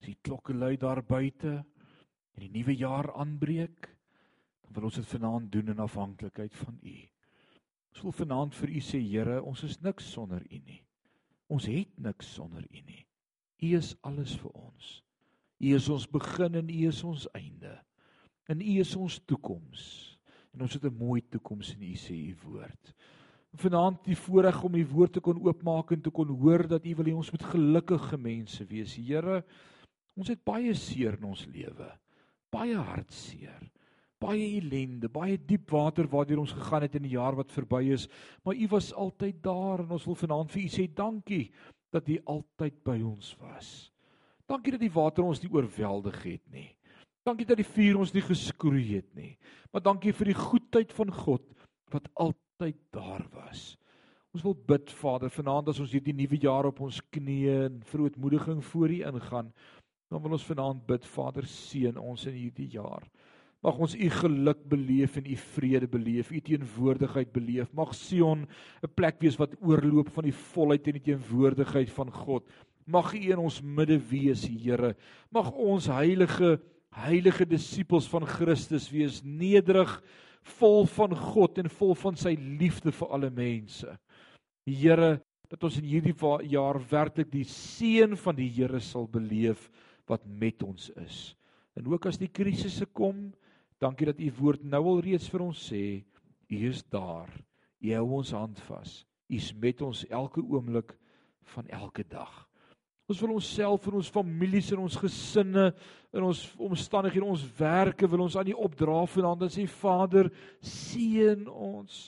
as 0.01 0.09
die 0.09 0.19
klokke 0.25 0.55
lui 0.57 0.77
daar 0.81 1.03
buite 1.05 1.59
en 1.61 2.41
die 2.41 2.53
nuwe 2.55 2.73
jaar 2.73 3.11
aanbreek, 3.21 3.89
dan 4.63 4.77
wil 4.77 4.87
ons 4.89 4.97
dit 5.01 5.09
vanaand 5.11 5.51
doen 5.53 5.75
in 5.75 5.83
afhanklikheid 5.83 6.55
van 6.57 6.79
U. 6.81 6.97
Ons 7.91 8.05
wil 8.07 8.15
vanaand 8.17 8.57
vir 8.57 8.73
U 8.73 8.81
sê, 8.87 9.01
Here, 9.03 9.41
ons 9.43 9.65
is 9.67 9.81
niks 9.85 10.09
sonder 10.15 10.41
U 10.47 10.61
nie. 10.65 10.81
Ons 11.51 11.67
het 11.69 11.93
niks 11.99 12.31
sonder 12.39 12.65
U 12.65 12.83
nie. 12.87 13.05
U 13.61 13.75
is 13.77 13.93
alles 14.07 14.37
vir 14.41 14.55
ons. 14.57 14.91
U 15.61 15.75
is 15.77 15.89
ons 15.93 16.07
begin 16.09 16.57
en 16.63 16.71
U 16.71 16.79
is 16.89 17.03
ons 17.05 17.27
einde. 17.37 17.75
In 18.49 18.63
U 18.65 18.77
is 18.81 18.95
ons 18.97 19.19
toekoms. 19.29 19.83
En 20.55 20.65
ons 20.65 20.73
het 20.73 20.85
'n 20.85 20.97
mooi 20.97 21.21
toekoms 21.29 21.75
in 21.75 21.83
U 21.83 21.95
sê 21.95 22.15
U 22.15 22.37
woord. 22.47 22.95
Vanaand 23.59 24.05
die 24.07 24.17
voorreg 24.17 24.61
om 24.63 24.77
U 24.79 24.85
woord 24.93 25.17
te 25.17 25.23
kon 25.25 25.41
oopmaak 25.43 25.91
en 25.97 26.03
te 26.05 26.13
kon 26.15 26.29
hoor 26.43 26.69
dat 26.71 26.85
U 26.87 26.95
wil 27.01 27.11
hê 27.11 27.15
ons 27.17 27.33
moet 27.35 27.49
gelukkige 27.51 28.19
mense 28.21 28.67
wees. 28.71 28.95
Here, 28.95 29.41
ons 30.15 30.31
het 30.31 30.43
baie 30.47 30.75
seer 30.79 31.19
in 31.19 31.27
ons 31.33 31.43
lewe. 31.51 31.89
Baie 32.55 32.79
hartseer. 32.79 33.67
Baie 34.21 34.45
ellende, 34.59 35.09
baie 35.09 35.39
diep 35.39 35.71
water 35.73 36.07
waardeur 36.13 36.43
ons 36.43 36.53
gegaan 36.53 36.85
het 36.85 36.99
in 36.99 37.07
die 37.07 37.15
jaar 37.15 37.39
wat 37.39 37.55
verby 37.55 37.87
is, 37.95 38.05
maar 38.45 38.55
U 38.55 38.67
was 38.75 38.91
altyd 38.93 39.39
daar 39.43 39.81
en 39.81 39.95
ons 39.97 40.05
wil 40.05 40.19
vanaand 40.23 40.53
vir 40.53 40.67
U 40.67 40.73
sê 40.75 40.85
dankie 40.93 41.47
dat 41.91 42.09
U 42.09 42.19
altyd 42.35 42.83
by 42.85 42.99
ons 43.01 43.33
was. 43.41 43.71
Dankie 44.51 44.75
dat 44.75 44.83
die 44.83 44.93
water 44.93 45.25
ons 45.25 45.41
nie 45.41 45.51
oorweldig 45.55 46.21
het 46.27 46.45
nie. 46.53 46.69
Dankie 47.25 47.47
dat 47.49 47.61
die 47.61 47.69
vuur 47.69 48.01
ons 48.03 48.13
nie 48.13 48.25
geskroei 48.25 48.85
het 48.97 49.09
nie. 49.17 49.33
Maar 49.73 49.85
dankie 49.89 50.13
vir 50.17 50.33
die 50.33 50.39
goedheid 50.39 50.93
van 50.97 51.13
God 51.15 51.47
wat 51.95 52.07
altyd 52.15 52.50
daar 52.93 53.25
was. 53.33 53.77
Ons 54.31 54.45
wil 54.47 54.55
bid 54.55 54.91
Vader 54.95 55.31
vanaand 55.33 55.73
as 55.73 55.81
ons 55.83 55.91
hierdie 55.91 56.15
nuwe 56.15 56.39
jaar 56.39 56.69
op 56.69 56.81
ons 56.87 57.01
knieë 57.11 57.57
in 57.67 57.81
verootmoediging 57.91 58.61
voor 58.63 58.93
U 58.95 58.99
ingaan. 59.09 59.49
Dan 60.11 60.23
wil 60.23 60.37
ons 60.37 60.47
vanaand 60.47 60.85
bid 60.87 61.07
Vader 61.07 61.47
seën 61.47 61.99
ons 61.99 62.27
in 62.31 62.37
hierdie 62.37 62.69
jaar. 62.77 63.03
Mag 63.61 63.77
ons 63.77 63.97
U 63.97 64.09
geluk 64.23 64.63
beleef 64.71 65.19
en 65.21 65.27
U 65.27 65.37
vrede 65.57 65.89
beleef, 65.91 66.31
U 66.31 66.41
teenwoordigheid 66.41 67.33
beleef. 67.33 67.73
Mag 67.77 67.95
Sion 67.95 68.47
'n 68.83 68.95
plek 68.95 69.21
wees 69.21 69.37
wat 69.37 69.57
oorloop 69.61 70.09
van 70.09 70.25
die 70.25 70.39
volheid 70.55 70.87
en 70.87 70.97
die 70.97 71.09
teenwoordigheid 71.13 71.91
van 71.91 72.11
God. 72.11 72.47
Mag 72.87 73.15
U 73.15 73.19
in 73.19 73.39
ons 73.39 73.61
midde 73.61 73.99
wees, 73.99 74.47
Here. 74.47 74.97
Mag 75.31 75.51
ons 75.53 75.87
heilige 75.87 76.61
heilige 76.91 77.47
disippels 77.47 78.09
van 78.11 78.27
Christus 78.27 78.91
wees, 78.91 79.23
nederig, 79.23 80.03
vol 80.59 80.87
van 80.87 81.15
God 81.17 81.59
en 81.63 81.69
vol 81.73 81.95
van 81.99 82.17
sy 82.17 82.35
liefde 82.39 82.93
vir 82.95 83.13
alle 83.15 83.31
mense. 83.31 83.97
Here, 84.67 85.19
dat 85.51 85.65
ons 85.67 85.81
in 85.81 85.89
hierdie 85.89 86.15
jaar 86.53 86.79
werklik 86.91 87.31
die 87.33 87.45
seën 87.45 88.17
van 88.17 88.37
die 88.37 88.49
Here 88.49 88.81
sal 88.81 89.09
beleef 89.11 89.69
wat 90.07 90.27
met 90.27 90.63
ons 90.63 90.91
is. 91.03 91.35
En 91.75 91.87
ook 91.91 92.07
as 92.07 92.19
die 92.19 92.31
krisisse 92.31 92.87
kom, 92.87 93.33
dankie 93.81 94.07
dat 94.07 94.21
u 94.21 94.31
woord 94.39 94.65
nou 94.65 94.83
al 94.95 95.01
reeds 95.01 95.29
vir 95.31 95.43
ons 95.43 95.59
sê, 95.71 96.03
u 96.51 96.57
is 96.69 96.83
daar. 96.91 97.31
U 97.81 97.95
hou 97.95 98.07
ons 98.21 98.33
hand 98.37 98.59
vas. 98.69 99.01
U 99.31 99.37
is 99.37 99.53
met 99.55 99.81
ons 99.83 100.05
elke 100.11 100.43
oomblik 100.43 100.95
van 101.55 101.69
elke 101.69 102.05
dag. 102.05 102.50
Ons 103.11 103.19
wil 103.25 103.35
onsself 103.35 103.89
en 103.91 103.99
ons 103.99 104.13
families 104.15 104.69
en 104.71 104.85
ons 104.85 105.01
gesinne 105.03 105.67
en 106.15 106.27
ons 106.29 106.45
omstandighede, 106.63 107.27
ons 107.27 107.43
werke 107.59 108.07
wil 108.07 108.23
ons 108.29 108.37
aan 108.39 108.53
U 108.53 108.55
opdra 108.69 109.03
vanaand 109.11 109.49
en 109.49 109.51
sê 109.51 109.67
Vader, 109.67 110.31
seën 110.63 111.43
ons. 111.51 111.99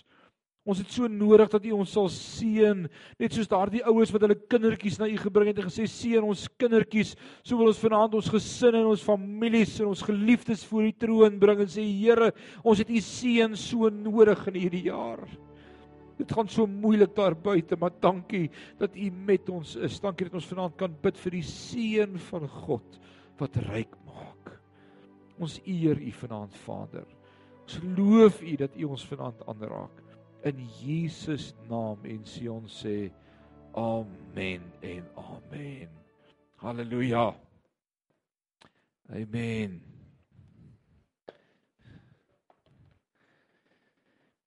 Ons 0.63 0.79
het 0.79 0.95
so 0.95 1.11
nodig 1.11 1.51
dat 1.51 1.67
U 1.67 1.75
ons 1.81 1.91
sal 1.97 2.07
seën, 2.15 2.85
net 3.19 3.35
soos 3.35 3.51
daardie 3.51 3.83
ouers 3.91 4.15
wat 4.15 4.29
hulle 4.29 4.39
kindertjies 4.47 5.01
na 5.03 5.11
U 5.11 5.19
gebring 5.25 5.51
het 5.51 5.59
en 5.59 5.67
gesê 5.73 5.89
seën 5.91 6.23
ons 6.23 6.47
kindertjies. 6.55 7.17
So 7.43 7.59
wil 7.59 7.73
ons 7.73 7.83
vanaand 7.83 8.15
ons 8.21 8.31
gesinne 8.31 8.85
en 8.85 8.93
ons 8.93 9.07
families 9.11 9.75
en 9.83 9.91
ons 9.91 10.07
geliefdes 10.07 10.63
voor 10.71 10.87
U 10.87 10.93
troon 11.03 11.43
bring 11.43 11.65
en 11.67 11.73
sê 11.73 11.83
Here, 11.83 12.31
ons 12.63 12.79
het 12.79 12.95
U 12.95 13.03
seën 13.03 13.59
so 13.59 13.91
nodig 13.91 14.47
in 14.53 14.61
hierdie 14.69 14.87
jaar. 14.93 15.27
Dit 16.23 16.35
gaan 16.37 16.51
so 16.51 16.67
moeilik 16.71 17.15
daar 17.17 17.35
buite, 17.35 17.77
maar 17.79 17.95
dankie 18.01 18.47
dat 18.79 18.95
U 18.97 19.11
met 19.11 19.49
ons 19.51 19.75
is. 19.77 19.99
Dankie 20.01 20.29
dat 20.29 20.39
ons 20.39 20.51
vanaand 20.53 20.77
kan 20.79 20.95
bid 21.03 21.19
vir 21.25 21.39
die 21.39 21.47
seën 21.47 22.15
van 22.31 22.47
God 22.63 23.01
wat 23.41 23.59
ryk 23.67 23.97
maak. 24.07 24.53
Ons 25.43 25.59
eer 25.67 25.99
U 25.99 26.13
vanaand, 26.23 26.55
Vader. 26.63 27.09
Ons 27.65 27.81
loof 27.99 28.43
U 28.43 28.57
dat 28.61 28.79
U 28.79 28.93
ons 28.95 29.07
vanaand 29.11 29.43
aanraak. 29.51 30.03
In 30.47 30.59
Jesus 30.81 31.53
naam 31.71 32.03
en 32.07 32.25
Sion 32.27 32.67
sê 32.71 33.13
amen 33.79 34.67
en 34.83 35.07
amen. 35.19 35.89
Halleluja. 36.63 37.31
Amen. 39.11 39.92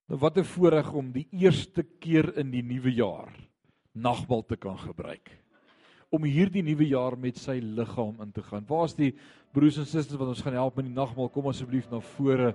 Nou 0.06 0.18
wat 0.22 0.38
'n 0.38 0.44
voorreg 0.44 0.92
om 0.92 1.10
die 1.12 1.26
eerste 1.30 1.82
keer 1.82 2.36
in 2.38 2.50
die 2.50 2.62
nuwe 2.62 2.94
jaar 2.94 3.32
nagbal 3.92 4.44
te 4.46 4.56
kan 4.56 4.78
gebruik. 4.78 5.30
Om 6.10 6.22
hierdie 6.22 6.62
nuwe 6.62 6.86
jaar 6.86 7.18
met 7.18 7.36
sy 7.36 7.58
liggaam 7.58 8.20
in 8.22 8.32
te 8.32 8.42
gaan. 8.42 8.64
Waar's 8.68 8.94
die 8.94 9.14
broers 9.52 9.78
en 9.78 9.86
susters 9.86 10.18
wat 10.18 10.28
ons 10.28 10.42
gaan 10.42 10.52
help 10.52 10.76
met 10.76 10.84
die 10.84 10.94
nagmaal? 10.94 11.28
Kom 11.28 11.46
asseblief 11.46 11.90
na 11.90 12.00
vore 12.00 12.54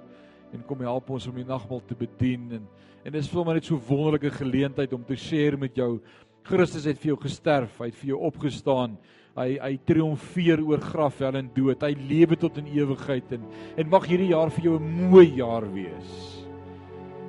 en 0.53 0.63
kom 0.65 0.79
help 0.79 1.09
ons 1.09 1.27
om 1.27 1.35
die 1.35 1.45
nagmaal 1.45 1.81
te 1.85 1.95
bedien 1.95 2.51
en 2.51 2.67
en 3.03 3.11
dit 3.11 3.21
is 3.21 3.29
vir 3.29 3.45
my 3.45 3.53
net 3.53 3.65
so 3.65 3.81
wonderlike 3.87 4.29
geleentheid 4.29 4.93
om 4.93 5.03
te 5.03 5.15
share 5.15 5.57
met 5.57 5.75
jou. 5.75 5.99
Christus 6.43 6.85
het 6.85 6.99
vir 6.99 7.07
jou 7.07 7.17
gesterf, 7.17 7.79
hy 7.79 7.85
het 7.85 7.95
vir 7.95 8.07
jou 8.07 8.19
opgestaan. 8.19 8.97
Hy 9.35 9.57
hy 9.57 9.77
triomfeer 9.77 10.61
oor 10.63 10.79
graf, 10.79 11.19
hel 11.19 11.35
en 11.35 11.49
dood. 11.53 11.81
Hy 11.81 11.95
lewe 11.95 12.37
tot 12.37 12.57
in 12.57 12.67
ewigheid 12.67 13.31
en 13.31 13.43
en 13.77 13.89
mag 13.89 14.05
hierdie 14.05 14.31
jaar 14.31 14.49
vir 14.51 14.63
jou 14.63 14.79
'n 14.79 15.09
mooi 15.09 15.35
jaar 15.35 15.73
wees. 15.73 16.50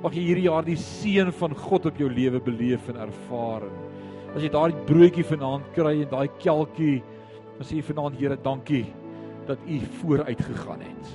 Mag 0.03 0.17
jy 0.17 0.25
hierdie 0.25 0.49
jaar 0.49 0.65
die 0.67 0.75
seën 0.75 1.29
van 1.39 1.53
God 1.55 1.85
op 1.87 1.99
jou 2.01 2.09
lewe 2.11 2.41
beleef 2.43 2.89
en 2.91 2.97
ervaar. 3.05 3.63
As 4.33 4.43
jy 4.43 4.49
daardie 4.51 4.83
broodjie 4.89 5.23
vanaand 5.23 5.69
kry 5.77 5.93
en 6.01 6.09
daai 6.11 6.27
kelkie, 6.43 6.97
dan 7.55 7.67
sê 7.69 7.77
jy 7.77 7.85
vanaand 7.87 8.19
Here, 8.19 8.35
dankie 8.35 8.83
dat 9.47 9.63
U 9.63 9.79
vooruit 10.01 10.43
gegaan 10.43 10.83
het. 10.83 11.13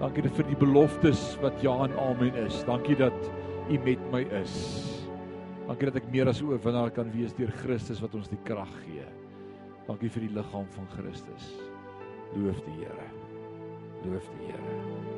Dankie 0.00 0.24
vir 0.24 0.48
die 0.48 0.58
beloftes 0.58 1.20
wat 1.44 1.60
ja 1.64 1.74
en 1.84 1.92
amen 2.00 2.40
is. 2.46 2.62
Dankie 2.64 2.96
dat 2.96 3.28
U 3.68 3.78
met 3.84 4.08
my 4.14 4.24
is. 4.40 4.56
Dankie 5.68 5.90
dat 5.90 6.00
ek 6.00 6.08
meer 6.12 6.32
as 6.32 6.40
'n 6.40 6.48
oorwinnaar 6.48 6.90
kan 6.90 7.12
wees 7.12 7.36
deur 7.36 7.52
Christus 7.60 8.00
wat 8.00 8.14
ons 8.14 8.28
die 8.28 8.40
krag 8.44 8.72
gee. 8.86 9.04
Dankie 9.86 10.08
vir 10.08 10.22
die 10.28 10.34
liggaam 10.34 10.66
van 10.72 10.88
Christus. 10.96 11.60
Loof 12.34 12.56
die 12.64 12.80
Here. 12.80 13.08
Loof 14.04 14.24
die 14.38 14.46
Here. 14.46 15.11